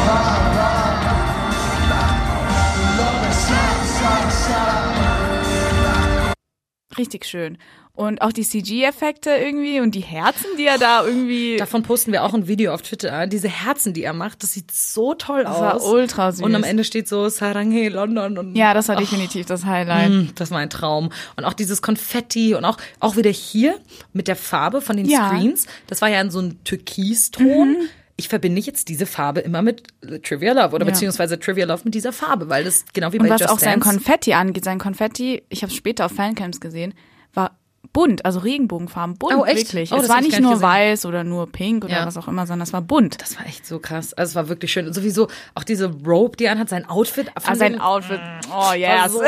[6.98, 7.56] Richtig schön.
[7.94, 11.56] Und auch die CG-Effekte irgendwie und die Herzen, die er da irgendwie.
[11.58, 13.26] Davon posten wir auch ein Video auf Twitter.
[13.26, 15.60] Diese Herzen, die er macht, das sieht so toll Das aus.
[15.60, 16.42] war ultra süß.
[16.42, 20.10] Und am Ende steht so Saranghe London und ja, das war definitiv das Highlight.
[20.10, 21.10] Mm, Das war ein Traum.
[21.36, 23.74] Und auch dieses Konfetti und auch, auch wieder hier
[24.14, 25.32] mit der Farbe von den Ja.
[25.32, 25.38] Mhm.
[25.38, 25.66] Screens.
[25.88, 27.76] Das war ja so ein Türkiston.
[28.16, 29.82] Ich verbinde jetzt diese Farbe immer mit
[30.22, 30.92] Trivia Love oder Ja.
[30.92, 33.58] beziehungsweise Trivia Love mit dieser Farbe, weil das genau wie Und bei was Just auch
[33.58, 33.80] sein.
[33.80, 36.94] Konfetti angeht, sein Konfetti, ich habe es später auf Fancamps gesehen,
[37.32, 37.56] war
[37.92, 39.58] bunt, also Regenbogenfarben, bunt, Oh, echt?
[39.72, 39.92] wirklich.
[39.92, 40.62] Oh, es war nicht nur gesehen.
[40.68, 42.06] weiß oder nur pink oder Ja.
[42.06, 43.20] was auch immer, sondern es war bunt.
[43.20, 44.12] das war echt so krass.
[44.14, 44.86] Also es war wirklich schön.
[44.86, 47.30] Und sowieso auch diese Robe, die er anhat, sein Outfit.
[47.34, 49.12] Ah, sein Outfit, oh war yes.
[49.12, 49.20] so.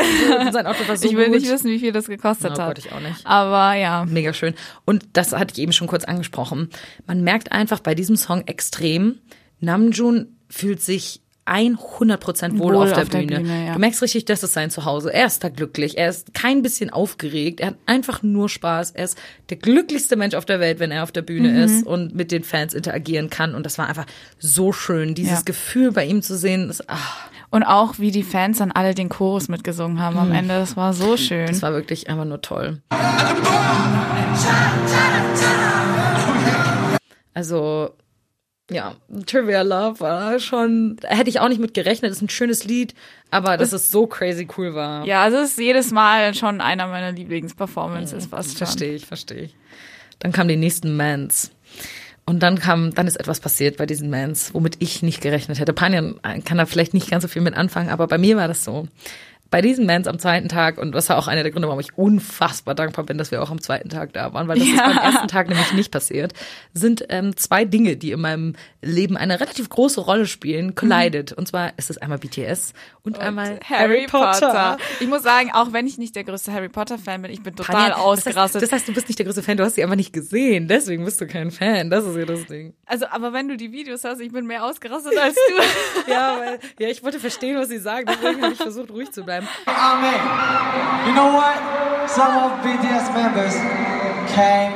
[0.52, 1.40] Sein Outfit war so ich will gut.
[1.40, 2.76] nicht wissen, wie viel das gekostet Oh hat.
[2.76, 3.26] Gott, ich auch nicht.
[3.26, 4.54] Aber ja, Mega schön.
[4.84, 6.68] Und das hatte ich eben schon kurz angesprochen.
[7.06, 9.18] Man merkt einfach bei diesem Song extrem,
[9.60, 13.40] Namjoon fühlt sich 100% wohl, Wohl auf der auf der Bühne.
[13.40, 13.72] Bühne, ja.
[13.74, 15.12] Du merkst richtig, das ist sein Zuhause.
[15.12, 15.98] Er ist da glücklich.
[15.98, 17.60] Er ist kein bisschen aufgeregt.
[17.60, 18.92] Er hat einfach nur Spaß.
[18.92, 19.18] Er ist
[19.50, 21.58] der glücklichste Mensch auf der Welt, wenn er auf der Bühne Mhm.
[21.58, 23.54] ist und mit den Fans interagieren kann.
[23.56, 24.06] Und das war einfach
[24.38, 25.14] so schön.
[25.14, 25.42] Dieses Ja.
[25.44, 29.10] Gefühl bei ihm zu sehen, ist, ach, Und auch, wie die Fans dann alle den
[29.10, 30.54] Chorus mitgesungen haben am Ende.
[30.54, 31.48] Das war so schön.
[31.48, 32.80] das war wirklich einfach nur toll.
[37.34, 37.90] Also,
[38.72, 38.96] ja,
[39.26, 42.94] Trivia Love war schon, hätte ich auch nicht mit gerechnet, ist ein schönes Lied,
[43.30, 45.04] aber dass es so crazy cool war.
[45.06, 48.66] ja, also es ist jedes Mal schon einer meiner Lieblingsperformances fast schon.
[48.66, 49.56] Verstehe ich, verstehe ich.
[50.18, 51.50] Dann kamen die nächsten Mans.
[52.24, 55.72] Und dann kam, dann ist etwas passiert bei diesen Mans, womit ich nicht gerechnet hätte.
[55.72, 58.62] Panjan kann da vielleicht nicht ganz so viel mit anfangen, aber bei mir war das
[58.62, 58.86] so.
[59.52, 61.96] Bei diesen Mans am zweiten Tag, und das war auch einer der Gründe, warum ich
[61.96, 64.88] unfassbar dankbar bin, dass wir auch am zweiten Tag da waren, weil das ist Ja.
[64.88, 66.32] beim ersten Tag nämlich nicht passiert,
[66.72, 71.32] sind ähm, zwei Dinge, die in meinem Leben eine relativ große Rolle spielen, collided.
[71.32, 72.72] Und zwar ist es einmal BTS
[73.04, 74.78] und, einmal Harry Potter.
[75.00, 77.54] Ich muss sagen, auch wenn ich nicht der größte Harry Potter Fan bin, ich bin
[77.54, 78.62] total Tanja, ausgerastet.
[78.62, 80.12] Das heißt, das heißt, du bist nicht der größte Fan, du hast sie einfach nicht
[80.14, 80.66] gesehen.
[80.66, 81.90] Deswegen bist du kein Fan.
[81.90, 82.72] Das ist ja das Ding.
[82.86, 85.62] also, aber wenn du die Videos hast, ich bin mehr ausgerastet als du.
[86.10, 88.06] Ja, weil, ja, ich wollte verstehen, was sie sagen.
[88.08, 89.41] Deswegen habe ich versucht, ruhig zu bleiben.
[89.66, 91.06] Amen.
[91.06, 91.58] You know what?
[92.08, 93.54] Some of BTS members
[94.34, 94.72] came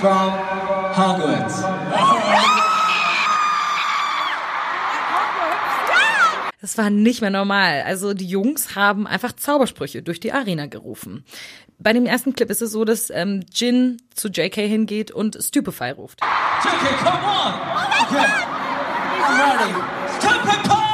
[0.00, 0.32] from
[0.94, 1.62] Hogwarts.
[6.60, 7.82] Das war nicht mehr normal.
[7.82, 11.24] Also die Jungs haben einfach Zaubersprüche durch die Arena gerufen.
[11.78, 15.90] Bei dem ersten Clip ist es so, dass ähm, Jin zu JK hingeht und Stupefy
[15.90, 16.20] ruft.
[16.22, 17.54] JK, come on!
[18.02, 18.56] Okay.
[19.22, 20.66] I'm ready.
[20.68, 20.85] Pie!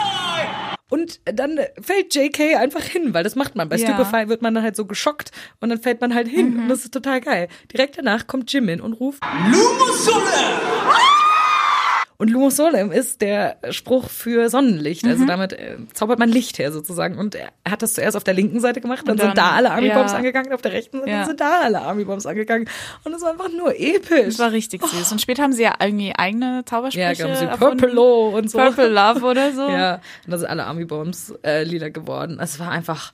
[0.93, 3.71] Und dann fällt JK einfach hin, weil das macht man.
[3.71, 3.87] Bei Ja.
[3.95, 5.31] Stupefy wird man dann halt so geschockt
[5.61, 6.59] und dann fällt man halt hin.
[6.59, 7.49] Und das ist total geil.
[7.73, 11.32] Direkt danach kommt Jimin und ruft Lumusula!
[12.23, 15.05] Und Lumos Solem ist der Spruch für Sonnenlicht.
[15.05, 17.19] Also damit äh, zaubert man Licht her sozusagen.
[17.19, 19.73] Und er hat das zuerst auf der linken Seite gemacht, dann, dann- sind da alle
[19.73, 20.19] Army Bombs ja.
[20.19, 21.27] angegangen, auf der rechten Seite Ja.
[21.27, 22.69] sind da alle Army Bombs angegangen.
[23.03, 24.27] Und es war einfach nur episch.
[24.27, 25.11] Das war richtig süß.
[25.11, 27.79] Und später haben sie ja irgendwie eigene Zaubersprüche ja, gaben sie erfunden.
[27.79, 28.59] Purple und so.
[28.59, 29.69] Purple Love oder so.
[29.69, 29.95] Ja,
[30.25, 32.39] und da sind alle Army Bombs äh, lila geworden.
[32.41, 33.13] Es war einfach.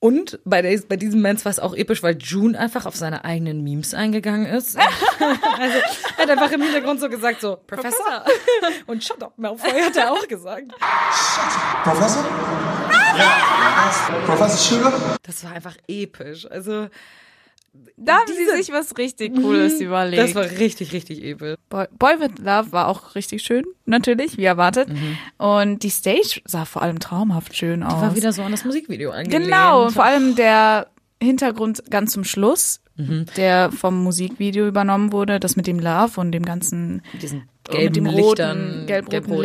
[0.00, 3.24] Und bei, der, bei diesem Mens war es auch episch, weil June einfach auf seine
[3.24, 4.78] eigenen Memes eingegangen ist.
[5.58, 5.78] also
[6.16, 8.24] er hat einfach im Hintergrund so gesagt, so, Professor.
[8.86, 10.70] Und Shut up, Malfoy hat er auch gesagt.
[11.82, 12.24] Professor?
[13.16, 14.24] Yeah.
[14.24, 15.18] Professor Sugar?
[15.24, 16.48] Das war einfach episch.
[16.48, 16.88] Also,
[17.96, 20.22] Da haben Diese- sie sich was richtig Cooles überlegt.
[20.22, 21.56] das war richtig, richtig episch.
[21.68, 24.88] Boy, Boy with Love war auch richtig schön, natürlich, wie erwartet.
[25.36, 28.00] Und die Stage sah vor allem traumhaft schön aus.
[28.00, 29.44] War wieder so an das Musikvideo angelehnt.
[29.44, 30.88] genau, vor allem der
[31.22, 33.26] Hintergrund ganz zum Schluss, Mhm.
[33.36, 37.94] der vom Musikvideo übernommen wurde, das mit dem Love und dem ganzen diesen mit gelben
[37.94, 39.44] den Lichtern, roten, gelb-roten gelb-rot,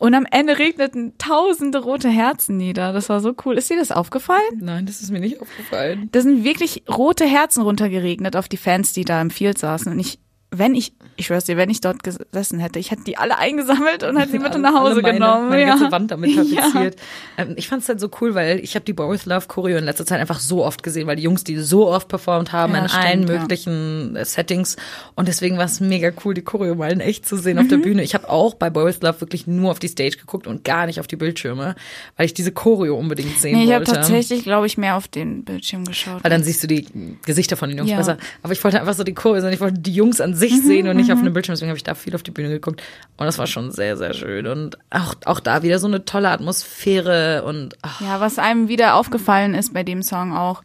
[0.00, 2.94] Und am Ende regneten tausende rote Herzen nieder.
[2.94, 3.58] Das war so cool.
[3.58, 4.40] Ist dir das aufgefallen?
[4.58, 6.08] Nein, das ist mir nicht aufgefallen.
[6.10, 9.92] Da sind wirklich rote Herzen runtergeregnet auf die Fans, die da im Field saßen.
[9.92, 10.18] Und ich,
[10.52, 14.02] wenn ich, ich schwör's dir, wenn ich dort gesessen hätte, ich hätte die alle eingesammelt
[14.02, 15.48] und hätte sie mit nach Hause Alle meine, genommen.
[15.48, 15.68] Meine ja.
[15.68, 16.62] ganze Wand damit Ja.
[16.62, 16.96] tapeziert.
[17.38, 19.78] Ähm, ich fand es halt so cool, weil ich habe die Boy with Love Choreo
[19.78, 22.74] in letzter Zeit einfach so oft gesehen, weil die Jungs die so oft performt haben
[22.74, 23.38] Ja, in stimmt, allen ja.
[23.40, 24.76] möglichen äh, Settings.
[25.14, 27.78] Und deswegen war es mega cool, die Choreo mal in echt zu sehen auf der
[27.78, 27.82] Mhm.
[27.82, 28.02] Bühne.
[28.02, 30.86] Ich habe auch bei Boy with Love wirklich nur auf die Stage geguckt und gar
[30.86, 31.76] nicht auf die Bildschirme,
[32.16, 34.00] weil ich diese Choreo unbedingt sehen Nee, ich habe wollte.
[34.00, 36.24] tatsächlich, glaube ich, mehr auf den Bildschirm geschaut.
[36.24, 36.86] Weil dann siehst du die
[37.24, 37.96] Gesichter von den Jungs Ja.
[37.98, 38.18] besser.
[38.42, 39.52] Aber ich wollte einfach so die Choreo sehen.
[39.52, 41.54] Ich wollte die Jungs an Mhm, sich sehen und nicht auf einem Bildschirm.
[41.54, 42.82] Deswegen habe ich da viel auf die Bühne geguckt.
[43.16, 44.46] Und das war schon sehr, sehr schön.
[44.46, 48.94] Und auch, auch da wieder so eine tolle Atmosphäre und ach, Ja, was einem wieder
[48.94, 50.62] aufgefallen ist bei dem Song auch,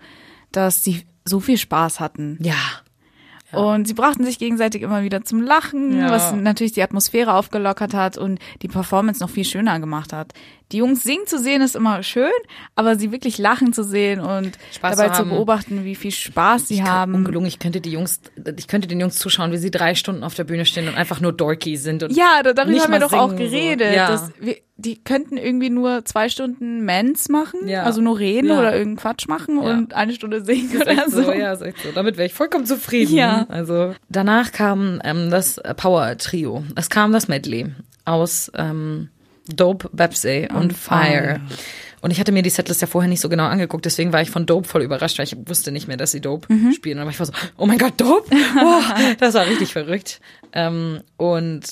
[0.52, 2.38] dass sie so viel Spaß hatten.
[2.42, 2.56] ja.
[3.52, 6.10] Und sie brachten sich gegenseitig immer wieder zum Lachen, Ja.
[6.12, 10.34] was natürlich die Atmosphäre aufgelockert hat und die Performance noch viel schöner gemacht hat.
[10.72, 12.32] Die Jungs singen zu sehen ist immer schön,
[12.76, 16.68] aber sie wirklich lachen zu sehen und Spaß dabei zu zu, beobachten, wie viel Spaß
[16.68, 17.14] sie haben.
[17.14, 17.46] Ungelungen.
[17.48, 18.20] Ich könnte die Jungs,
[18.58, 21.22] ich könnte den Jungs zuschauen, wie sie drei Stunden auf der Bühne stehen und einfach
[21.22, 22.02] nur dorky sind.
[22.02, 23.56] Und Ja, da- darüber haben wir doch auch singen, so.
[23.56, 23.96] geredet.
[23.96, 24.08] Ja.
[24.08, 27.84] Dass wir, die könnten irgendwie nur zwei Stunden Mens machen, Ja.
[27.84, 28.58] also nur reden Ja.
[28.60, 29.70] oder irgendeinen Quatsch machen Ja.
[29.70, 31.90] und eine Stunde singen oder so, ja, ist echt so.
[31.94, 33.16] Damit wäre ich vollkommen zufrieden.
[33.16, 33.46] Ja.
[33.50, 36.64] Also danach kam ähm, das Power Trio.
[36.76, 37.68] Es kam das Medley
[38.04, 39.10] aus ähm,
[39.54, 41.40] Dope, Babsy und, Und Fire.
[41.40, 41.42] Fire.
[42.02, 44.30] Und ich hatte mir die Setlist ja vorher nicht so genau angeguckt, deswegen war ich
[44.30, 46.72] von Dope voll überrascht, weil ich wusste nicht mehr, dass sie Dope Mhm.
[46.72, 47.00] spielen.
[47.00, 48.30] War ich war so, oh mein Gott, Dope?
[48.32, 48.84] Wow,
[49.20, 50.20] das war richtig verrückt.
[50.54, 51.64] Ähm, und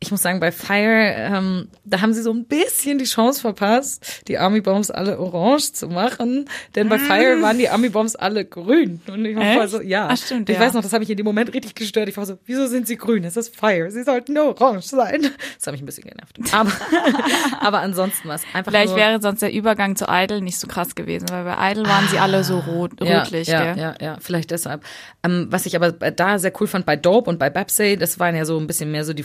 [0.00, 4.22] ich muss sagen, bei Fire, ähm, da haben sie so ein bisschen die Chance verpasst,
[4.28, 6.48] die Army Bombs alle orange zu machen.
[6.76, 9.00] Denn bei Fire waren die Army Bombs alle grün.
[9.08, 10.08] Und ich war voll so, ja.
[10.10, 10.62] Ach, stimmt, ich ja.
[10.62, 12.08] weiß noch, das hat mich in dem Moment richtig gestört.
[12.08, 13.24] Ich war so, wieso sind sie grün?
[13.24, 13.90] Es ist Fire.
[13.90, 15.22] Sie sollten nur orange sein.
[15.56, 16.38] Das hat mich ein bisschen genervt.
[16.52, 16.70] Aber,
[17.60, 20.94] aber ansonsten war es einfach Vielleicht wäre sonst der Übergang zu Idol nicht so krass
[20.94, 23.82] gewesen, weil bei Idol waren sie alle so rot, ja, rötlich, ja, gell?
[23.82, 24.84] ja, ja, vielleicht deshalb.
[25.24, 28.36] Ähm, was ich aber da sehr cool fand bei Dope und bei Babsay, das waren
[28.36, 29.22] ja so ein bisschen mehr so die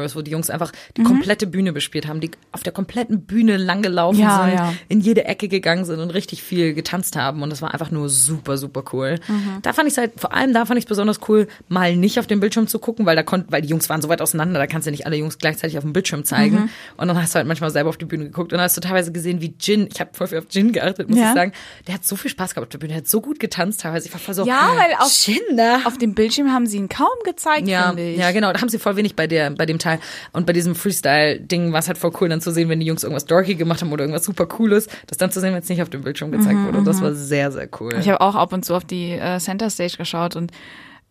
[0.00, 3.56] Freestyle-Chorus, wo die Jungs einfach die komplette Bühne bespielt haben, die auf der kompletten Bühne
[3.56, 4.72] lang gelaufen Ja, sind, ja.
[4.88, 8.08] in jede Ecke gegangen sind und richtig viel getanzt haben und das war einfach nur
[8.08, 9.18] super, super cool.
[9.62, 12.26] Da fand ich halt, vor allem da fand ich es besonders cool, mal nicht auf
[12.26, 14.66] dem Bildschirm zu gucken, weil da konnten, weil die Jungs waren so weit auseinander, da
[14.66, 17.46] kannst du nicht alle Jungs gleichzeitig auf dem Bildschirm zeigen und dann hast du halt
[17.46, 20.00] manchmal selber auf die Bühne geguckt und dann hast du teilweise gesehen, wie Jin, ich
[20.00, 21.28] habe voll viel auf Jin geachtet, muss Ja.
[21.30, 21.52] ich sagen,
[21.86, 24.06] der hat so viel Spaß gehabt auf der Bühne, der hat so gut getanzt teilweise,
[24.06, 25.36] ich war voll so, Ja, weil auf- Jin?
[25.84, 28.18] Auf dem Bildschirm haben sie ihn kaum gezeigt, Ja, finde ich.
[28.18, 28.52] ja, genau.
[28.52, 29.89] Da haben sie voll wenig bei der, bei dem Teil.
[30.32, 33.02] Und bei diesem Freestyle-Ding war es halt voll cool, dann zu sehen, wenn die Jungs
[33.02, 35.82] irgendwas dorky gemacht haben oder irgendwas super Cooles, das dann zu sehen, wenn es nicht
[35.82, 36.78] auf dem Bildschirm gezeigt wurde.
[36.78, 37.94] Und das war sehr, sehr cool.
[37.98, 40.52] Ich habe auch ab und zu auf die äh, Center Stage geschaut und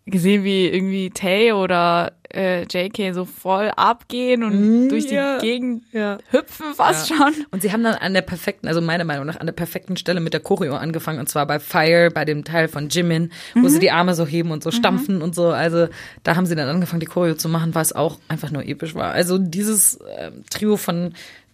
[0.10, 5.40] gesehen, wie irgendwie Tay oder äh, JK so voll abgehen und durch die ja.
[5.40, 6.20] Gegend Ja.
[6.30, 7.34] hüpfen fast schon.
[7.52, 10.20] Und sie haben dann an der perfekten, also meiner Meinung nach, an der perfekten Stelle
[10.20, 11.20] mit der Choreo angefangen.
[11.20, 14.52] Und zwar bei Fire, bei dem Teil von Jimin, wo sie die Arme so heben
[14.52, 15.48] und so stampfen und so.
[15.48, 15.88] Also
[16.24, 19.12] da haben sie dann angefangen, die Choreo zu machen, was auch einfach nur episch war.
[19.12, 21.14] Also dieses ähm, Trio von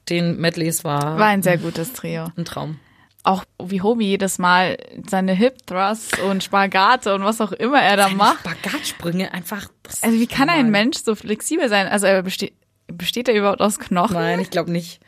[0.09, 2.27] den Medleys war, War ein sehr gutes Trio.
[2.37, 2.79] ein Traum.
[3.25, 4.77] Auch wie Hobie jedes Mal
[5.09, 8.39] seine Hip Thrusts und Spagate und was auch immer er da macht.
[8.41, 9.67] Spagatsprünge einfach.
[10.01, 10.69] Also wie kann ein.
[10.69, 11.87] Mensch so flexibel sein?
[11.87, 12.53] Also er besteht,
[12.87, 14.13] besteht er überhaupt aus Knochen?
[14.15, 14.99] Nein, ich glaube nicht.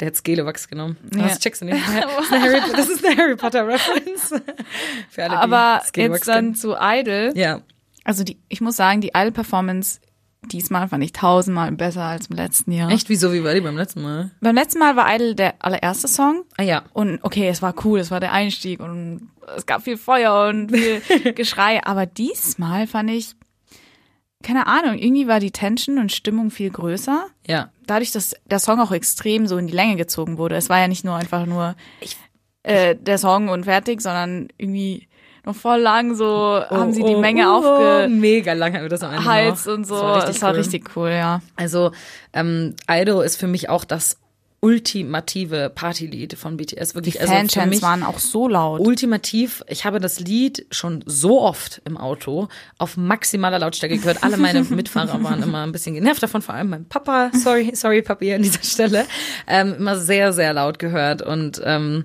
[0.00, 0.96] Der hat Skelewachs genommen.
[1.14, 1.28] Ja.
[1.28, 1.76] Das checkst du nicht.
[1.86, 4.34] Das ist eine Harry, das ist eine Harry Potter Reference.
[5.10, 7.32] Für alle, Aber jetzt dann zu Idol.
[7.34, 7.60] Ja.
[8.04, 10.00] Also die, ich muss sagen, die Idol-Performance
[10.42, 12.90] diesmal fand ich tausendmal besser als im letzten Jahr.
[12.90, 13.08] Echt?
[13.08, 13.32] Wieso?
[13.32, 14.30] Wie war die beim letzten Mal?
[14.40, 16.44] Beim letzten Mal war Idol der allererste Song.
[16.56, 16.82] Ah ja.
[16.92, 20.70] Und okay, es war cool, es war der Einstieg und es gab viel Feuer und
[20.70, 21.00] viel
[21.34, 21.84] Geschrei.
[21.84, 23.34] Aber diesmal fand ich,
[24.42, 27.26] keine Ahnung, irgendwie war die Tension und Stimmung viel größer.
[27.46, 27.70] Ja.
[27.86, 30.56] Dadurch, dass der Song auch extrem so in die Länge gezogen wurde.
[30.56, 31.76] Es war ja nicht nur einfach nur
[32.62, 35.08] äh, der Song und fertig, sondern irgendwie
[35.44, 39.02] noch voll lang so haben sie die Menge oh, aufgeheizt Mega lang haben wir das
[39.02, 39.66] am Ende noch.
[39.66, 39.94] und so.
[39.94, 40.58] Das war richtig das war cool.
[40.58, 41.42] richtig cool, ja.
[41.56, 41.92] Also
[42.32, 44.18] ähm, Idol ist für mich auch das
[44.62, 46.90] ultimative Partylied von BTS.
[46.90, 48.80] Die Wirklich, also für Fanchants mich waren auch so laut.
[48.80, 49.64] ultimativ.
[49.68, 52.48] Ich habe das Lied schon so oft im Auto
[52.78, 54.22] auf maximaler Lautstärke gehört.
[54.22, 57.30] Alle meine Mitfahrer waren immer ein bisschen genervt davon, vor allem mein Papa.
[57.32, 59.06] Sorry, sorry, Papi an dieser Stelle.
[59.46, 62.04] Ähm, immer sehr, sehr laut gehört und ähm,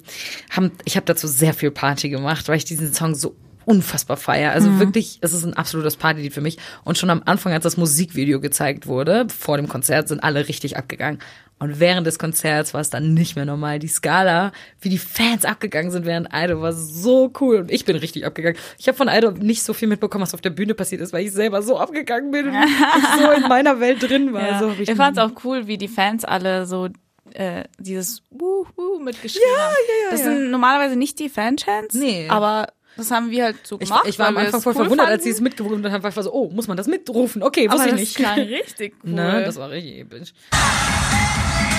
[0.50, 3.36] haben, ich habe dazu sehr viel Party gemacht, weil ich diesen Song so
[3.66, 4.52] unfassbar feier.
[4.52, 6.58] Also wirklich, es ist ein absolutes Partylied für mich.
[6.84, 10.78] Und schon am Anfang, als das Musikvideo gezeigt wurde, vor dem Konzert, sind alle richtig
[10.78, 11.20] abgegangen.
[11.58, 13.80] Und während des Konzerts war es dann nicht mehr normal.
[13.80, 14.52] Die Skala,
[14.82, 17.58] wie die Fans abgegangen sind während Idol, war so cool.
[17.60, 18.58] Und ich bin richtig abgegangen.
[18.78, 21.26] Ich habe von Idol nicht so viel mitbekommen, was auf der Bühne passiert ist, weil
[21.26, 24.42] ich selber so abgegangen bin und ich so in meiner Welt drin war.
[24.46, 24.60] Ja.
[24.60, 26.90] So ich ich fand es auch cool, wie die Fans alle so
[27.34, 29.74] äh, dieses Wuhu mitgeschrieben haben.
[30.04, 30.26] ja, das ja.
[30.26, 32.28] sind normalerweise nicht die Fanchants, Nee.
[32.30, 34.06] aber das haben wir halt so ich, gemacht.
[34.08, 35.38] ich war am Anfang voll cool verwundert, als sie fanden.
[35.38, 36.08] es mitgerufen haben.
[36.08, 37.44] Ich war so, oh, muss man das mitrufen?
[37.44, 38.16] Okay, wusste ich das nicht.
[38.16, 39.12] klang richtig cool.
[39.12, 40.34] Ne, das war richtig episch.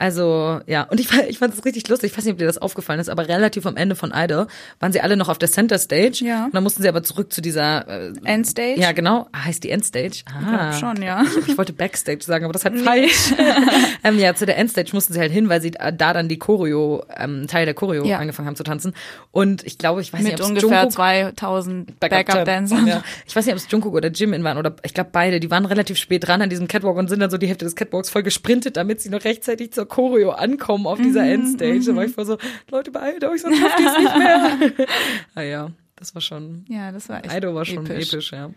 [0.00, 2.10] Also, ja, und ich, fand- ich fand es richtig lustig.
[2.12, 4.46] Ich weiß nicht, ob dir das aufgefallen ist, aber relativ am Ende von Idol
[4.78, 6.24] waren sie alle noch auf der Center Stage.
[6.24, 6.46] Ja.
[6.46, 8.80] Und dann mussten sie aber zurück zu dieser äh, Endstage?
[8.80, 9.26] Ja, genau.
[9.32, 10.22] Ah, Heißt die Endstage?
[10.26, 10.72] Ah.
[10.72, 11.22] schon, ja.
[11.46, 13.32] Ich wollte Backstage sagen, aber das hat falsch.
[14.04, 16.38] ähm, ja, zu der Endstage mussten sie halt hin, weil sie da da dann die
[16.38, 18.18] Choreo, ähm, Teil der Choreo Ja.
[18.18, 18.94] angefangen haben zu tanzen.
[19.32, 22.86] Und ich glaube, ich weiß Mit nicht, ob ungefähr Jungkook 2000 Backup-Dancern.
[22.86, 23.02] ja.
[23.26, 25.40] Ich weiß nicht, ob es Jungkook oder Jimin waren oder ich glaube beide.
[25.40, 27.76] Die waren relativ spät dran an diesem Catwalk und sind dann so die Hälfte des
[27.76, 31.80] Catwalks voll gesprintet, damit sie noch rechtzeitig zur Choreo ankommen auf dieser Mhm, Endstage.
[31.84, 32.38] Da war ich voll so,
[32.70, 34.86] Leute, beeilt euch, sonst schafft ihr es nicht mehr.
[35.34, 38.12] ah ja, das war schon, Ja, das war echt Idol war schon episch.
[38.14, 38.50] episch, ja.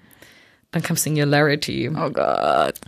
[0.72, 1.90] Dann kam Singularity.
[1.90, 2.80] Oh Gott.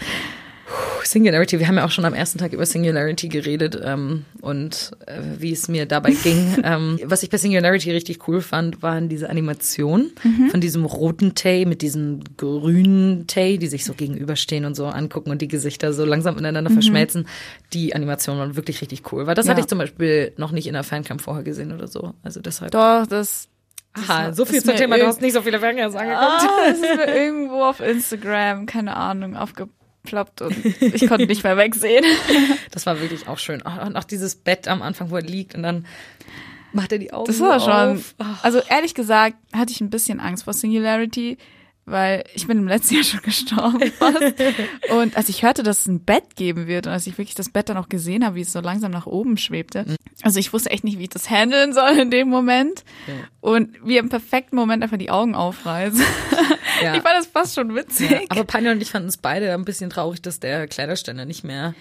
[1.03, 5.19] Singularity, wir haben ja auch schon am ersten Tag über Singularity geredet ähm, und äh,
[5.37, 6.57] wie es mir dabei ging.
[6.63, 10.11] ähm, was ich bei Singularity richtig cool fand, waren diese Animationen
[10.49, 15.29] von diesem roten Tay mit diesem grünen Tay, die sich so gegenüberstehen und so angucken
[15.29, 17.27] und die Gesichter so langsam miteinander verschmelzen.
[17.73, 19.51] Die Animationen waren wirklich richtig cool, weil das Ja.
[19.51, 22.13] hatte ich zum Beispiel noch nicht in der Fancam vorher gesehen oder so.
[22.23, 22.71] Also deshalb.
[22.71, 23.47] Doch, das
[23.93, 26.21] Aha, so viel zum Thema, du hast nicht so viele Fancams angeguckt.
[26.21, 29.37] Ah, es ist mir irgendwo auf Instagram, keine Ahnung,
[30.05, 32.05] aufgeploppt und ich konnte nicht mehr wegsehen.
[32.71, 33.61] Das war wirklich auch schön.
[33.61, 35.85] Und auch dieses Bett am Anfang, wo er liegt und dann
[36.73, 37.97] macht er die Augen Das war schon.
[37.97, 38.15] auf.
[38.43, 41.37] Also ehrlich gesagt hatte ich ein bisschen Angst vor Singularity,
[41.85, 44.33] weil ich bin im letzten Jahr schon gestorben fast.
[44.91, 47.49] Und als ich hörte, dass es ein Bett geben wird und als ich wirklich das
[47.49, 49.85] Bett dann auch gesehen habe, wie es so langsam nach oben schwebte,
[50.21, 52.83] also ich wusste echt nicht, wie ich das handeln soll in dem Moment.
[53.41, 56.03] Und wie im perfekten Moment einfach die Augen aufreißen.
[56.81, 56.93] Ja.
[56.93, 58.25] Ich fand das fast schon witzig.
[58.29, 61.73] Aber Panja und ich fanden es beide ein bisschen traurig, dass der Kleiderständer nicht mehr.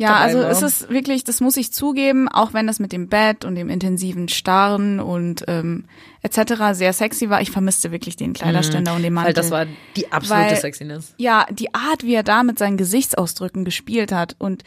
[0.00, 0.48] Ja, also war.
[0.50, 3.68] es ist wirklich, das muss ich zugeben, auch wenn das mit dem Bett und dem
[3.68, 5.84] intensiven Starren und ähm,
[6.22, 6.72] etc.
[6.72, 9.28] sehr sexy war, ich vermisste wirklich den Kleiderständer und den Mantel.
[9.28, 9.66] Weil das war
[9.96, 11.14] die absolute Weil- Sexiness.
[11.18, 14.62] ja, die Art, wie er da mit seinen Gesichtsausdrücken gespielt hat und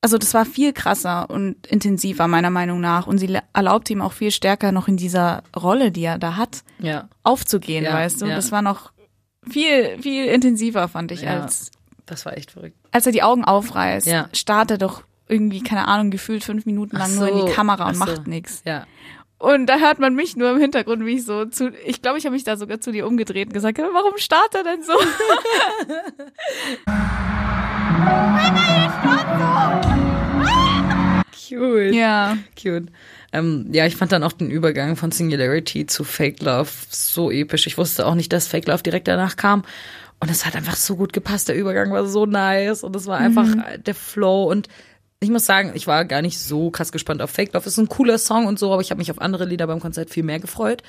[0.00, 4.12] also das war viel krasser und intensiver meiner Meinung nach und sie erlaubte ihm auch
[4.12, 7.08] viel stärker noch in dieser Rolle, die er da hat, Ja.
[7.24, 8.26] aufzugehen, Ja, weißt du?
[8.26, 8.36] ja.
[8.36, 8.92] Das war noch
[9.50, 11.40] viel viel intensiver fand ich Ja.
[11.40, 11.72] als
[12.08, 12.76] Das war echt verrückt.
[12.90, 14.28] als er die Augen aufreißt, Ja.
[14.32, 17.52] starrt er doch irgendwie keine Ahnung gefühlt fünf Minuten lang Ach nur in so, die
[17.52, 18.00] Kamera und so.
[18.04, 18.62] macht nichts.
[18.64, 18.86] Ja.
[19.40, 22.24] Und da hört man mich nur im Hintergrund, wie ich so zu, ich glaube, ich
[22.24, 24.94] habe mich da sogar zu dir umgedreht und gesagt, warum starrt er denn so?
[31.48, 31.94] Cute.
[31.94, 32.36] ja.
[32.60, 32.88] Cute.
[33.32, 37.66] Ähm, ja, ich fand dann auch den Übergang von Singularity zu Fake Love so episch.
[37.66, 39.64] Ich wusste auch nicht, dass Fake Love direkt danach kam.
[40.20, 41.48] Und es hat einfach so gut gepasst.
[41.48, 44.44] Der Übergang war so nice und es war einfach äh, der Flow.
[44.44, 44.68] Und
[45.20, 47.66] ich muss sagen, ich war gar nicht so krass gespannt auf Fake Love.
[47.66, 50.10] Ist ein cooler Song und so, aber ich habe mich auf andere Lieder beim Konzert
[50.10, 50.82] viel mehr gefreut.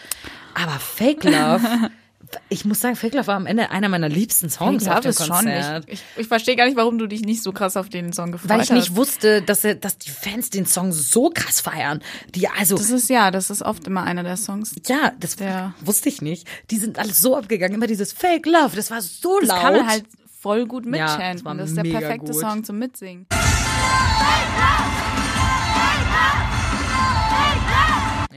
[0.54, 1.62] Aber Fake Love,
[2.50, 5.14] ich muss sagen, Fake Love war am Ende einer meiner liebsten Songs Ich auf dem
[5.14, 5.30] schon.
[5.30, 5.86] Konzert.
[5.88, 8.32] Ich, ich, ich verstehe gar nicht, warum du dich nicht so krass auf den Song
[8.32, 8.78] gefreut Weil ich hast.
[8.78, 12.02] nicht wusste, dass, er, dass die Fans den Song so krass feiern.
[12.36, 14.76] Die also Das ist ja, das ist oft immer einer der Songs.
[14.88, 15.74] Ja, das Ja.
[15.82, 16.48] wusste ich nicht.
[16.72, 17.76] Die sind alles so abgegangen.
[17.76, 19.60] Immer dieses Fake Love, das war so Das laut.
[19.62, 20.06] kann man halt
[20.42, 21.34] voll gut Ja, mitchanten.
[21.38, 22.40] das war das ist der perfekte gut.
[22.42, 23.26] Song zum Mitsingen.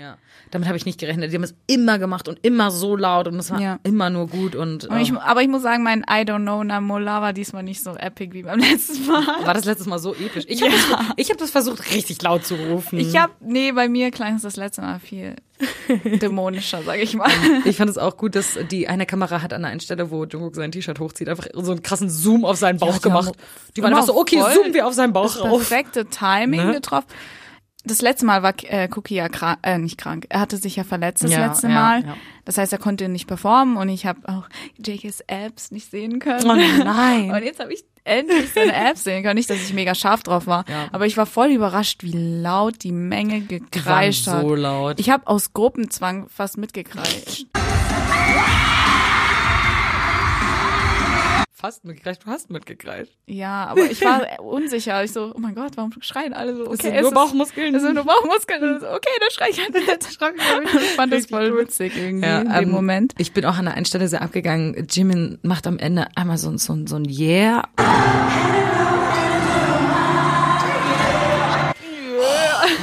[0.03, 0.17] Ja.
[0.51, 1.31] Damit habe ich nicht gerechnet.
[1.33, 3.79] Die haben es immer gemacht und immer so laut und es war Ja.
[3.85, 6.63] immer nur gut und, Und ich, äh, aber ich muss sagen, mein I Don't Know
[6.63, 9.25] Namola war diesmal nicht so epic wie beim letzten Mal.
[9.47, 10.45] war das letztes Mal so episch.
[10.49, 10.85] Ich habe das,
[11.17, 12.99] ich hab das versucht, richtig laut zu rufen.
[12.99, 15.37] Ich hab, nee, bei mir klang es das letzte Mal viel
[16.21, 17.31] dämonischer, sag ich mal.
[17.65, 20.57] Ich fand es auch gut, dass die eine Kamera hat an einer Stelle, wo Jungkook
[20.57, 23.33] sein T-Shirt hochzieht, einfach so einen krassen Zoom auf seinen Bauch die haben gemacht.
[23.77, 25.69] Die waren einfach so, okay, zoomen wir auf seinen Bauch das rauf.
[25.69, 26.73] perfekte Timing Ne?
[26.73, 27.07] getroffen.
[27.85, 30.27] Das letzte Mal war äh, Cookie ja krank, äh, nicht krank.
[30.29, 32.05] Er hatte sich ja verletzt das Ja, letzte ja, Mal.
[32.05, 32.17] ja.
[32.45, 34.49] Das heißt, er konnte nicht performen und ich habe auch
[34.85, 36.49] Jakes Abs nicht sehen können.
[36.49, 36.55] Oh
[36.85, 37.31] nein.
[37.35, 39.35] Und jetzt habe ich endlich seine Abs sehen können.
[39.37, 42.93] Nicht, dass ich mega scharf drauf war, aber ich war voll überrascht, wie laut die
[42.93, 44.59] Menge gekreischt so hat.
[44.59, 45.01] laut.
[45.01, 47.47] Ich habe aus Gruppenzwang fast mitgekreischt.
[51.63, 53.13] Fast mitgekreischt, du hast mitgekreischt.
[53.27, 55.05] Ja, aber ich war unsicher.
[55.05, 56.67] Ich so, oh mein Gott, warum schreien alle so?
[56.67, 57.75] Okay, sind es nur ist- Bauchmuskeln.
[57.77, 58.81] Es sind nur Bauchmuskeln.
[58.81, 60.83] So, okay, dann schrei ich halt mit.
[60.83, 63.15] Ich fand das voll witzig irgendwie Ja, in dem ähm, Moment.
[63.19, 64.89] Ich bin auch an der einen Stelle sehr abgegangen.
[64.91, 67.63] Jimin macht am Ende einmal so, ein- so, so ein Yeah.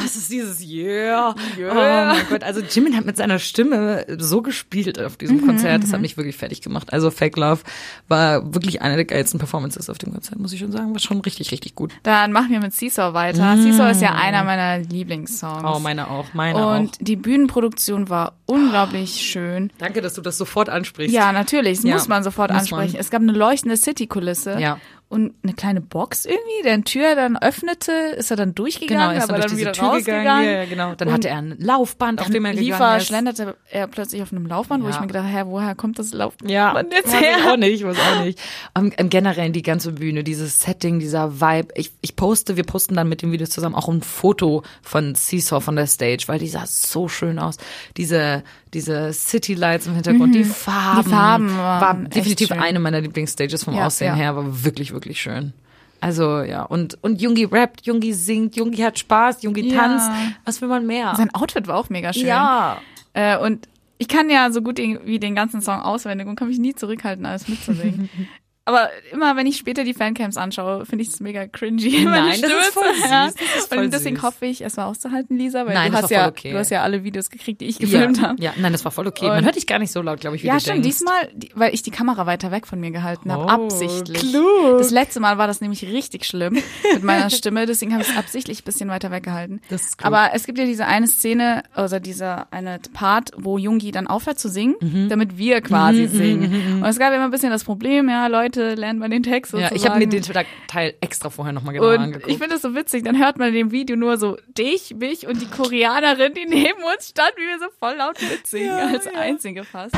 [0.04, 1.36] Was ist dieses Yeah?
[1.36, 2.44] Oh mein Gott.
[2.44, 5.84] Also Jimin hat mit seiner Stimme so gespielt auf Mhm, diesem Konzert.
[5.84, 6.92] Das hat mich wirklich fertig gemacht.
[6.94, 7.62] Also Fake Love
[8.08, 10.94] war wirklich eine der geilsten Performances auf dem Konzert, muss ich schon sagen.
[10.94, 11.94] War schon richtig, richtig gut.
[12.04, 13.58] Dann machen wir mit Seesaw weiter.
[13.58, 15.64] Seesaw ist ja einer meiner Lieblingssongs.
[15.66, 16.98] Oh, meine auch, meine Und auch.
[17.00, 19.72] die Bühnenproduktion war unglaublich schön.
[19.78, 21.14] Danke, dass du das sofort ansprichst.
[21.14, 22.80] Ja, natürlich, das Ja, muss man sofort muss man.
[22.82, 23.00] ansprechen.
[23.00, 24.58] Es gab eine leuchtende City-Kulisse.
[24.60, 24.78] Ja.
[25.12, 29.18] Und eine kleine Box irgendwie, deren Tür dann öffnete, ist er dann durchgegangen, Genau, er
[29.18, 30.22] ist aber dann dann wieder Tür rausgegangen.
[30.24, 30.46] gegangen.
[30.46, 30.94] Ja, ja, genau.
[30.94, 34.32] Dann Und hatte er ein Laufband, auf dem er lief er, schlenderte er plötzlich auf
[34.32, 34.94] einem Laufband, wo Ja.
[34.94, 37.54] ich mir gedacht habe, hä, woher kommt das Laufband Ja, jetzt weiß ich her?
[37.54, 38.40] auch nicht, weiß auch nicht.
[38.78, 41.70] Um, im Generellen die ganze Bühne, dieses Setting, dieser Vibe.
[41.74, 45.60] Ich, ich poste, wir posten dann mit den Videos zusammen auch ein Foto von Seesaw
[45.60, 47.58] von der Stage, weil die sah so schön aus.
[47.98, 48.44] Diese,
[48.76, 51.00] diese City Lights im Hintergrund, die Farben.
[51.00, 51.04] Mhm.
[51.04, 55.54] Die Farben war definitiv eine meiner Lieblingsstages vom Ja, Aussehen her, war wirklich, wirklich schön.
[56.02, 59.78] Also ja, und, und Jungi rappt, Jungi singt, Jungi hat Spaß, Jungi Ja.
[59.82, 60.10] tanzt.
[60.46, 61.14] Was will man mehr?
[61.18, 62.28] Sein Outfit war auch mega schön.
[62.28, 62.82] ja.
[63.14, 63.68] Äh, und
[63.98, 67.26] ich kann ja so gut wie den ganzen Song auswendig und kann mich nie zurückhalten,
[67.26, 68.10] alles mitzusingen.
[68.70, 72.02] Aber immer, wenn ich später die Fancams anschaue, finde ich es mega cringy.
[72.06, 74.24] Nein, das ist voll süß, das ist voll Und deswegen süß.
[74.26, 76.52] hoffe ich, es war auszuhalten, Lisa, weil Nein, du hast ja, okay.
[76.52, 78.42] du hast ja alle Videos gekriegt, die ich gefilmt ja, habe.
[78.44, 79.26] ja, nein, das war voll okay.
[79.26, 80.86] Und- Man hört dich gar nicht so laut, glaube ich, wie Ja, stimmt.
[80.86, 84.20] Diesmal, die- weil ich die Kamera weiter weg von mir gehalten habe, Oh, absichtlich.
[84.20, 84.78] klug.
[84.78, 86.54] Das letzte Mal war das nämlich richtig schlimm
[86.94, 89.62] mit meiner Stimme, deswegen habe ich es absichtlich ein bisschen weiter weggehalten.
[89.70, 90.06] Das ist klug.
[90.14, 94.40] Aber es gibt ja diese eine Szene, also dieser eine Part, wo Jungi dann aufhört
[94.40, 95.10] zu singen, Mhm.
[95.10, 96.82] damit wir quasi singen.
[96.84, 99.60] Und es gab immer ein bisschen das Problem, ja, Leute lernen mal den Text Ja,
[99.70, 99.76] sozusagen.
[99.76, 100.24] ich habe mir den
[100.68, 102.28] Teil extra vorher nochmal genau und angeguckt.
[102.32, 105.28] ich finde das so witzig, dann hört man in dem Video nur so dich, mich
[105.28, 109.64] und die Koreanerin, die neben uns stand, wie wir so voll laut mitsingen, als einzige
[109.64, 109.96] fast.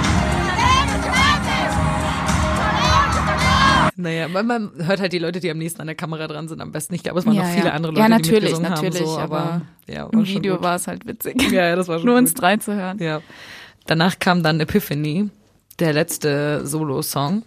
[3.98, 6.62] Naja, man, man hört halt die Leute, die am nächsten an der Kamera dran sind,
[6.62, 6.96] am besten.
[6.96, 7.72] Ich glaube, es waren Ja, noch viele ja.
[7.74, 9.06] andere Leute, Ja, die natürlich, mitgesungen natürlich, haben.
[9.08, 10.64] So, aber, aber ja, Im Video gut.
[10.64, 11.42] war es halt witzig.
[11.52, 12.42] Ja, ja, das war schon Nur uns gut.
[12.42, 12.98] drei zu hören.
[13.00, 13.22] Ja.
[13.86, 15.30] Danach kam dann Epiphany,
[15.80, 17.44] der letzte Solo-Song.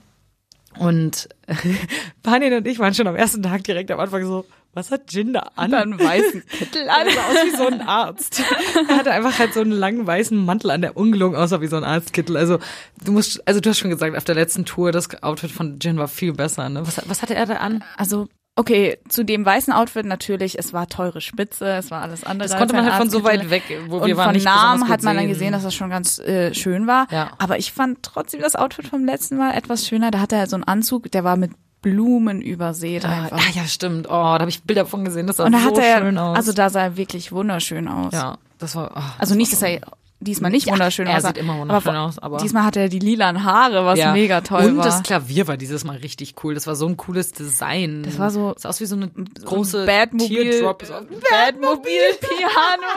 [0.79, 1.29] Und
[2.23, 4.45] Panin und ich waren schon am ersten Tag direkt am Anfang so,
[4.75, 5.73] was hat Jin da an?
[5.73, 7.07] Einen weißen Kittel an.
[7.07, 8.43] Er sah aus wie so ein Arzt.
[8.89, 11.77] Er hatte einfach halt so einen langen weißen Mantel an, der ungelungen aussah wie so
[11.77, 12.37] ein Arztkittel.
[12.37, 12.59] Also
[13.05, 15.97] du musst, also du hast schon gesagt, auf der letzten Tour, das Outfit von Jin
[15.97, 16.69] war viel besser.
[16.69, 16.85] Ne?
[16.85, 17.85] Was, was hatte er da an?
[17.97, 22.49] Also, okay, zu dem weißen Outfit natürlich, es war teure Spitze, es war alles andere.
[22.49, 24.89] Das konnte man halt von so weit weg, wo Und wir waren von nicht Namen
[24.89, 25.29] hat man dann sehen.
[25.33, 27.07] gesehen, dass das schon ganz äh, schön war.
[27.11, 27.33] Ja.
[27.39, 30.11] Aber ich fand trotzdem das Outfit vom letzten Mal etwas schöner.
[30.11, 31.53] Da hatte er so einen Anzug, der war mit
[31.83, 33.37] Blumen übersät Ah, einfach.
[33.39, 34.07] ah, ja, stimmt.
[34.07, 35.27] Oh, da habe ich Bilder von gesehen.
[35.27, 36.37] Das sah Und da so hatte er, schön aus.
[36.37, 38.13] also da sah er wirklich wunderschön aus.
[38.15, 38.93] ja, das war.
[38.97, 39.81] Oh, Also nicht, dass er
[40.25, 41.29] diesmal nicht Ja, wunderschön er aussah.
[41.29, 44.13] sieht immer wunderschön aber aus, aber- diesmal hatte er die lilanen Haare, was ja.
[44.13, 44.85] mega toll Und war.
[44.85, 46.55] das Klavier war dieses Mal richtig cool.
[46.55, 48.03] Das war so ein cooles Design.
[48.03, 50.83] Das war so- sah aus wie so eine große Badmobil, Teardrop.
[51.31, 52.93] Badmobil Piano.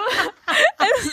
[0.80, 1.12] es,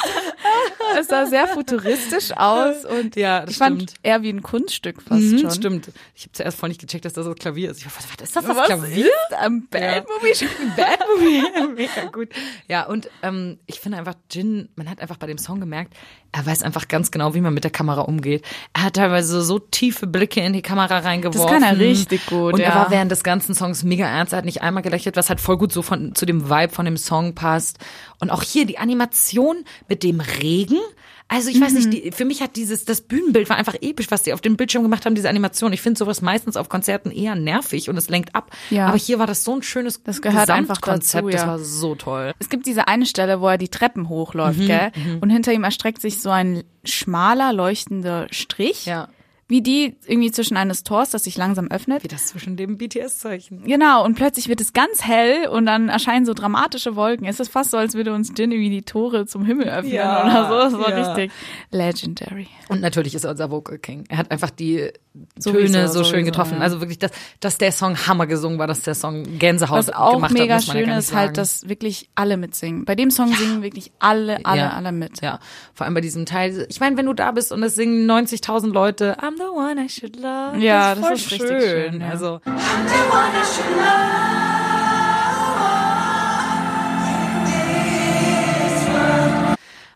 [1.01, 3.95] es sah sehr futuristisch aus und Ja, das ich fand stimmt.
[4.03, 5.51] eher wie ein Kunststück fast Mhm, schon.
[5.51, 5.91] Stimmt.
[6.15, 7.78] Ich habe zuerst voll nicht gecheckt, dass das das Klavier ist.
[7.78, 9.07] Ich war, was ist das, das Was Klavier?
[9.07, 10.32] ist am Badmobil?
[10.77, 11.43] Batmovie.
[11.74, 12.28] Mega gut.
[12.69, 15.95] Ja, und ähm, ich finde einfach, Jin, man hat einfach bei dem Song gemerkt,
[16.35, 18.45] er weiß einfach ganz genau, wie man mit der Kamera umgeht.
[18.73, 21.41] Er hat teilweise so tiefe Blicke in die Kamera reingeworfen.
[21.41, 22.75] Das kann er richtig gut, Und er ja.
[22.75, 24.33] war während des ganzen Songs mega ernst.
[24.33, 26.87] Er hat nicht einmal gelächelt, was halt voll gut so von, zu dem Vibe von
[26.87, 27.79] dem Song passt.
[28.19, 30.81] Und auch hier die Animation mit dem Regen.
[31.27, 31.91] Also ich weiß nicht, Mhm.
[31.91, 34.83] die, für mich hat dieses, das Bühnenbild war einfach episch, was die auf dem Bildschirm
[34.83, 35.73] gemacht haben, diese Animation.
[35.73, 38.51] Ich finde sowas meistens auf Konzerten eher nervig und es lenkt ab.
[38.71, 38.87] Ja.
[38.89, 41.47] Aber hier war das so ein schönes Das gehört einfach dazu, Das ja.
[41.49, 42.35] war so toll.
[42.39, 44.93] Es gibt diese eine Stelle, wo er die Treppen hochläuft, Mhm, gell?
[45.23, 48.85] Und hinter ihm erstreckt sich so ein schmaler, leuchtender Strich.
[48.87, 49.09] Ja.
[49.47, 52.03] Wie die irgendwie zwischen eines Tors, das sich langsam öffnet.
[52.03, 53.65] Wie das zwischen dem BTS-Zeichen.
[53.65, 57.27] Genau, und plötzlich wird es ganz hell und dann erscheinen so dramatische Wolken.
[57.27, 60.23] Es ist fast so, als würde uns Jin irgendwie die Tore zum Himmel öffnen Ja,
[60.25, 60.77] oder so.
[60.79, 61.12] Das war ja.
[61.12, 61.31] richtig
[61.71, 62.49] legendary.
[62.69, 64.05] Und natürlich ist er unser Vocal King.
[64.09, 64.91] Er hat einfach die
[65.39, 66.55] Sowieso, Töne so schön sowieso, getroffen.
[66.57, 66.61] ja.
[66.62, 70.15] Also wirklich, dass, dass der Song Hammer gesungen war, dass der Song Gänsehaut Was auch
[70.15, 72.85] gemacht mega hat, muss man ja schön ist halt, dass wirklich alle mitsingen.
[72.85, 74.71] Bei dem Song singen wirklich alle, alle, Ja.
[74.71, 75.21] alle mit.
[75.21, 75.39] Ja,
[75.73, 76.66] vor allem bei diesem Teil.
[76.69, 79.89] Ich meine, wenn du da bist und es singen 90.000 Leute, I'm the one I
[79.89, 80.59] should love.
[80.59, 82.09] Ja, voll das ist richtig schön, ja.
[82.11, 82.40] Also,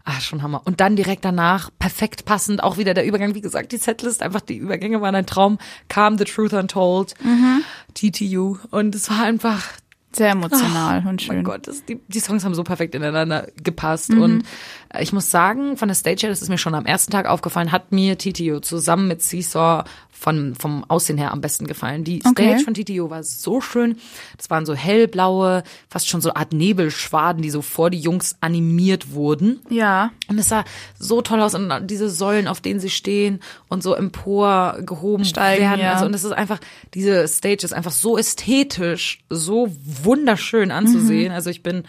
[0.05, 0.63] Ah, schon Hammer.
[0.65, 4.41] Und dann direkt danach, perfekt passend, auch wieder der Übergang, wie gesagt, die Setlist, einfach
[4.41, 5.59] die Übergänge waren ein Traum,
[5.89, 7.63] kam The Truth Untold, Mhm.
[7.95, 9.65] TTU und es war einfach,
[10.11, 11.45] Sehr emotional und oh mein schön.
[11.45, 14.23] Gott, das, die, die Songs haben so perfekt ineinander gepasst Mhm.
[14.23, 14.45] und
[14.89, 17.27] äh, ich muss sagen, von der Stage her, das ist mir schon am ersten Tag
[17.27, 19.85] aufgefallen, hat mir TTU zusammen mit Seesaw
[20.19, 22.05] von, vom Aussehen her am besten gefallen.
[22.05, 22.59] Die Stage Okay.
[22.65, 23.97] von TTU war so schön.
[24.37, 29.13] Das waren so hellblaue, fast schon so Art Nebelschwaden, die so vor die Jungs animiert
[29.13, 29.61] wurden.
[29.71, 30.11] Ja.
[30.29, 30.65] Und es sah
[30.99, 35.63] so toll aus und diese Säulen, auf denen sie stehen und so empor gehoben Steigen,
[35.63, 35.81] werden.
[35.81, 35.93] ja.
[35.95, 36.59] Also, und es ist einfach,
[36.95, 41.33] diese Stage ist einfach so ästhetisch, so wunderschön anzusehen.
[41.33, 41.85] Also ich bin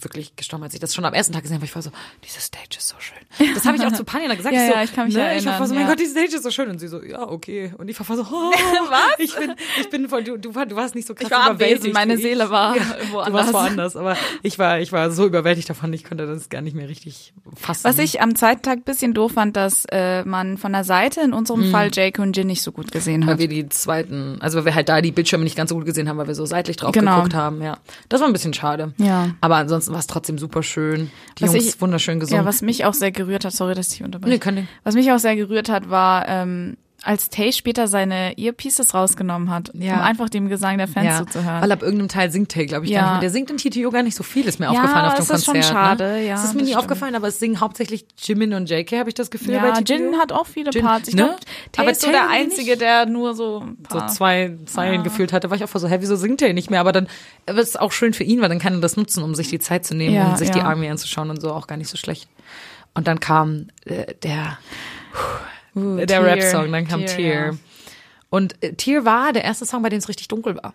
[0.00, 1.64] wirklich gestorben, als ich das schon am ersten Tag gesehen habe.
[1.66, 1.90] Ich war so,
[2.24, 3.18] diese Stage ist so schön.
[3.54, 4.54] Das habe ich auch zu Panja gesagt.
[4.54, 5.88] Ja, ich so, ja, ich kann mich ne, erinnern, Ich war so, mein ja.
[5.90, 6.68] Gott, die Stage ist so schön.
[6.70, 7.72] Und sie so, ja, okay.
[7.78, 8.50] Und ich war so, oh,
[8.90, 9.18] Was?
[9.18, 11.50] Ich bin, ich bin voll, du, du, war- du warst nicht so krass Ich war
[11.50, 12.16] überwältigt meine.
[12.18, 12.82] Seele war ja,
[13.12, 13.26] woanders.
[13.26, 16.60] Du warst woanders, aber ich war, ich war so überwältigt davon, ich konnte das gar
[16.62, 17.84] nicht mehr richtig fassen.
[17.84, 21.32] Was ich am zweiten Tag bisschen doof fand, dass äh, man von der Seite in
[21.32, 23.26] unserem Fall Jake und Jin nicht so gut gesehen Mhm.
[23.26, 23.40] weil hat.
[23.40, 26.08] wir die zweiten, also weil wir halt da die Bildschirme nicht ganz so gut gesehen
[26.08, 27.16] haben, weil wir so seitlich drauf Genau.
[27.16, 27.78] geguckt haben, ja.
[28.08, 28.92] Das war ein bisschen schade.
[28.98, 29.30] Ja.
[29.40, 31.10] Aber ansonsten war es trotzdem super schön.
[31.38, 32.42] Die Was Jungs ich- wunderschön gesungen.
[32.42, 34.32] Ja, was mich auch sehr gerührt hat, sorry, dass ich unterbreche.
[34.34, 34.68] Nee, kein Ding.
[34.84, 39.70] Was mich auch sehr gerührt hat, war, ähm, als Tay später seine Earpieces rausgenommen hat,
[39.72, 39.94] Ja.
[39.94, 41.62] um einfach dem Gesang der Fans ja, zuzuhören.
[41.62, 42.98] weil ab irgendeinem Teil singt Tay, glaube ich, Ja.
[43.00, 43.20] gar nicht mehr.
[43.20, 45.30] Der singt in TTO gar nicht so viel, ist mir Ja, aufgefallen auf dem es
[45.30, 45.72] ist schon Konzert.
[45.72, 46.26] schade, ne?
[46.26, 46.78] ja, Es ist mir das nie stimmt.
[46.80, 49.94] aufgefallen, aber es singen hauptsächlich Jimin und JK, habe ich das Gefühl, bei ja, TTO.
[49.94, 51.06] Jin hat auch viele Jin- Parts.
[51.08, 51.22] Ich ne?
[51.22, 51.36] glaube,
[51.70, 52.80] Tay Aber ist so Tay der Einzige, nicht.
[52.82, 56.16] der nur so so zwei Zeilen gefühlt hatte, war ich auch voll so, hä, wieso
[56.16, 56.80] singt er nicht mehr?
[56.80, 57.06] Aber dann
[57.46, 59.48] aber es ist auch schön für ihn, weil dann kann er das nutzen, um sich
[59.48, 60.64] die Zeit zu nehmen Ja, und sich die ja.
[60.64, 62.28] Army anzuschauen und so, auch gar nicht so schlecht.
[62.98, 64.58] Und dann kam äh, der,
[65.74, 66.24] der Tear.
[66.24, 67.46] Rap-Song, dann kam Tear, Tear.
[67.52, 67.58] ja.
[68.28, 70.74] Und äh, Tear war der erste Song, bei dem es richtig dunkel war.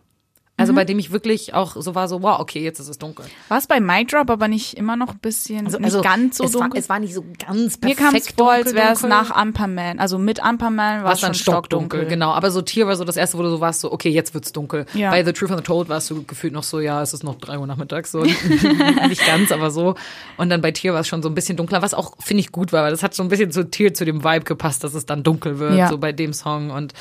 [0.64, 0.76] Also Mhm.
[0.78, 3.26] bei dem ich wirklich auch so war, so, wow, okay, jetzt ist es dunkel.
[3.50, 6.46] War es bei Mic Drop aber nicht immer noch ein bisschen, nicht ganz so Also,
[6.46, 6.72] es dunkel?
[6.72, 9.02] War, es war nicht so ganz perfekt Mir kam es vor, als dunkel, wäre es
[9.02, 9.18] dunkel.
[9.18, 10.00] nach Amperman.
[10.00, 12.32] Also mit Amperman war es es schon dann stockdunkel, genau.
[12.32, 14.52] Aber so Tier war so das erste, wo du so warst, so, okay, jetzt wird's
[14.54, 14.86] dunkel.
[14.94, 15.12] Ja.
[15.12, 17.36] Bei The Truth and the Told warst du gefühlt noch so, ja, es ist noch
[17.36, 18.24] drei Uhr nachmittags, so.
[19.08, 19.96] Nicht ganz, aber so.
[20.38, 22.52] Und dann bei Tier war es schon so ein bisschen dunkler, was auch, finde ich,
[22.52, 24.94] gut war, weil das hat so ein bisschen zu Tier, zu dem Vibe gepasst, dass
[24.94, 25.90] es dann dunkel wird, Ja.
[25.90, 26.94] so bei dem Song und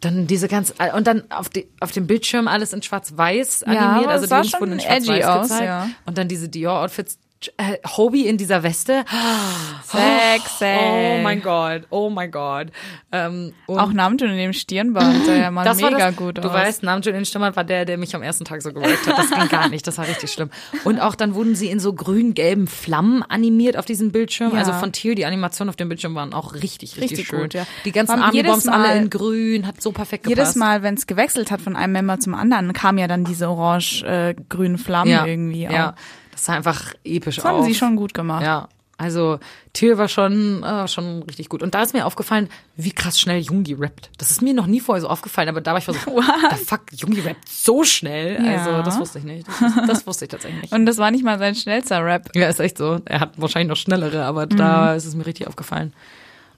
[0.00, 4.04] Dann diese ganz und dann auf, die, auf dem Bildschirm alles in Schwarz-Weiß Ja, animiert,
[4.04, 5.64] aber also die Jungs wurden in Schwarz-Weiß aus, gezeigt.
[5.64, 5.88] ja.
[6.04, 7.18] Und dann diese Dior-Outfits.
[7.58, 9.04] Äh, Hobie in dieser Weste.
[9.84, 10.64] Sexy.
[10.64, 12.68] Oh mein Gott, oh mein Gott.
[13.12, 16.38] Ähm, und Auch Namjoon in dem Stirnband, der ja mal das war mega das, gut
[16.38, 16.52] Du aus.
[16.54, 19.18] weißt, Namjoon in Stimmern war der, der mich am ersten Tag so gerappt hat.
[19.18, 20.50] Das ging gar nicht, das war richtig schlimm.
[20.84, 24.52] Und auch dann wurden sie in so grün-gelben Flammen animiert auf diesem Bildschirm.
[24.52, 24.58] Ja.
[24.58, 27.42] Also von Thiel, die Animationen auf dem Bildschirm waren auch richtig, richtig, Richtig schön.
[27.42, 27.66] gut, ja.
[27.84, 30.38] Die ganzen jedes alle in grün, hat so perfekt gepasst.
[30.38, 33.48] Jedes Mal, wenn es gewechselt hat von einem Member zum anderen, kam ja dann diese
[33.48, 35.62] orange-grünen Flammen ja, irgendwie.
[35.64, 35.94] Ja, Auch.
[36.36, 37.64] Das sah einfach episch Das haben aus.
[37.66, 38.42] sie schon gut gemacht.
[38.42, 38.68] Ja,
[38.98, 39.38] also
[39.72, 41.62] Thiel war schon, äh, schon richtig gut.
[41.62, 44.10] Und da ist mir aufgefallen, wie krass schnell Jungi rappt.
[44.18, 45.92] Das ist mir noch nie vorher so aufgefallen, aber da war ich so,
[46.50, 48.42] the fuck, Jungi rappt so schnell.
[48.42, 48.52] Ja.
[48.58, 49.46] Also das wusste ich nicht.
[49.48, 50.72] Das, das wusste ich tatsächlich nicht.
[50.72, 52.30] Und das war nicht mal sein schnellster Rap.
[52.34, 53.00] Ja, ist echt so.
[53.04, 54.96] Er hat wahrscheinlich noch schnellere, aber da Mhm.
[54.96, 55.92] ist es mir richtig aufgefallen.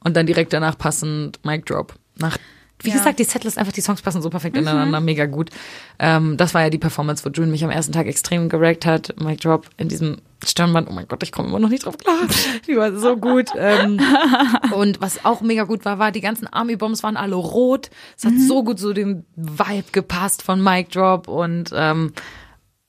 [0.05, 1.94] Und dann direkt danach passend Mic Drop.
[2.16, 2.36] Nach,
[2.80, 2.94] wie Ja.
[2.94, 2.98] Mhm.
[2.98, 5.50] gesagt, die Setlist einfach, die Songs passen so perfekt ineinander, mega gut.
[5.98, 9.14] Ähm, das war ja die Performance, wo June mich am ersten Tag extrem gerackt hat.
[9.20, 10.88] Mic Drop in diesem Stirnband.
[10.88, 12.14] Oh mein Gott, ich komme immer noch nicht drauf klar.
[12.68, 13.48] Die war so gut.
[13.56, 13.98] ähm,
[14.72, 17.90] und was auch mega gut war, war, die ganzen Army Bombs waren alle rot.
[18.16, 18.28] Es Mhm.
[18.28, 22.12] hat so gut so dem Vibe gepasst von Mic Drop und ähm,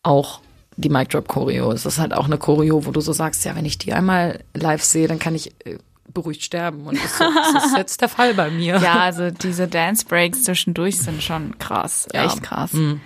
[0.03, 0.41] auch
[0.77, 1.71] die Mic Drop Choreo.
[1.71, 4.39] Es ist halt auch eine Choreo, wo du so sagst, ja, wenn ich die einmal
[4.53, 5.77] live sehe, dann kann ich äh,
[6.13, 6.85] beruhigt sterben.
[6.85, 8.77] Und das, das ist jetzt der Fall bei mir.
[8.77, 12.07] Ja, also diese Dance Breaks zwischendurch sind schon krass.
[12.13, 12.25] Ja.
[12.25, 12.73] Echt krass.
[12.73, 13.01] Mhm.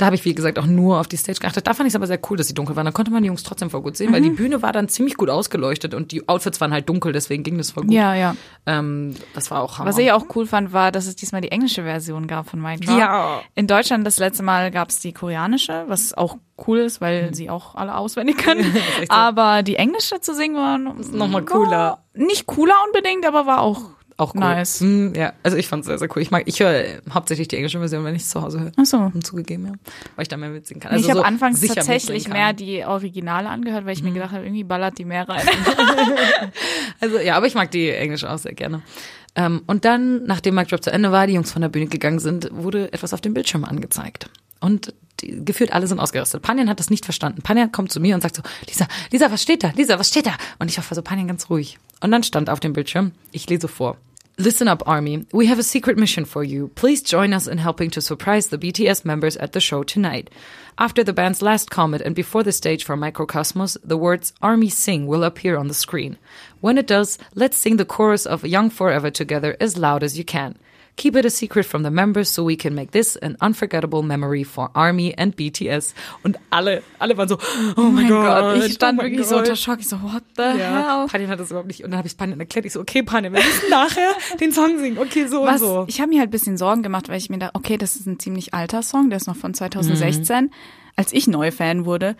[0.00, 1.66] Da habe ich, wie gesagt, auch nur auf die Stage geachtet.
[1.66, 2.86] Da fand ich es aber sehr cool, dass sie dunkel waren.
[2.86, 4.24] Da konnte man die Jungs trotzdem voll gut sehen, weil Mhm.
[4.24, 7.58] die Bühne war dann ziemlich gut ausgeleuchtet und die Outfits waren halt dunkel, deswegen ging
[7.58, 7.92] das voll gut.
[7.92, 8.34] Ja, ja.
[8.64, 9.90] Ähm, das war auch Hammer.
[9.90, 12.98] Was ich auch cool fand, war, dass es diesmal die englische Version gab von Drop.
[12.98, 13.42] Ja.
[13.54, 17.50] In Deutschland das letzte Mal gab es die koreanische, was auch cool ist, weil sie
[17.50, 18.74] auch alle auswendig können.
[19.10, 21.70] Aber die englische zu singen war noch mal cooler.
[21.70, 23.82] war Nicht cooler unbedingt, aber war auch,
[24.20, 24.40] auch cool.
[24.40, 24.80] nice.
[24.80, 26.22] Mm, ja, also ich fand es sehr, sehr cool.
[26.22, 28.72] Ich mag, ich höre hauptsächlich die englische Version, wenn ich es zu Hause höre.
[28.76, 28.98] Ach so.
[28.98, 29.72] Und zugegeben, ja.
[30.16, 30.92] Weil ich da mehr mitsingen kann.
[30.92, 32.52] Also ich habe so anfangs tatsächlich mehr.
[32.52, 32.56] Mhm.
[32.56, 35.46] die Originale angehört, weil ich mir gedacht habe, irgendwie ballert die mehr rein.
[37.00, 38.82] Also ja, aber ich mag die englische auch sehr gerne.
[39.34, 42.18] Ähm, und dann, nachdem Mic Drop zu Ende war, die Jungs von der Bühne gegangen
[42.18, 44.28] sind, wurde etwas auf dem Bildschirm angezeigt.
[44.60, 46.42] Und die, gefühlt alle sind ausgerastet.
[46.42, 47.42] Panjan hat das nicht verstanden.
[47.42, 49.72] Panjan kommt zu mir und sagt so, Lisa, Lisa, was steht da?
[49.74, 50.34] Lisa, was steht da?
[50.58, 51.78] Und ich war so, Panjan, ganz ruhig.
[52.00, 53.96] Und dann stand auf dem Bildschirm, ich lese vor.
[54.38, 55.26] Listen up, Army.
[55.32, 56.68] We have a secret mission for you.
[56.68, 60.30] Please join us in helping to surprise the BTS members at the show tonight.
[60.78, 65.06] After the band's last comment and before the stage for Microcosmos, the words Army Sing
[65.06, 66.16] will appear on the screen.
[66.60, 70.24] When it does, let's sing the chorus of Young Forever together as loud as you
[70.24, 70.56] can.
[71.00, 74.44] Keep it a secret from the members so we can make this an unforgettable memory
[74.44, 75.94] for Army and BTS.
[76.22, 77.38] Und alle, alle waren so,
[77.78, 78.62] oh, mein Gott.
[78.66, 79.44] ich stand oh wirklich so Gott.
[79.44, 79.78] unter Schock.
[79.80, 81.06] Ich so, what the Ja, hell?
[81.08, 81.82] Panjan hat das überhaupt nicht.
[81.84, 82.66] Und dann habe ich Panjan erklärt.
[82.66, 84.98] Ich so, okay, Panjan, wir müssen nachher den Song singen.
[84.98, 85.84] Okay, so Was, und so.
[85.88, 88.06] ich habe mir halt ein bisschen Sorgen gemacht, weil ich mir dachte, okay, das ist
[88.06, 90.50] ein ziemlich alter Song, der ist noch von 2016, Mhm.
[90.96, 92.08] als ich neu Fan wurde.
[92.10, 92.16] Und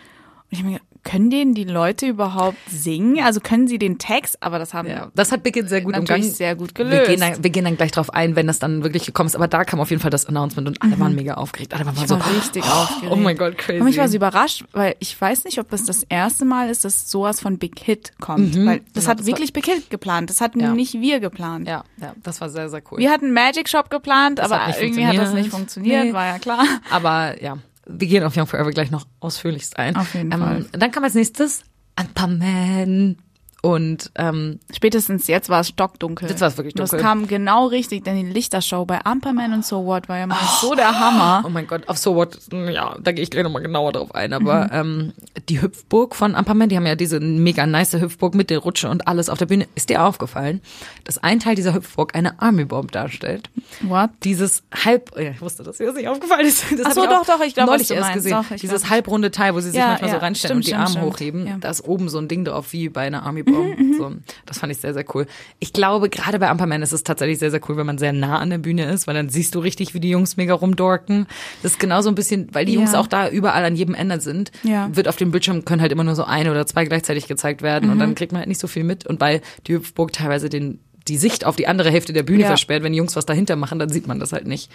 [0.49, 3.23] ich hab mir gedacht, können den die Leute überhaupt singen?
[3.23, 6.23] Also können sie den Text, aber das haben Ja, das hat Big sehr gut umgangen.
[6.23, 7.09] sehr gut Wir gelöst.
[7.09, 9.35] gehen, dann, wir gehen dann gleich drauf ein, wenn das dann wirklich gekommen ist.
[9.35, 11.73] Aber da kam auf jeden Fall das Announcement und alle waren mega aufgeregt.
[11.73, 12.01] Alle waren Mhm.
[12.03, 13.11] Ich so, war richtig aufgeregt.
[13.11, 13.81] oh mein Gott, crazy.
[13.81, 16.85] Und ich war so überrascht, weil ich weiß nicht, ob das das erste Mal ist,
[16.85, 18.55] dass sowas von Big Hit kommt.
[18.65, 20.29] Weil das Ja, hat das wirklich Big Hit geplant.
[20.29, 20.73] Das hatten Ja.
[20.73, 21.67] nicht wir geplant.
[21.67, 22.99] ja, ja, das war sehr, sehr cool.
[22.99, 26.13] Wir hatten Magic Shop geplant, aber hat irgendwie hat das nicht funktioniert, Nee.
[26.13, 26.63] war ja klar.
[26.91, 29.95] Aber ja, wir gehen auf Young Forever gleich noch ausführlichst ein.
[29.95, 30.65] Auf jeden Fall.
[30.71, 31.63] Dann kam als nächstes
[31.95, 33.17] Anpaman.
[33.61, 36.27] Und ähm, Spätestens jetzt war es stockdunkel.
[36.27, 36.97] Jetzt war es wirklich dunkel.
[36.97, 40.37] Das kam genau richtig, denn die Lichtershow bei Amperman und So What war ja mal
[40.59, 41.43] so der Hammer.
[41.45, 44.33] Oh mein Gott, auf So What, ja, da gehe ich gleich nochmal genauer drauf ein.
[44.33, 45.13] Aber ähm,
[45.47, 49.07] die Hüpfburg von Amperman, die haben ja diese mega nice Hüpfburg mit der Rutsche und
[49.07, 49.67] alles auf der Bühne.
[49.75, 50.61] Ist dir aufgefallen,
[51.03, 53.49] dass ein Teil dieser Hüpfburg eine Army Bomb darstellt?
[53.81, 54.09] What?
[54.23, 56.65] Dieses halb, ja, ich wusste, dass dir das nicht aufgefallen ist.
[56.71, 58.13] Das Ach so, doch, doch, ich glaub, was neulich erst meinst.
[58.15, 58.31] gesehen.
[58.49, 58.91] Doch, Dieses glaub.
[58.91, 60.89] halbrunde Teil, wo sie sich Ja, manchmal so ja, reinstellen stimmt, und die stimmt, Arme
[60.91, 61.05] stimmt.
[61.13, 61.47] hochheben.
[61.47, 61.55] Ja.
[61.57, 63.50] Mhm, Da ist oben so ein Ding drauf wie bei einer Army Bomb.
[63.97, 64.11] So,
[64.45, 65.25] das fand ich sehr, sehr cool.
[65.59, 68.39] Ich glaube, gerade bei Amperman ist es tatsächlich sehr, sehr cool, wenn man sehr nah
[68.39, 71.27] an der Bühne ist, weil dann siehst du richtig, wie die Jungs mega rumdorken.
[71.63, 72.79] Das ist genauso ein bisschen, weil die Ja.
[72.79, 74.89] Jungs auch da überall an jedem Ende sind, Ja.
[74.95, 77.89] wird auf dem Bildschirm können halt immer nur so ein oder zwei gleichzeitig gezeigt werden
[77.89, 77.99] und Mhm.
[77.99, 79.05] dann kriegt man halt nicht so viel mit.
[79.07, 82.47] Und weil die Hüpfburg teilweise den die Sicht auf die andere Hälfte der Bühne Ja.
[82.49, 84.69] versperrt, wenn die Jungs was dahinter machen, dann sieht man das halt nicht.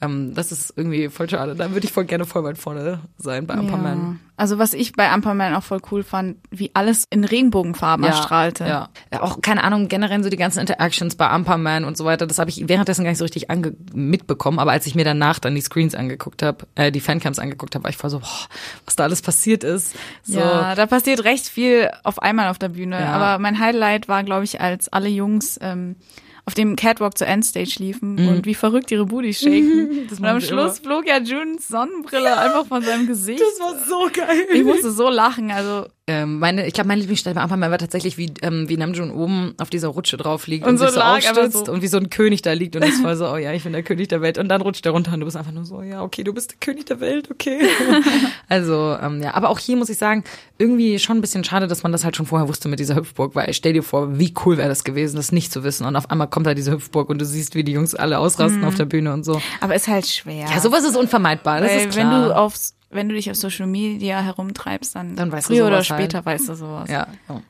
[0.00, 1.54] Ähm, das ist irgendwie voll schade.
[1.54, 4.20] Da würde ich voll gerne voll weit vorne sein bei Amperman.
[4.36, 8.64] Also was ich bei Amperman auch voll cool fand, wie alles in Regenbogenfarben erstrahlte.
[8.64, 8.88] Ja.
[9.12, 9.20] ja.
[9.20, 12.48] Auch, keine Ahnung, generell so die ganzen Interactions bei Amperman und so weiter, das habe
[12.48, 13.48] ich währenddessen gar nicht so richtig
[13.92, 17.74] mitbekommen, aber als ich mir danach dann die Screens angeguckt habe, äh, die Fancams angeguckt
[17.74, 18.48] habe, war ich voll so, boah,
[18.86, 19.94] was da alles passiert ist.
[20.22, 20.38] So.
[20.38, 22.98] Ja, da passiert recht viel auf einmal auf der Bühne.
[22.98, 23.12] Ja.
[23.12, 25.96] Aber mein Highlight war, glaube ich, als alle Jungs ähm,
[26.50, 30.08] auf dem Catwalk zur Endstage liefen und wie verrückt ihre Booties shaken.
[30.18, 33.40] und am Schluss flog ja Junes Sonnenbrille einfach von seinem Gesicht.
[33.40, 34.46] Das war so geil.
[34.52, 35.52] Ich musste so lachen.
[35.52, 39.12] Also Ähm, meine, ich glaube, meine Lieblingsstelle bei Amperman war tatsächlich, wie, ähm, wie Namjoon
[39.12, 41.86] oben auf dieser Rutsche drauf liegt und, Und so sich so aufstützt so- und wie
[41.86, 44.08] so ein König da liegt und es war so, oh ja, ich bin der König
[44.08, 46.24] der Welt und dann rutscht er runter und du bist einfach nur so, ja, okay,
[46.24, 47.60] du bist der König der Welt, okay.
[48.48, 50.24] also, ähm, ja, aber auch hier muss ich sagen,
[50.58, 53.36] irgendwie schon ein bisschen schade, dass man das halt schon vorher wusste mit dieser Hüpfburg,
[53.36, 56.10] weil stell dir vor, wie cool wäre das gewesen, das nicht zu wissen und auf
[56.10, 58.86] einmal kommt da diese Hüpfburg und du siehst, wie die Jungs alle ausrasten auf der
[58.86, 59.40] Bühne und so.
[59.60, 60.46] Aber ist halt schwer.
[60.50, 62.12] Ja, sowas ist unvermeidbar, das Weil ist klar.
[62.12, 65.66] wenn du aufs, wenn du dich auf Social Media herumtreibst, dann, Dann weißt du früher
[65.66, 65.86] oder halt.
[65.86, 66.90] später weißt du sowas.
[66.90, 67.06] Ja.
[67.28, 67.42] ja.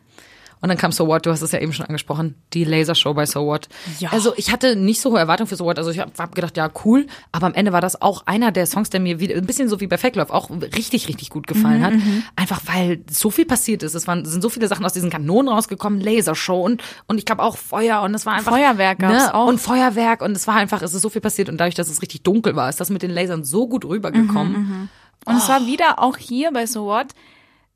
[0.63, 3.25] Und dann kam So What, du hast es ja eben schon angesprochen, die Lasershow bei
[3.25, 3.71] So What.
[3.99, 4.11] Ja.
[4.13, 6.55] Also ich hatte nicht so hohe Erwartungen für So What, also ich habe hab gedacht,
[6.59, 9.47] ja cool, aber am Ende war das auch einer der Songs, der mir wieder ein
[9.47, 11.95] bisschen so wie bei Fake Love auch richtig, richtig gut gefallen Mhm, hat.
[12.37, 13.95] Einfach weil so viel passiert ist.
[13.95, 17.43] Es waren, sind so viele Sachen aus diesen Kanonen rausgekommen, Lasershow und, und ich glaube
[17.43, 18.53] auch Feuer und es war einfach...
[18.53, 19.47] Feuerwerk gab's auch.
[19.47, 22.03] Und Feuerwerk und es war einfach, es ist so viel passiert und dadurch, dass es
[22.03, 24.53] richtig dunkel war, ist das mit den Lasern so gut rübergekommen.
[24.53, 24.89] Mhm,
[25.27, 27.09] Und es war wieder auch hier bei So What,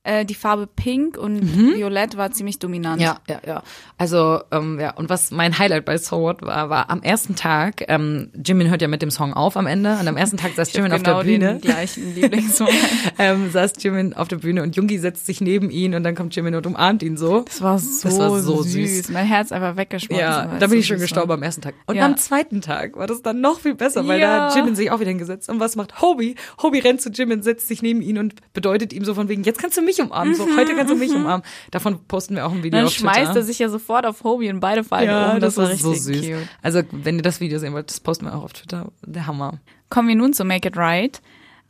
[0.04, 1.40] äh, die Farbe Pink und
[1.74, 3.00] Violett war ziemlich dominant.
[3.00, 3.62] Ja, ja, ja.
[3.98, 7.82] Also, ähm, ja, und was mein Highlight bei So What war, war am ersten Tag,
[7.88, 10.72] ähm, Jimin hört ja mit dem Song auf am Ende, und am ersten Tag saß
[10.74, 11.52] Jimin auf genau der Bühne.
[11.54, 12.68] den gleichen Lieblingssong.
[13.18, 16.34] ähm, saß Jimin auf der Bühne und Jungi setzt sich neben ihn und dann kommt
[16.36, 17.40] Jimin und umarmt ihn so.
[17.46, 18.72] Das war so, Das war so süß.
[18.96, 19.08] süß.
[19.10, 20.20] Mein Herz einfach weggeschmolzen.
[20.26, 21.36] Ja, da bin ich schon gestorben war.
[21.36, 21.74] am ersten Tag.
[21.86, 22.04] Und Ja.
[22.04, 24.38] am zweiten Tag war das dann noch viel besser, weil Ja.
[24.38, 25.48] da hat Jimin sich auch wieder hingesetzt.
[25.48, 26.34] Und was macht Hobie?
[26.62, 29.58] Hobie rennt zu Jimin, setzt sich neben ihn und bedeutet ihm so von wegen, jetzt
[29.60, 30.34] kannst du mich umarmen.
[30.34, 31.44] So, heute kannst du mich umarmen.
[31.70, 33.12] Davon posten wir auch ein Video Dann auf Twitter.
[33.14, 35.40] schmeißt er sich ja sofort auf Hobie und beide fallen Ja, um.
[35.40, 36.20] das, war ist so richtig süß.
[36.26, 36.48] cute.
[36.62, 38.90] Also, wenn ihr das Video sehen wollt, das posten wir auch auf Twitter.
[39.06, 39.60] Der Hammer.
[39.90, 41.20] Kommen wir nun zu Make It Right.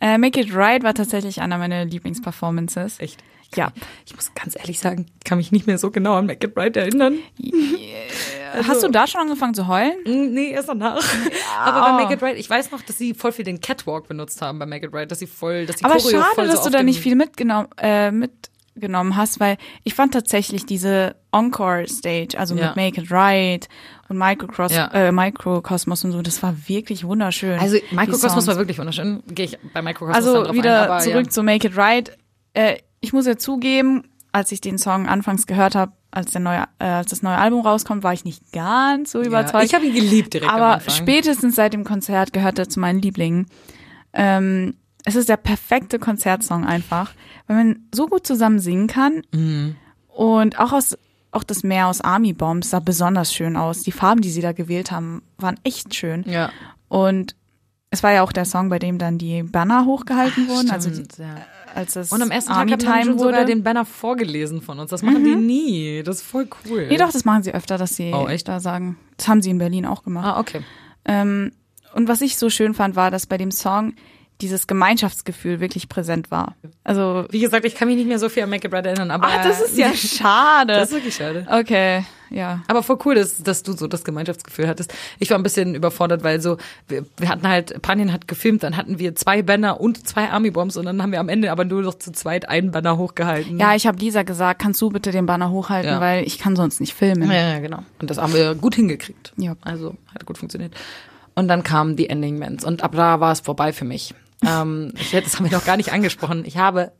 [0.00, 3.00] Äh, Make It Right war tatsächlich einer meiner Lieblingsperformances.
[3.00, 3.22] Echt.
[3.56, 3.72] Ja.
[4.06, 6.56] Ich muss ganz ehrlich sagen, ich kann mich nicht mehr so genau an Make It
[6.56, 7.18] Right erinnern.
[8.66, 9.94] Hast du da schon angefangen zu heulen?
[10.04, 11.02] Mm, Nee, erst danach.
[11.58, 14.40] Aber bei Make It Right, ich weiß noch, dass sie voll viel den Catwalk benutzt
[14.42, 16.70] haben bei Make It Right, dass sie voll, dass die Aber Choreo schade, dass so
[16.70, 22.54] du da nicht viel mitgenommen, äh, mitgenommen hast, weil ich fand tatsächlich diese Encore-Stage, also
[22.54, 22.68] Ja.
[22.68, 23.68] mit Make It Right
[24.08, 24.86] und Microcross, Ja.
[24.92, 27.58] äh, Microcosmos und so, das war wirklich wunderschön.
[27.58, 29.22] Also, Microcosmos war wirklich wunderschön.
[29.28, 31.30] Gehe ich bei Microcosmos dann Also drauf wieder ein, aber zurück ja.
[31.30, 32.16] zu Make It Right.
[32.52, 36.64] Äh, ich muss ja zugeben, als ich den Song anfangs gehört habe, als der neue,
[36.78, 39.64] äh, als das neue Album rauskommt, war ich nicht ganz so Ja, überzeugt.
[39.64, 43.46] ich habe ihn geliebt direkt aber spätestens seit dem Konzert gehört er zu meinen Lieblingen.
[44.12, 44.74] Ähm,
[45.04, 47.12] es ist der perfekte Konzertsong einfach,
[47.46, 49.76] weil man so gut zusammen singen kann Mhm.
[50.08, 50.96] und auch aus
[51.30, 53.82] auch das Meer aus Army Bombs sah besonders schön aus.
[53.82, 56.22] Die Farben, die sie da gewählt haben, waren echt schön.
[56.28, 56.50] Ja.
[56.86, 57.34] Und
[57.90, 60.94] es war ja auch der Song, bei dem dann die Banner hochgehalten wurden, also die,
[61.04, 61.34] Stimmt, ja.
[61.74, 63.42] Als es Und am ersten Army Tag haben Time sogar wurde.
[63.42, 63.46] Mhm.
[63.48, 64.90] den Banner vorgelesen von uns.
[64.90, 66.02] Das machen die nie.
[66.02, 66.86] Das ist voll cool.
[66.88, 68.48] nee, doch, das machen sie öfter, dass sie Oh, echt?
[68.48, 68.96] da sagen.
[69.16, 70.26] Das haben sie in Berlin auch gemacht.
[70.26, 70.60] Ah, okay.
[71.04, 71.52] Ähm,
[71.94, 73.94] und was ich so schön fand, war, dass bei dem Song
[74.40, 76.56] dieses Gemeinschaftsgefühl wirklich präsent war.
[76.82, 79.12] Also, Wie gesagt, ich kann mich nicht mehr so viel an Make It Right erinnern,
[79.12, 79.28] aber.
[79.28, 80.72] ach, das ist ja schade.
[80.72, 81.46] Das ist wirklich schade.
[81.48, 82.04] Okay,
[82.34, 82.62] ja.
[82.68, 84.92] Aber voll cool, dass, dass du so das Gemeinschaftsgefühl hattest.
[85.18, 86.56] Ich war ein bisschen überfordert, weil so,
[86.88, 90.50] wir, wir hatten halt, Panien hat gefilmt, dann hatten wir zwei Banner und zwei Army
[90.50, 93.58] Bombs und dann haben wir am Ende aber nur noch zu zweit einen Banner hochgehalten.
[93.58, 96.00] Ja, ich habe Lisa gesagt, kannst du bitte den Banner hochhalten, Ja.
[96.00, 97.30] weil ich kann sonst nicht filmen.
[97.30, 97.78] Ja, ja, genau.
[98.00, 99.32] Und das haben wir gut hingekriegt.
[99.36, 99.54] Ja.
[99.62, 100.74] Also hat gut funktioniert.
[101.36, 104.14] Und dann kamen die Ending Ments und ab da war es vorbei für mich.
[104.46, 106.44] ähm, ich, hätte- das haben wir noch gar nicht angesprochen.
[106.44, 106.92] Ich habe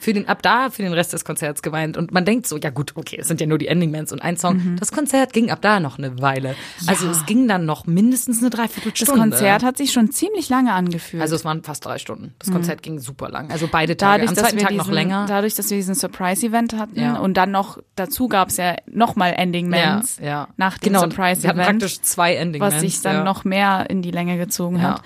[0.00, 2.70] für den ab da für den Rest des Konzerts geweint und man denkt so, ja
[2.70, 4.56] gut, okay, es sind ja nur die Ending Ments und ein Song.
[4.56, 4.76] Mhm.
[4.78, 6.54] Das Konzert ging ab da noch eine Weile.
[6.86, 9.20] Also es ging dann noch mindestens eine Das Dreiviertelstunde.
[9.20, 11.20] Konzert hat sich schon ziemlich lange angefühlt.
[11.22, 12.34] also es waren fast drei Stunden.
[12.38, 13.50] Das Konzert ging super lang.
[13.50, 14.22] Also beide Tage.
[14.24, 15.26] dadurch, Am zweiten Tag diesen, noch länger.
[15.28, 17.18] dadurch, dass wir diesen Surprise-Event hatten Ja.
[17.18, 20.48] und dann noch dazu gab's ja nochmal Ending Mans ja, ja.
[20.56, 23.24] nach dem genau, Wir hatten praktisch zwei Ending was Ments, sich dann ja.
[23.24, 24.82] noch mehr in die Länge gezogen Ja.
[24.94, 25.02] hat.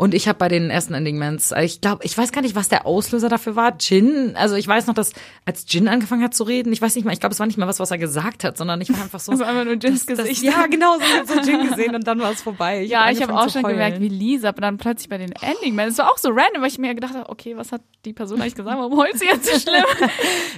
[0.00, 2.70] Und ich habe bei den ersten Ending Mans, ich glaube, ich weiß gar nicht, was
[2.70, 3.74] der Auslöser dafür war.
[3.78, 5.12] Jin, also ich weiß noch, dass
[5.44, 7.58] als Jin angefangen hat zu reden, ich weiß nicht mal, ich glaube, es war nicht
[7.58, 9.32] mal was, was er gesagt hat, sondern ich war einfach so.
[9.40, 10.42] Also einfach nur Jins das, Gesicht.
[10.42, 10.96] Ja, genau,
[11.26, 12.80] so, so Jin gesehen und dann war es vorbei.
[12.80, 13.76] Ja, hab ich habe auch schon heulen.
[13.76, 15.88] gemerkt, wie Lisa, aber dann plötzlich bei den Ending Man.
[15.88, 18.40] Es war auch so random, weil ich mir gedacht habe, okay, was hat die Person
[18.40, 18.78] eigentlich gesagt?
[18.78, 19.84] Warum heult sie jetzt so schlimm?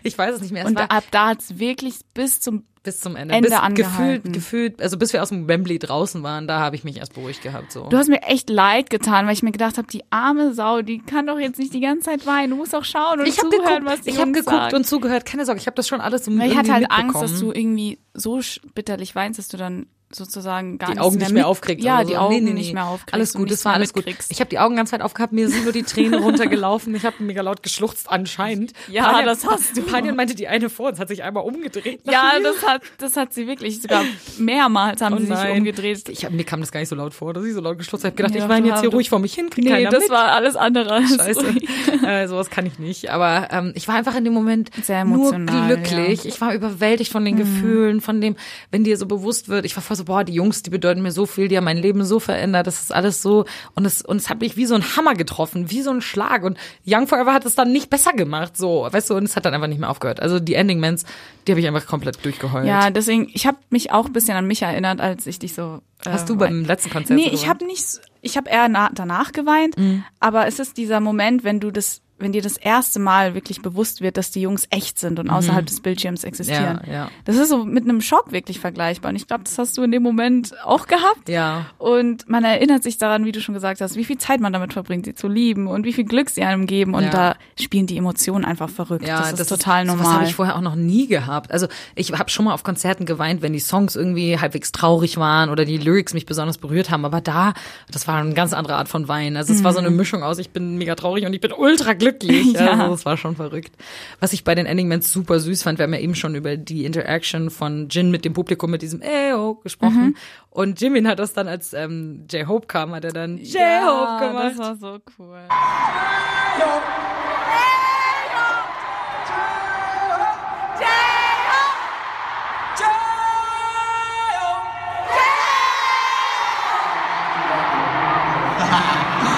[0.05, 0.62] Ich weiß es nicht mehr.
[0.62, 3.34] Es Und war, ab da hat's wirklich bis zum bis zum Ende.
[3.34, 4.32] Ende bis angehalten.
[4.32, 7.14] gefühlt, gefühlt, also bis wir aus dem Wembley draußen waren, da habe ich mich erst
[7.14, 7.72] beruhigt gehabt.
[7.72, 7.88] So.
[7.88, 10.98] Du hast mir echt leid getan, weil ich mir gedacht habe, die arme Sau, die
[10.98, 12.50] kann doch jetzt nicht die ganze Zeit weinen.
[12.50, 14.76] Du musst auch schauen und ich habe zuhören, geguckt, was die ich habe geguckt sagen.
[14.76, 15.24] und zugehört.
[15.24, 17.98] Keine Sorge, ich habe das schon alles Weil ich hatte halt Angst, dass du irgendwie
[18.14, 18.40] so
[18.74, 21.84] bitterlich weinst, dass du dann sozusagen gar die Augen mehr nicht mehr mit- aufkriegst.
[21.84, 22.18] Ja, oder die so.
[22.18, 22.59] Augen Nee, nee, nee.
[22.60, 23.14] nicht mehr aufkriegst.
[23.14, 24.05] Alles gut, das war mehr alles gut.
[24.28, 26.94] Ich habe die Augen ganz weit aufgehabt, mir sind nur die Tränen runtergelaufen.
[26.94, 28.72] Ich habe mega laut geschluchzt anscheinend.
[28.90, 29.82] Ja, Panjan- das hast du.
[29.82, 32.01] Panjan meinte, die eine vor uns hat sich einmal umgedreht.
[32.05, 34.05] Ja, das hat, das hat sie wirklich sogar
[34.39, 36.09] mehrmals haben Oh sie sich umgedreht.
[36.09, 38.05] Ich hab, mir kam das gar nicht so laut vor, dass ich so laut geschluckt
[38.05, 38.10] habe.
[38.12, 40.01] Ich gedacht, Ja, ich weine du jetzt hier ruhig vor mich hin, krieg Nee, das
[40.05, 40.10] mit.
[40.10, 40.93] war alles andere.
[40.93, 41.55] als Scheiße.
[42.06, 43.10] äh, sowas kann ich nicht.
[43.10, 46.18] Aber ähm, ich war einfach in dem Moment Sehr nur glücklich.
[46.18, 46.24] ja.
[46.24, 46.28] Mhm.
[46.28, 48.36] Ich war überwältigt von den Gefühlen, von dem,
[48.70, 49.64] wenn dir so bewusst wird.
[49.64, 51.76] Ich war voll so, boah, die Jungs, die bedeuten mir so viel, die haben mein
[51.78, 52.66] Leben so verändert.
[52.66, 53.44] Das ist alles so.
[53.74, 56.42] Und es, und es hat mich wie so ein Hammer getroffen, wie so ein Schlag.
[56.42, 59.44] Und Young Forever hat es dann nicht besser gemacht, so, weißt du, und es hat
[59.44, 60.20] dann einfach nicht mehr aufgehört.
[60.20, 61.04] Also die Ending Mans,
[61.46, 62.66] die habe ich einfach komplett durchgeheult.
[62.66, 65.80] Ja, deswegen, ich habe mich auch ein bisschen an mich erinnert, als ich dich so.
[66.04, 67.84] Äh, Hast du beim letzten Konzert Nee, so ich habe nicht,
[68.20, 70.04] ich habe eher na, danach geweint, Mhm.
[70.20, 74.01] aber es ist dieser Moment, wenn du das, wenn dir das erste Mal wirklich bewusst
[74.01, 76.81] wird, dass die Jungs echt sind und außerhalb des Bildschirms existieren.
[76.85, 76.89] Mhm.
[76.89, 77.09] Ja, ja.
[77.24, 79.11] Das ist so mit einem Schock wirklich vergleichbar.
[79.11, 81.28] Und ich glaube, das hast du in dem Moment auch gehabt.
[81.28, 81.66] Ja.
[81.78, 84.73] Und man erinnert sich daran, wie du schon gesagt hast, wie viel Zeit man damit
[84.73, 86.94] verbringt, sie zu lieben und wie viel Glück sie einem geben.
[86.94, 87.11] Und Ja.
[87.11, 89.07] da spielen die Emotionen einfach verrückt.
[89.07, 90.15] Ja, das ist total sowas normal.
[90.15, 91.51] habe ich vorher auch noch nie gehabt.
[91.53, 95.51] Also ich habe schon mal auf Konzerten geweint, wenn die Songs irgendwie halbwegs traurig waren
[95.51, 97.05] oder die Lyrics mich besonders berührt haben.
[97.05, 97.55] Aber da,
[97.90, 99.36] das war eine ganz andere Art von Weinen.
[99.36, 101.94] Also es war so eine Mischung aus, ich bin mega traurig und ich bin ultra
[101.94, 102.11] glücklich.
[102.22, 102.52] Mhm.
[102.62, 102.80] Ja.
[102.80, 103.72] Also es war schon verrückt.
[104.20, 106.56] Was ich bei den Ending Mans super süß fand, wir haben ja eben schon über
[106.56, 110.06] die Interaction von Jin mit dem Publikum mit diesem Eyo gesprochen.
[110.06, 110.16] Mhm.
[110.51, 114.51] Und Jimin hat das dann, als ähm, J-Hope kam, hat er dann J-Hope ja, gemacht.
[114.51, 115.39] das war so cool.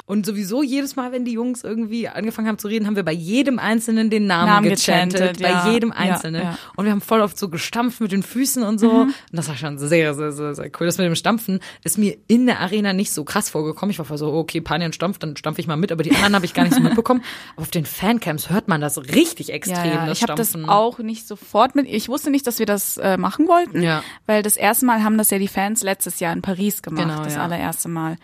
[0.06, 3.12] Und sowieso jedes Mal, wenn die Jungs irgendwie angefangen haben zu reden, haben wir bei
[3.12, 5.18] jedem Einzelnen den Namen, Namen gechantet.
[5.18, 5.70] gechantet, bei ja.
[5.72, 6.43] jedem Ja, Einzelnen.
[6.43, 6.59] ja.
[6.76, 8.90] Und wir haben voll oft so gestampft mit den Füßen und so.
[8.90, 10.85] Und das war schon sehr, sehr, sehr, sehr cool.
[10.86, 13.93] Das mit dem Stampfen ist mir in der Arena nicht so krass vorgekommen.
[13.93, 15.90] Ich war voll so, okay, Panian stampft, dann stampfe ich mal mit.
[15.90, 17.22] Aber die anderen habe ich gar nicht so mitbekommen.
[17.56, 20.06] Aber auf den Fancams hört man das richtig extrem, Ja, ja.
[20.06, 20.68] das Ich habe das Stampfen.
[20.68, 21.86] auch nicht sofort mit.
[21.89, 24.02] Ich wusste nicht, dass wir das äh, machen wollten, Ja.
[24.26, 27.24] weil das erste Mal haben das ja die Fans letztes Jahr in Paris gemacht, Genau,
[27.24, 27.43] das ja.
[27.43, 28.18] allererste Mal.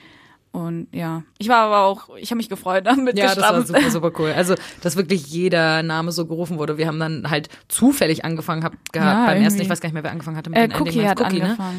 [0.53, 3.91] Und ja, ich war aber auch, ich habe mich gefreut damit Ja, das war super,
[3.91, 4.33] super cool.
[4.37, 6.77] Also, dass wirklich jeder Name so gerufen wurde.
[6.77, 9.43] Wir haben dann halt zufällig angefangen hab, gehabt Ja, beim ersten.
[9.61, 9.63] irgendwie.
[9.63, 11.45] Ich weiß gar nicht mehr, wer angefangen hatte mit Äh, den Cookie hat Cookie, ne?
[11.45, 11.79] angefangen.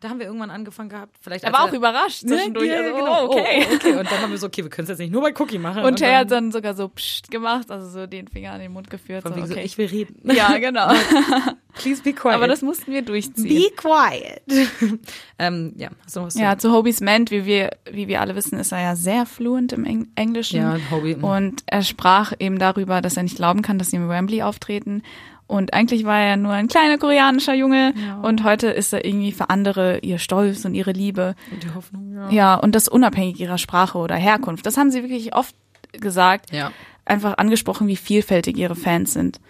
[0.00, 1.16] Da haben wir irgendwann angefangen gehabt.
[1.20, 2.66] Vielleicht Er war auch überrascht zwischendurch.
[2.66, 3.26] Ja, also, genau.
[3.26, 3.66] oh, okay.
[3.70, 3.96] Oh, okay.
[3.96, 5.84] Und dann haben wir so, okay, wir können es jetzt nicht nur bei Cookie machen.
[5.84, 8.72] Und Tay dann, hat dann sogar so psst gemacht, also so den Finger an den
[8.72, 9.22] Mund geführt.
[9.22, 9.62] von So, wegen so, okay.
[9.62, 10.18] ich will reden.
[10.34, 10.88] ja, genau.
[11.74, 12.34] Please be quiet.
[12.34, 13.44] Aber das mussten wir durchziehen.
[13.44, 14.42] be quiet.
[15.38, 18.72] ähm, ja, noch was Ja, zu Hobie's Ment, wie wir, wie wir alle wissen, ist
[18.72, 20.60] er ja sehr fluent im Eng Englischen.
[20.60, 21.24] Ja, Hobie, mhm.
[21.24, 25.02] Und er sprach eben darüber, dass er nicht glauben kann, dass sie im Wembley auftreten.
[25.50, 27.92] Und eigentlich war er nur ein kleiner koreanischer Junge.
[28.22, 31.34] Und heute ist er irgendwie für andere ihr Stolz und ihre Liebe.
[31.50, 32.30] Und die Hoffnung, ja.
[32.30, 34.64] Ja, und das unabhängig ihrer Sprache oder Herkunft.
[34.64, 35.56] Das haben sie wirklich oft
[35.90, 36.52] gesagt.
[36.52, 36.70] Ja.
[37.04, 39.40] Einfach angesprochen, wie vielfältig ihre Fans sind.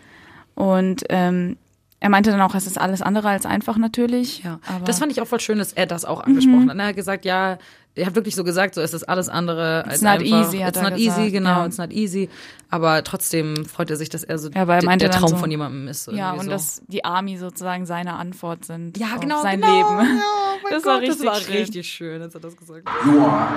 [0.54, 1.58] Und ähm,
[2.00, 4.42] er meinte dann auch, es ist alles andere als einfach natürlich.
[4.42, 6.78] Ja, das fand ich auch voll schön, dass er das auch angesprochen hat.
[6.78, 7.58] Er hat gesagt, ja,
[7.96, 10.24] er hat wirklich so gesagt, so es ist alles andere als It's not einfach.
[10.46, 11.66] easy, hat it's er not easy, gesagt, genau, ja.
[11.66, 12.28] it's not easy.
[12.70, 15.50] Aber trotzdem freut er sich, dass er so Ja, weil er der Traum so- von
[15.50, 16.06] jemandem ist.
[16.12, 16.50] Ja, und so.
[16.50, 20.16] dass die Army sozusagen seine Antwort sind ja, auf genau, sein genau, Leben.
[20.18, 21.54] Ja, oh mein Das Gott, war richtig das war schön.
[21.56, 23.04] richtig schön, als er das gesagt hat.
[23.06, 23.48] You are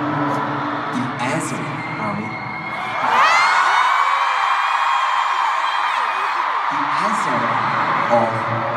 [0.94, 1.56] the answer,
[2.00, 2.26] Army.
[6.70, 7.38] The answer
[8.10, 8.28] of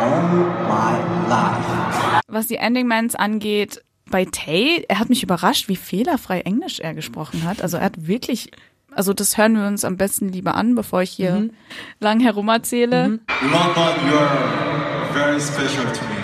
[0.01, 0.21] all
[0.67, 2.21] my life.
[2.27, 7.43] Was die Ending-Mans angeht, bei Tay, er hat mich überrascht, wie fehlerfrei Englisch er gesprochen
[7.43, 7.61] hat.
[7.61, 8.51] Also er hat wirklich,
[8.95, 11.51] also das hören wir uns am besten lieber an, bevor ich hier Mhm.
[11.99, 13.19] lang herum erzähle.
[13.41, 16.17] London, you are very special to me.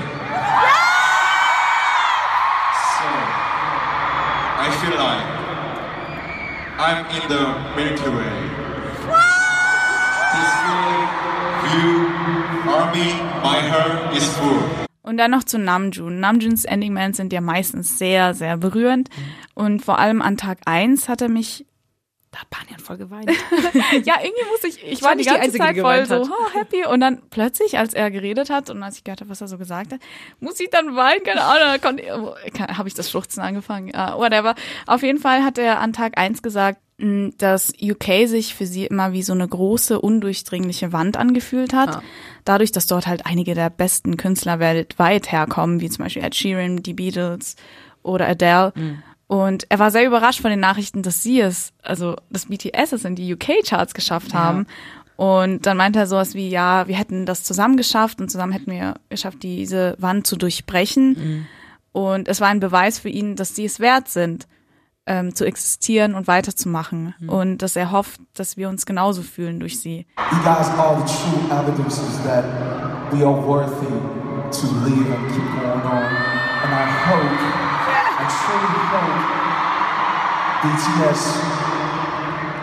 [2.98, 3.10] So,
[4.60, 5.26] I feel like
[6.80, 7.44] I'm in the
[7.76, 8.34] Milky Way.
[10.34, 11.08] This feeling,
[11.74, 14.83] you, army, my heart is full.
[15.04, 16.20] Und dann noch zu Namjoon.
[16.20, 19.10] Namjoons Ending Mans sind ja meistens sehr, sehr berührend.
[19.54, 21.66] Und vor allem an Tag eins hat er mich
[22.32, 23.30] Da hat Banyan voll geweint.
[24.06, 26.34] ja, irgendwie muss ich, ich war war die nicht die ganze Einzige, Zeit voll so
[26.34, 29.42] oh, happy und dann plötzlich, als er geredet hat und als ich gehört habe, was
[29.42, 30.00] er so gesagt hat,
[30.40, 32.00] muss ich dann weinen, keine Ahnung,
[32.76, 34.56] habe ich das Schluchzen angefangen, uh, whatever.
[34.88, 39.14] Auf jeden Fall hat er an Tag eins gesagt, dass UK sich für sie immer
[39.14, 42.02] wie so eine große, undurchdringliche Wand angefühlt hat.
[42.46, 46.84] Dadurch, dass dort halt einige der besten Künstler weltweit herkommen, wie zum Beispiel Ed Sheeran,
[46.84, 47.56] die Beatles
[48.04, 48.74] oder Adele.
[49.28, 53.06] Und er war sehr überrascht von den Nachrichten, dass sie es, also dass BTS es
[53.06, 54.68] in die UK-Charts geschafft haben.
[55.16, 58.72] Und dann meinte er sowas wie, ja, wir hätten das zusammen geschafft und zusammen hätten
[58.72, 61.48] wir geschafft, diese Wand zu durchbrechen.
[61.92, 64.48] Und es war ein Beweis für ihn, dass sie es wert sind,
[65.06, 67.16] ähm, zu existieren und weiterzumachen.
[67.28, 70.06] Und dass er hofft, dass wir uns genauso fühlen durch sie.
[70.32, 72.46] You guys are the true evidences that
[73.12, 73.86] we are worthy
[74.52, 76.04] to live and keep going on.
[76.64, 77.32] And I hope,
[78.20, 79.44] I truly hope
[80.64, 81.22] BTS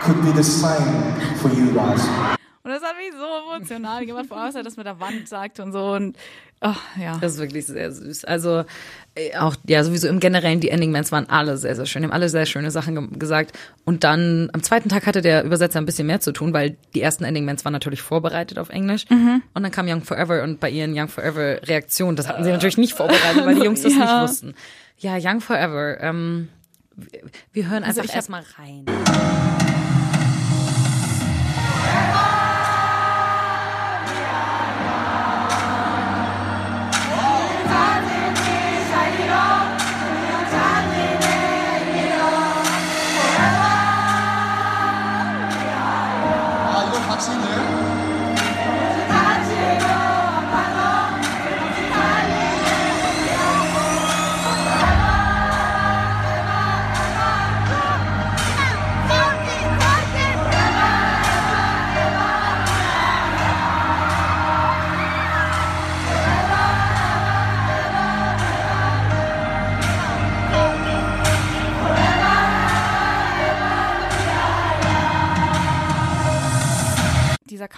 [0.00, 2.39] could be the same for you guys.
[2.62, 5.26] Und das hat mich so emotional gemacht, vor allem, als er das mit der Wand
[5.28, 5.92] sagte und so.
[5.92, 6.14] Und
[6.60, 7.16] ach, ja.
[7.18, 8.26] Das ist wirklich sehr süß.
[8.26, 8.64] Also
[9.14, 12.02] äh, auch, ja, sowieso im Generellen, die Ending Mans waren alle sehr, sehr schön.
[12.02, 13.58] Die haben alle sehr schöne Sachen ge gesagt.
[13.86, 17.00] Und dann am zweiten Tag hatte der Übersetzer ein bisschen mehr zu tun, weil die
[17.00, 19.06] ersten Ending Mans waren natürlich vorbereitet auf Englisch.
[19.08, 22.76] Und dann kam Young Forever und bei ihren Young Forever Reaktionen, das hatten sie natürlich
[22.76, 24.20] nicht vorbereitet, weil die Jungs das Ja.
[24.22, 24.54] nicht wussten.
[24.98, 25.98] Ja, Young Forever.
[26.02, 26.48] Ähm,
[27.52, 28.84] wir- hören Also einfach hab- erstmal rein.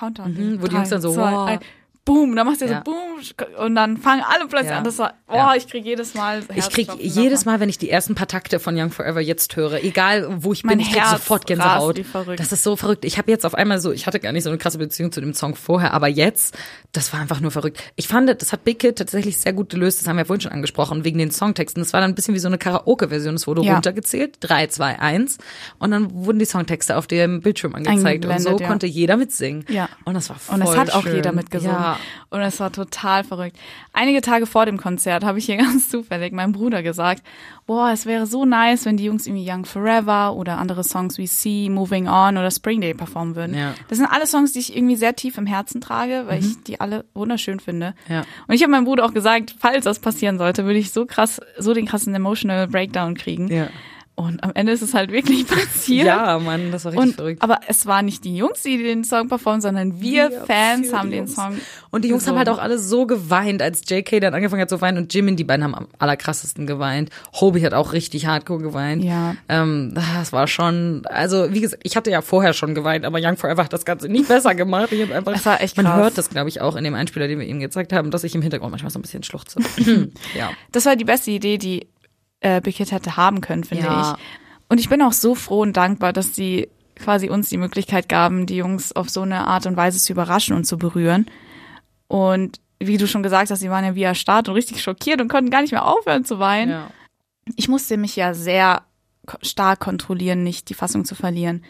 [0.02, 0.32] Countdown.
[0.34, 1.58] Mhm, wo die Jungs dann so, zwei, wow.
[2.04, 2.82] Boom, dann machst du Ja.
[2.84, 4.78] so boom und dann fangen alle plötzlich Ja.
[4.78, 4.84] an.
[4.84, 5.54] Das war, oh, Ja.
[5.54, 7.44] ich krieg jedes Mal Ich krieg jedes.
[7.44, 10.64] Mal, wenn ich die ersten paar Takte von Young Forever jetzt höre, egal wo ich
[10.64, 12.00] Mein bin, ich krieg Herz sofort Gänsehaut.
[12.36, 13.04] Das ist so verrückt.
[13.04, 15.20] Ich habe jetzt auf einmal so, ich hatte gar nicht so eine krasse Beziehung zu
[15.20, 16.56] dem Song vorher, aber jetzt,
[16.92, 17.82] das war einfach nur verrückt.
[17.96, 20.52] Ich fand, das hat Big Kid tatsächlich sehr gut gelöst, das haben wir vorhin schon
[20.52, 21.82] angesprochen, wegen den Songtexten.
[21.82, 23.34] Das war dann ein bisschen wie so eine Karaoke-Version.
[23.34, 25.38] Es wurde runtergezählt, 3, 2, 1
[25.78, 29.64] und dann wurden die Songtexte auf dem Bildschirm angezeigt und so konnte jeder mitsingen.
[29.68, 29.88] Ja.
[30.04, 31.16] Und das war voll Und es hat auch schön.
[31.16, 31.74] jeder mitgesungen.
[31.76, 31.91] Ja.
[32.30, 33.56] Und es war total verrückt.
[33.92, 37.22] Einige Tage vor dem Konzert habe ich hier ganz zufällig meinem Bruder gesagt,
[37.66, 41.26] boah, es wäre so nice, wenn die Jungs irgendwie Young Forever oder andere Songs wie
[41.26, 43.56] See, Moving On oder Spring Day performen würden.
[43.56, 43.70] Ja.
[43.70, 43.74] Mhm.
[43.88, 46.80] Das sind alle Songs, die ich irgendwie sehr tief im Herzen trage, weil ich die
[46.80, 47.94] alle wunderschön finde.
[48.08, 48.24] Ja.
[48.46, 51.40] Und ich habe meinem Bruder auch gesagt, falls das passieren sollte, würde ich so krass,
[51.58, 53.48] so den krassen Emotional Breakdown kriegen.
[53.48, 53.68] Ja.
[54.14, 56.06] Und am Ende ist es halt wirklich passiert.
[56.06, 57.42] Ja, Mann, das war richtig Und, verrückt.
[57.42, 61.10] aber es waren nicht die Jungs, die den Song performen, sondern wir, Wir Fans haben
[61.10, 61.26] den.
[61.26, 61.56] Song.
[61.90, 62.60] Und die Jungs haben halt gesungen.
[62.60, 65.64] auch alle so geweint, als JK dann angefangen hat zu weinen und Jimin, die beiden
[65.64, 67.08] haben am allerkrassesten geweint.
[67.40, 69.02] Hobie hat auch richtig hardcore geweint.
[69.02, 69.34] Ja.
[69.48, 73.38] Ähm, das war schon, also wie gesagt, ich hatte ja vorher schon geweint, aber Young
[73.38, 74.92] Forever hat das Ganze nicht besser gemacht.
[74.92, 75.96] Ich hab einfach, Das war echt man krass.
[75.96, 78.34] hört das, glaube ich, auch in dem Einspieler, den wir ihm gezeigt haben, dass ich
[78.34, 79.58] im Hintergrund manchmal so ein bisschen schluchze.
[80.38, 80.50] ja.
[80.70, 81.86] Das war die beste Idee, die
[82.42, 84.16] äh, Hit hätte haben können, finde Ja.
[84.18, 84.24] ich.
[84.68, 88.46] Und ich bin auch so froh und dankbar, dass sie quasi uns die Möglichkeit gaben,
[88.46, 91.26] die Jungs auf so eine Art und Weise zu überraschen und zu berühren.
[92.08, 95.28] Und wie du schon gesagt hast, sie waren ja wie erstarrt und richtig schockiert und
[95.28, 96.70] konnten gar nicht mehr aufhören zu weinen.
[96.70, 96.90] ja.
[97.56, 98.82] Ich musste mich ja sehr
[99.42, 101.64] stark kontrollieren, nicht die Fassung zu verlieren.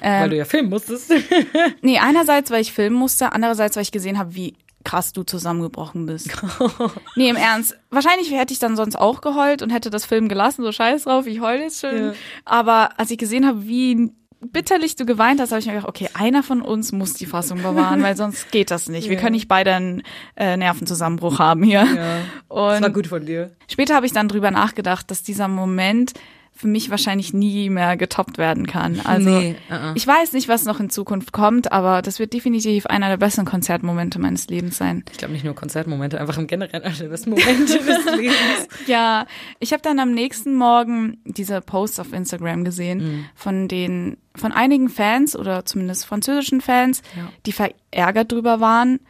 [0.00, 1.12] Weil du ja filmen musstest.
[1.82, 4.54] Nee, einerseits, weil ich filmen musste, andererseits, weil ich gesehen habe, wie
[4.84, 6.30] krass du zusammengebrochen bist.
[7.16, 7.76] nee, im Ernst.
[7.90, 11.26] Wahrscheinlich hätte ich dann sonst auch geheult und hätte das Film gelassen, so scheiß drauf,
[11.26, 11.96] ich heule jetzt schon.
[11.96, 12.12] Ja.
[12.44, 14.12] Aber als ich gesehen habe, wie
[14.52, 17.62] bitterlich du geweint hast, habe ich mir gedacht, okay, einer von uns muss die Fassung
[17.62, 19.08] bewahren, weil sonst geht das nicht.
[19.08, 20.02] Wir können nicht beide einen
[20.36, 21.84] äh, Nervenzusammenbruch haben hier.
[21.84, 22.18] Ja.
[22.48, 23.52] Das war Und gut von dir.
[23.70, 26.12] später habe ich dann drüber nachgedacht, dass dieser Moment
[26.56, 29.00] für mich wahrscheinlich nie mehr getoppt werden kann.
[29.04, 29.92] Also Nee, uh-uh.
[29.96, 33.44] ich weiß nicht, was noch in Zukunft kommt, aber das wird definitiv einer der besten
[33.44, 35.04] Konzertmomente meines Lebens sein.
[35.10, 38.68] Ich glaube nicht nur Konzertmomente, einfach im Generellen einer der besten Momente des Lebens.
[38.86, 39.26] Ja,
[39.58, 43.24] ich habe dann am nächsten Morgen diese Posts auf Instagram gesehen Mhm.
[43.34, 47.28] von den von einigen Fans oder zumindest französischen Fans, Ja.
[47.46, 49.00] die verärgert drüber waren,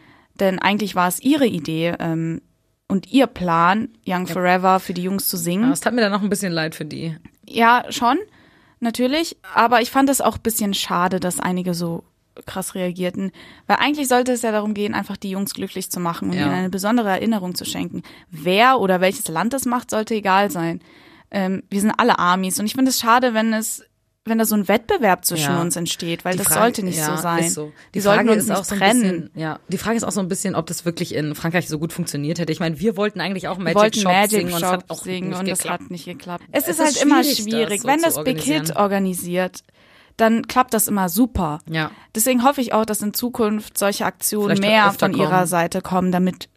[0.41, 2.41] denn eigentlich war es ihre Idee ähm,
[2.89, 5.65] und ihr Plan, Young Forever für die Jungs zu singen.
[5.65, 7.17] Aber es tat mir dann noch ein bisschen leid für die.
[7.47, 8.19] Ja, schon,
[8.81, 9.37] natürlich.
[9.55, 12.05] Aber ich fand es auch ein bisschen schade, dass einige so
[12.47, 13.31] krass reagierten.
[13.67, 16.47] Weil eigentlich sollte es ja darum gehen, einfach die Jungs glücklich zu machen und Ja.
[16.47, 18.03] ihnen eine besondere Erinnerung zu schenken.
[18.31, 20.81] Wer oder welches Land das macht, sollte egal sein.
[21.31, 23.85] Ähm, wir sind alle Amis und ich finde es schade, wenn es
[24.27, 25.61] wenn da so ein Wettbewerb zwischen Ja.
[25.61, 27.45] uns entsteht, weil Die das Frage- sollte nicht ja, so sein.
[27.45, 27.67] Ist so.
[27.67, 29.01] Die, Die sollten uns nicht auch so trennen.
[29.03, 31.79] bisschen, ja, die Frage ist auch so ein bisschen, ob das wirklich in Frankreich so
[31.79, 32.51] gut funktioniert hätte.
[32.51, 34.91] Ich meine, wir wollten eigentlich auch Magic wollten Shop Magic singen und es Shop hat
[34.91, 36.45] auch singen und das hat nicht geklappt.
[36.53, 39.61] Es, Es ist ist halt immer schwierig, das so Wenn zu das Big Hit organisiert,
[40.17, 41.59] dann klappt das immer super.
[41.69, 41.91] Ja.
[42.15, 45.47] Deswegen hoffe ich auch, dass in Zukunft solche Aktionen Vielleicht mehr von ihrer kommen.
[45.47, 46.49] Seite kommen, damit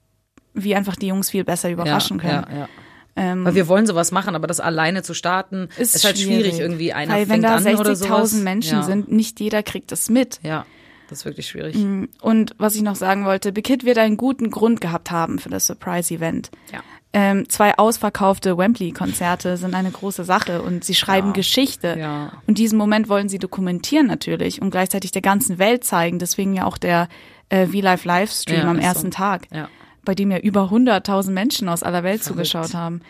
[0.53, 2.45] wir einfach die Jungs viel besser überraschen ja, können.
[2.52, 2.69] Ja, ja.
[3.18, 6.60] Ähm, Weil wir wollen sowas machen, aber das alleine zu starten, ist, ist halt schwierig
[6.60, 6.94] irgendwie.
[6.94, 8.34] Einer Weil wenn fängt da oder sowas.
[8.34, 8.84] 60.000 Menschen ja.
[8.84, 10.39] sind, nicht jeder kriegt es mit.
[10.44, 10.65] Ja,
[11.10, 11.76] das ist wirklich schwierig.
[12.22, 15.49] Und was ich noch sagen wollte, Big Hit wird einen guten Grund gehabt haben für
[15.49, 16.52] das Surprise-Event.
[16.72, 16.81] Ja.
[17.14, 21.95] Ähm, zwei ausverkaufte Wembley-Konzerte sind eine große Sache und sie schreiben Geschichte.
[21.98, 22.34] Ja.
[22.45, 26.19] Und diesen Moment wollen sie dokumentieren natürlich und gleichzeitig der ganzen Welt zeigen.
[26.19, 27.07] Deswegen ja auch der
[27.49, 28.88] äh, V-Live Livestream Ja, am ist so.
[28.89, 29.69] ersten Tag, Ja.
[30.07, 33.01] Bei dem ja über 100.000 Menschen aus aller Welt zugeschaut haben.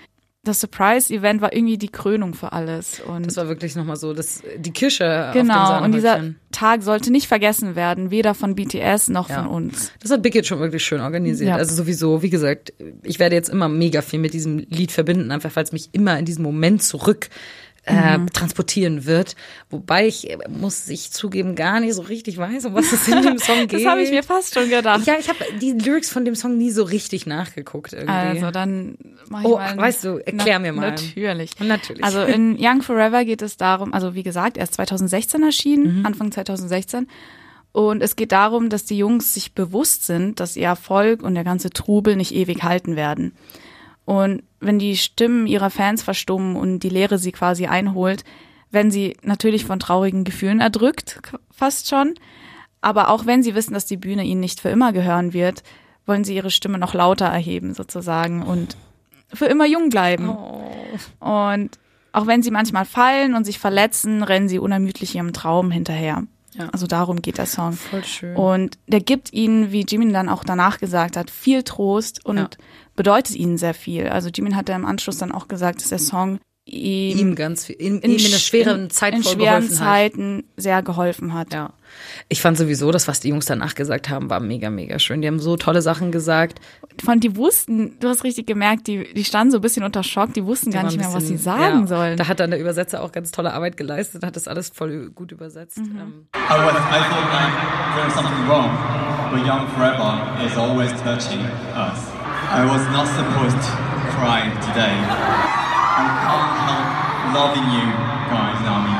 [0.43, 3.01] Das Surprise-Event war irgendwie die Krönung für alles.
[3.01, 6.33] Und Das war wirklich nochmal so, das, die Kirsche genau, und dieser.
[6.51, 9.43] Tag sollte nicht vergessen werden, weder von BTS noch Ja.
[9.43, 9.91] von uns.
[10.01, 11.49] Das hat Big Hit schon wirklich schön organisiert.
[11.49, 11.55] Ja.
[11.57, 15.55] Also sowieso, wie gesagt, ich werde jetzt immer mega viel mit diesem Lied verbinden, einfach
[15.55, 17.29] weil es mich immer in diesen Moment zurück
[17.87, 18.31] äh, Mhm.
[18.33, 19.35] transportieren wird.
[19.69, 23.21] Wobei ich, äh, muss ich zugeben, gar nicht so richtig weiß, um was es in
[23.21, 23.73] dem Song geht.
[23.79, 25.05] Das habe ich mir fast schon gedacht.
[25.07, 28.11] Ja, ich habe die Lyrics von dem Song nie so richtig nachgeguckt irgendwie.
[28.11, 28.97] Also dann
[29.29, 29.77] mach ich Oh, mal.
[29.77, 30.91] weißt du, erklär mir mal.
[30.91, 31.51] Natürlich.
[31.59, 32.03] Natürlich.
[32.03, 36.05] Also in Young Forever geht es darum, also wie gesagt, er ist 2016 erschienen, Mhm.
[36.05, 37.07] Anfang 2016.
[37.73, 41.43] Und es geht darum, dass die Jungs sich bewusst sind, dass ihr Erfolg und der
[41.43, 43.33] ganze Trubel nicht ewig halten werden.
[44.07, 48.23] Und wenn die Stimmen ihrer Fans verstummen und die Leere sie quasi einholt,
[48.71, 51.19] werden sie natürlich von traurigen Gefühlen erdrückt,
[51.51, 52.13] fast schon.
[52.79, 55.61] Aber auch wenn sie wissen, dass die Bühne ihnen nicht für immer gehören wird,
[56.05, 58.77] wollen sie ihre Stimme noch lauter erheben sozusagen und
[59.33, 60.29] für immer jung bleiben.
[61.19, 61.71] Und
[62.13, 66.23] auch wenn sie manchmal fallen und sich verletzen, rennen sie unermüdlich ihrem Traum hinterher.
[66.53, 66.69] Ja.
[66.69, 67.73] Also darum geht der Song.
[67.73, 68.37] Voll schön.
[68.37, 72.49] Und der gibt ihnen, wie Jimin dann auch danach gesagt hat, viel Trost und Ja.
[72.97, 74.09] Bedeutet ihnen sehr viel.
[74.09, 77.63] Also Jimin hat ja im Anschluss dann auch gesagt, dass der Song ihm, ihm ganz
[77.65, 79.77] viel, ihm, ihm in einer schweren in, Zeit in schweren geholfen hat.
[79.77, 81.53] Zeiten sehr geholfen hat.
[81.53, 81.71] Ja.
[82.27, 85.21] Ich fand sowieso, das, was die Jungs danach gesagt haben, war mega, mega schön.
[85.21, 86.59] Die haben so tolle Sachen gesagt.
[87.01, 90.33] Von die wussten, du hast richtig gemerkt, die, die standen so ein bisschen unter Schock,
[90.33, 92.17] die wussten gar Die nicht waren mehr, ein was sie bisschen- sagen ja, sollen.
[92.17, 95.31] Da hat dann der Übersetzer auch ganz tolle Arbeit geleistet, hat das alles voll gut
[95.31, 95.77] übersetzt.
[95.77, 97.53] Ähm, I was I thought like
[97.95, 98.69] there was something wrong,
[99.31, 101.39] but Young Forever is always touching
[101.77, 102.16] us.
[102.47, 103.71] I was not supposed to
[104.15, 104.95] cry today.
[105.03, 106.87] I can't help
[107.35, 107.91] loving you
[108.31, 108.95] guys, Nami.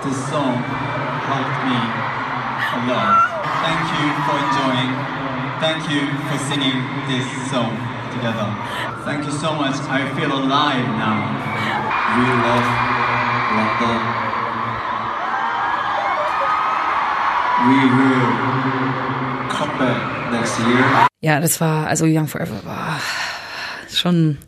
[0.00, 0.64] This song
[1.28, 3.20] helped me a lot.
[3.60, 4.96] Thank you for enjoying.
[5.60, 7.76] Thank you for singing this song
[8.16, 8.48] together.
[9.04, 9.76] Thank you so much.
[9.92, 11.20] I feel alive now.
[12.16, 12.68] We love
[13.60, 14.00] London.
[17.68, 19.33] We will
[21.20, 23.00] ja, das war, also Young Forever war
[23.90, 24.38] schon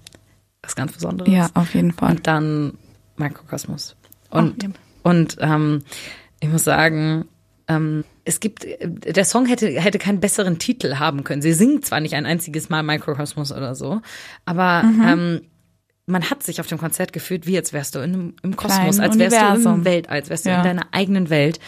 [0.63, 1.33] was ganz Besonderes.
[1.33, 2.11] ja, auf jeden Fall.
[2.13, 2.79] Und dann
[3.17, 3.97] Mikrokosmos.
[4.31, 4.73] Und, Oh, ja.
[5.05, 5.83] und ähm,
[6.41, 7.27] ich muss sagen,
[7.69, 11.43] ähm, es gibt, der Song hätte, hätte keinen besseren Titel haben können.
[11.43, 14.01] Sie singt zwar nicht ein einziges Mal Mikrokosmos oder so,
[14.45, 15.03] aber Mhm.
[15.07, 15.41] ähm,
[16.09, 19.01] man hat sich auf dem Konzert gefühlt, wie jetzt wärst du in, im Kosmos, Kleinen
[19.01, 19.75] als wärst du Universum.
[19.77, 20.59] im Weltall, als wärst du Ja.
[20.59, 21.59] in deiner eigenen Welt.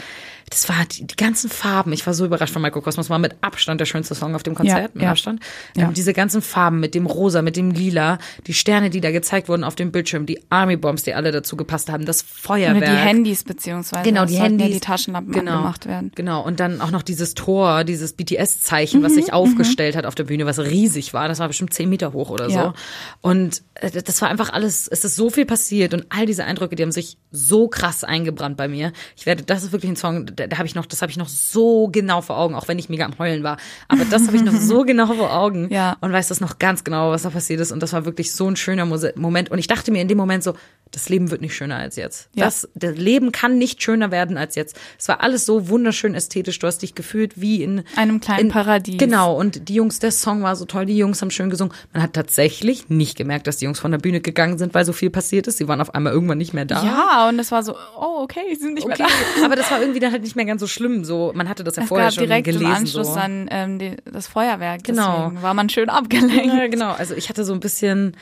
[0.51, 1.93] Das war die, die ganzen Farben.
[1.93, 3.11] Ich war so überrascht von Mikrokosmos.
[3.11, 4.79] War mit Abstand der schönste Song auf dem Konzert.
[4.79, 5.11] Ja, mit ja.
[5.11, 5.41] Abstand.
[5.77, 5.89] Ja.
[5.89, 9.49] Ähm, diese ganzen Farben mit dem Rosa, mit dem Lila, die Sterne, die da gezeigt
[9.49, 12.77] wurden auf dem Bildschirm, die Army Bombs, die alle dazu gepasst haben, das Feuerwerk.
[12.83, 14.05] Oder die Handys beziehungsweise.
[14.05, 14.73] Genau, die Handys.
[14.75, 16.13] Die Taschenlampen genau, angemacht werden.
[16.15, 20.15] Genau, und dann auch noch dieses Tor, dieses BTS-Zeichen, was Mhm, sich aufgestellt hat auf
[20.15, 21.29] der Bühne, was riesig war.
[21.29, 22.63] Das war bestimmt zehn Meter hoch oder Ja.
[22.65, 22.73] so.
[23.21, 26.77] Und äh, das war einfach alles, es ist so viel passiert und all diese Eindrücke,
[26.77, 28.93] die haben sich so krass eingebrannt bei mir.
[29.17, 31.17] Ich werde, das ist wirklich ein Song, da, da habe ich noch, das habe ich
[31.19, 33.57] noch so genau vor Augen, auch wenn ich mega am Heulen war.
[33.89, 35.97] Aber das habe ich noch so genau vor Augen Ja.
[36.01, 37.73] und weiß das noch ganz genau, was da passiert ist.
[37.73, 39.51] Und das war wirklich so ein schöner Moment.
[39.51, 40.55] Und ich dachte mir in dem Moment so,
[40.91, 42.31] das Leben wird nicht schöner als jetzt.
[42.35, 42.47] Ja.
[42.47, 44.75] Das, das Leben kann nicht schöner werden als jetzt.
[44.99, 46.59] Es war alles so wunderschön ästhetisch.
[46.61, 48.97] Du hast dich gefühlt wie in Einem kleinen Paradies.
[48.97, 49.37] Genau.
[49.39, 50.87] Und die Jungs, der Song war so toll.
[50.87, 51.75] Die Jungs haben schön gesungen.
[51.93, 54.95] Man hat tatsächlich nicht gemerkt, dass die Jungs von der Bühne gegangen sind, weil so
[54.95, 55.59] viel passiert ist.
[55.59, 56.83] Sie waren auf einmal irgendwann nicht mehr da.
[56.83, 59.09] Ja, und es war so, oh, okay, sie sind nicht Okay, mehr
[59.41, 59.45] da.
[59.45, 61.05] aber das war irgendwie dann halt nicht mehr ganz so schlimm.
[61.05, 62.65] So, man hatte das ja Es vorher gab schon direkt gelesen.
[62.67, 63.15] im Anschluss so.
[63.17, 64.85] dann ähm, die, das Feuerwerk.
[64.85, 65.25] Genau.
[65.29, 66.47] Deswegen war man schön abgelenkt.
[66.55, 66.93] Ja, genau.
[66.93, 68.17] Also ich hatte so ein bisschen,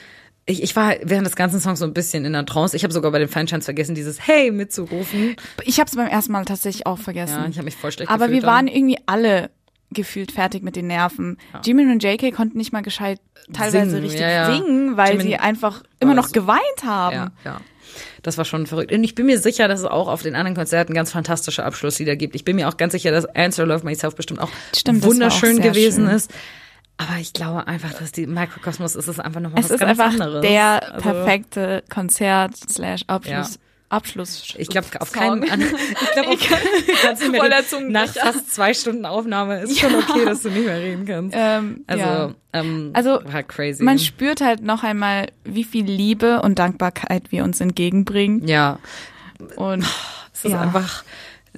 [0.47, 2.77] ich, ich war während des ganzen Songs so ein bisschen in der Trance.
[2.77, 5.37] Ich habe sogar bei den Fanchants vergessen, dieses Hey mitzurufen.
[5.65, 7.39] Ich habe es beim ersten Mal tatsächlich auch vergessen.
[7.43, 8.75] Ja, ich habe mich voll schlecht Aber wir waren dann.
[8.75, 9.51] irgendwie alle
[9.91, 11.39] gefühlt fertig mit den Nerven.
[11.65, 13.21] Jimin und JK konnten nicht mal gescheit
[13.53, 14.53] teilweise Singen, richtig ja, ja.
[14.53, 17.15] singen, weil Jimin sie einfach immer noch so- geweint haben.
[17.15, 17.61] Ja, ja.
[18.23, 18.93] Das war schon verrückt.
[18.93, 22.17] Und ich bin mir sicher, dass es auch auf den anderen Konzerten ganz fantastische Abschlusslieder
[22.17, 22.35] gibt.
[22.35, 25.57] Ich bin mir auch ganz sicher, dass Answer Love Myself bestimmt auch Stimmt, auch wunderschön
[25.57, 26.17] sehr gewesen schön.
[26.17, 26.31] ist.
[26.99, 29.91] Aber ich glaube einfach, dass die Mikrokosmos ist es einfach nochmal Es was ist ganz
[30.01, 30.41] einfach anderes.
[30.41, 33.55] der Also- perfekte Konzert slash Abschluss.
[33.55, 33.61] Ja.
[33.97, 34.55] Abschluss.
[34.59, 35.49] Ich glaube, auf keinen ich
[36.13, 40.79] glaube, auf mehr, nach fast zwei Stunden Aufnahme ist schon okay, dass du nicht mehr
[40.79, 41.35] reden kannst.
[41.37, 42.35] Ähm, Also, ja.
[42.53, 43.83] ähm, Also, war crazy.
[43.83, 48.47] Man spürt halt noch einmal, wie viel Liebe und Dankbarkeit wir uns entgegenbringen.
[48.47, 48.79] ja,
[49.57, 49.85] Und
[50.33, 50.61] es ist ja.
[50.61, 51.03] einfach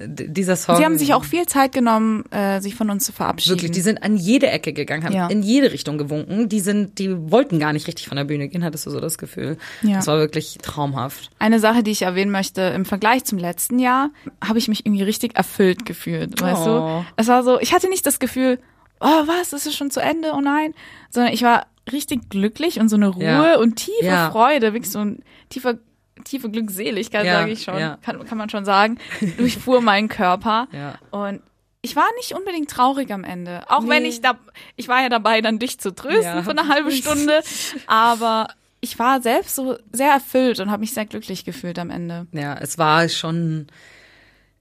[0.07, 0.77] dieser Song.
[0.77, 3.55] sie haben sich auch viel Zeit genommen, äh, sich von uns zu verabschieden.
[3.57, 5.27] Wirklich, die sind an jede Ecke gegangen, haben Ja.
[5.27, 6.47] in jede Richtung gewunken.
[6.49, 9.17] Die sind, die wollten gar nicht richtig von der Bühne gehen, hattest du so das
[9.17, 9.57] Gefühl.
[9.81, 9.95] Ja.
[9.97, 11.29] Das war wirklich traumhaft.
[11.39, 14.09] Eine Sache, die ich erwähnen möchte, im Vergleich zum letzten Jahr
[14.43, 16.65] habe ich mich irgendwie richtig erfüllt gefühlt, weißt Oh.
[17.01, 17.05] du?
[17.17, 18.59] Es war so, ich hatte nicht das Gefühl,
[19.01, 20.73] oh was, ist es schon zu Ende, oh nein,
[21.09, 23.57] sondern ich war richtig glücklich und so eine Ruhe Ja.
[23.57, 24.29] und tiefe Ja.
[24.31, 25.75] Freude, wirklich so ein tiefer
[26.23, 27.97] tiefe Glückseligkeit, Ja, sage ich schon, ja.
[28.01, 28.97] kann, kann man schon sagen,
[29.37, 30.67] durchfuhr meinen Körper.
[30.71, 30.95] Ja.
[31.11, 31.41] Und
[31.81, 33.63] ich war nicht unbedingt traurig am Ende.
[33.69, 34.09] Auch wenn Nee.
[34.09, 34.37] ich da,
[34.75, 36.43] ich war ja dabei, dann dich zu trösten Ja.
[36.43, 37.41] für eine halbe Stunde.
[37.87, 38.47] Aber
[38.81, 42.27] ich war selbst so sehr erfüllt und habe mich sehr glücklich gefühlt am Ende.
[42.31, 43.67] Ja, es war schon.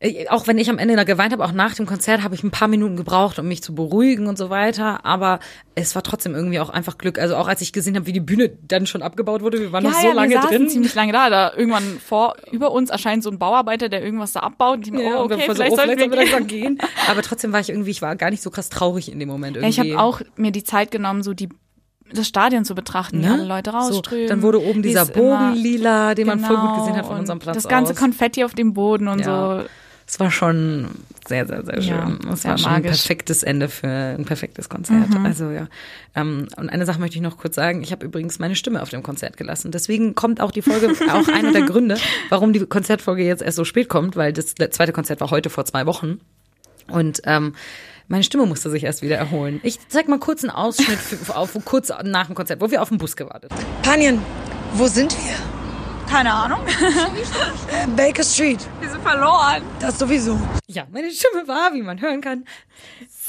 [0.00, 2.42] Äh, Auch wenn ich am Ende da geweint habe, auch nach dem Konzert habe ich
[2.44, 5.04] ein paar Minuten gebraucht, um mich zu beruhigen und so weiter.
[5.04, 5.40] Aber
[5.74, 7.18] es war trotzdem irgendwie auch einfach Glück.
[7.18, 9.84] Also auch als ich gesehen habe, wie die Bühne dann schon abgebaut wurde, wir waren
[9.84, 10.68] noch so ja, lange wir saßen drin.
[10.68, 11.30] ziemlich lange da.
[11.30, 14.78] Da irgendwann vor über uns erscheint so ein Bauarbeiter, der irgendwas da abbaut.
[14.78, 16.30] Und ich mir, Ja, oh, wir okay, haben so, vielleicht oh, sollten vielleicht wir sollten
[16.48, 16.76] wir gehen.
[16.78, 17.08] langsam gehen.
[17.10, 19.56] Aber trotzdem war ich irgendwie, ich war gar nicht so krass traurig in dem Moment
[19.56, 19.88] Ja, irgendwie.
[19.90, 21.48] ich habe auch mir die Zeit genommen, so die
[22.10, 23.30] das Stadion zu betrachten, Ne?
[23.34, 24.28] alle Leute So, rausströmen.
[24.28, 27.20] dann wurde oben dieser Bogen lila, den man voll gut Genau, gesehen hat von und
[27.20, 27.98] unserem Platz Das ganze aus.
[27.98, 29.60] Konfetti auf dem Boden und Ja.
[29.60, 29.68] so.
[30.10, 30.88] Es war schon
[31.28, 32.18] sehr, sehr, sehr Ja, schön.
[32.32, 32.90] es sehr war schon ein magisch.
[33.02, 35.10] perfektes Ende für ein perfektes Konzert.
[35.10, 35.26] Mhm.
[35.26, 35.68] Also ja.
[36.16, 37.82] Ähm, und eine Sache möchte ich noch kurz sagen.
[37.82, 39.70] Ich habe übrigens meine Stimme auf dem Konzert gelassen.
[39.70, 41.98] Deswegen kommt auch die Folge, auch einer der Gründe,
[42.30, 45.66] warum die Konzertfolge jetzt erst so spät kommt, weil das zweite Konzert war heute vor
[45.66, 46.20] zwei Wochen.
[46.90, 47.54] Und ähm,
[48.06, 49.60] meine Stimme musste sich erst wieder erholen.
[49.62, 52.88] Ich zeig mal kurz einen Ausschnitt für, auf, kurz nach dem Konzert, wo wir auf
[52.88, 53.62] den Bus gewartet haben.
[53.82, 54.18] Panien,
[54.72, 55.57] wo sind wir?
[56.08, 56.60] Keine Ahnung.
[57.96, 58.66] Baker Street.
[58.80, 59.62] Wir sind verloren.
[59.78, 60.38] Das sowieso.
[60.66, 62.44] Ja, meine Stimme war, wie man hören kann,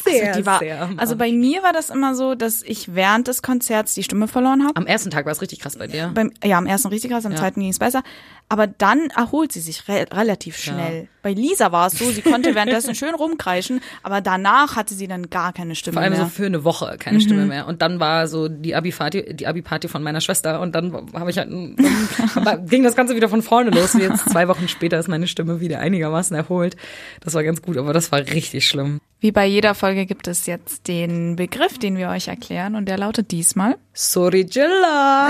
[0.04, 3.28] sehr, Also, die war, sehr also bei mir war das immer so, dass ich während
[3.28, 4.76] des Konzerts die Stimme verloren habe.
[4.76, 6.12] Am ersten Tag war es richtig krass bei dir.
[6.14, 8.04] Beim, ja, am ersten richtig krass, am zweiten ging es besser.
[8.52, 11.08] Aber dann erholt sie sich re relativ schnell.
[11.22, 15.30] Bei Lisa war es so, sie konnte währenddessen schön rumkreischen, aber danach hatte sie dann
[15.30, 16.22] gar keine Stimme Vor allem mehr.
[16.24, 17.68] so für eine Woche keine Stimme mehr.
[17.68, 21.38] Und dann war so die Abi-Party, die Abi-Party von meiner Schwester und dann habe ich
[21.38, 21.50] halt,
[22.70, 23.94] ging das Ganze wieder von vorne los.
[23.94, 26.76] Und Jetzt zwei Wochen später ist meine Stimme wieder einigermaßen erholt.
[27.22, 29.00] Das war ganz gut, aber das war richtig schlimm.
[29.22, 32.98] Wie bei jeder Folge gibt es jetzt den Begriff, den wir euch erklären und der
[32.98, 33.76] lautet diesmal.
[33.94, 35.30] Sorry Gilla.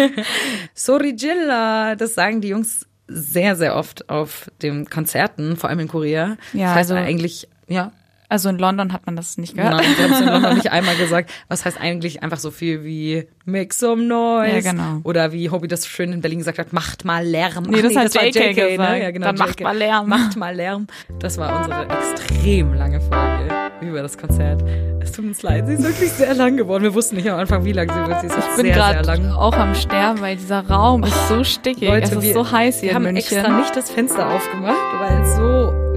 [0.74, 1.96] Sorry Gilla.
[1.96, 6.36] Das sagen die Jungs sehr, sehr oft auf den Konzerten, vor allem in Korea.
[6.54, 7.92] Ja, das heißt also- eigentlich, ja,
[8.30, 9.74] Also in London hat man das nicht gehört.
[9.74, 11.30] Nein, wir haben es in London nicht einmal gesagt.
[11.48, 14.54] Was heißt eigentlich einfach so viel wie make some noise?
[14.54, 15.00] Ja, genau.
[15.02, 17.64] Oder wie Hobby das schön in Berlin gesagt hat, macht mal Lärm.
[17.68, 18.78] Nee, das hat war JK gesagt.
[18.78, 19.02] Ne?
[19.02, 19.62] Ja, genau, Dann macht JK.
[19.64, 20.08] mal Lärm.
[20.08, 20.86] Macht mal Lärm.
[21.18, 23.48] Das war unsere extrem lange Folge
[23.80, 24.62] über das Konzert.
[25.02, 26.82] Es tut uns leid, sie ist wirklich sehr lang geworden.
[26.84, 28.20] Wir wussten nicht am Anfang, wie lang sie wird.
[28.20, 31.88] Sie ist Ich bin gerade auch am Sterben, weil dieser Raum ist so stickig.
[31.88, 33.38] es ist wir- so heiß hier wir haben in München.
[33.38, 35.42] extra nicht das Fenster aufgemacht, weil es so,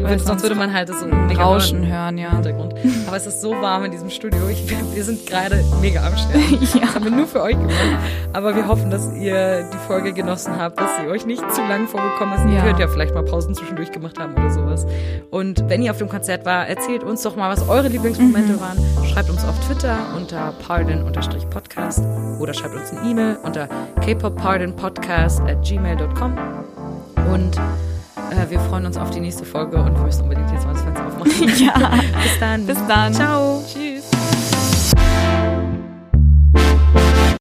[0.04, 1.06] Weil sonst sonst würde man halt so
[1.40, 2.28] Rauschen hören, ja.
[2.30, 2.74] im Hintergrund.
[3.08, 4.40] Aber es ist so warm in diesem Studio.
[4.50, 4.64] Ich,
[4.94, 6.60] wir sind gerade mega am Sterben.
[6.84, 7.76] Das haben wir nur für euch gemacht.
[8.34, 11.88] Aber wir hoffen, dass ihr die Folge genossen habt, dass sie euch nicht zu lang
[11.88, 12.46] vorgekommen ist.
[12.46, 12.64] Ihr Ja.
[12.64, 14.86] könnt ja vielleicht mal Pausen zwischendurch gemacht haben oder sowas.
[15.32, 18.78] Und wenn ihr auf dem Konzert war, erzählt uns doch mal, was eure Lieblingsmomente waren.
[19.08, 22.02] Schreibt uns auf Twitter unter pardon-podcast
[22.40, 23.68] oder schreibt uns eine E-Mail unter
[24.02, 26.38] kpoppardonpodcast at gmail.com.
[27.34, 27.60] Und
[28.32, 30.82] äh, wir freuen uns auf die nächste Folge und wir müssen unbedingt jetzt mal das
[30.84, 31.34] Fenster aufmachen.
[31.58, 32.00] Ja.
[32.24, 32.66] Bis dann.
[32.66, 33.14] Bis dann.
[33.14, 33.64] Ciao.
[33.68, 33.93] Tschüss.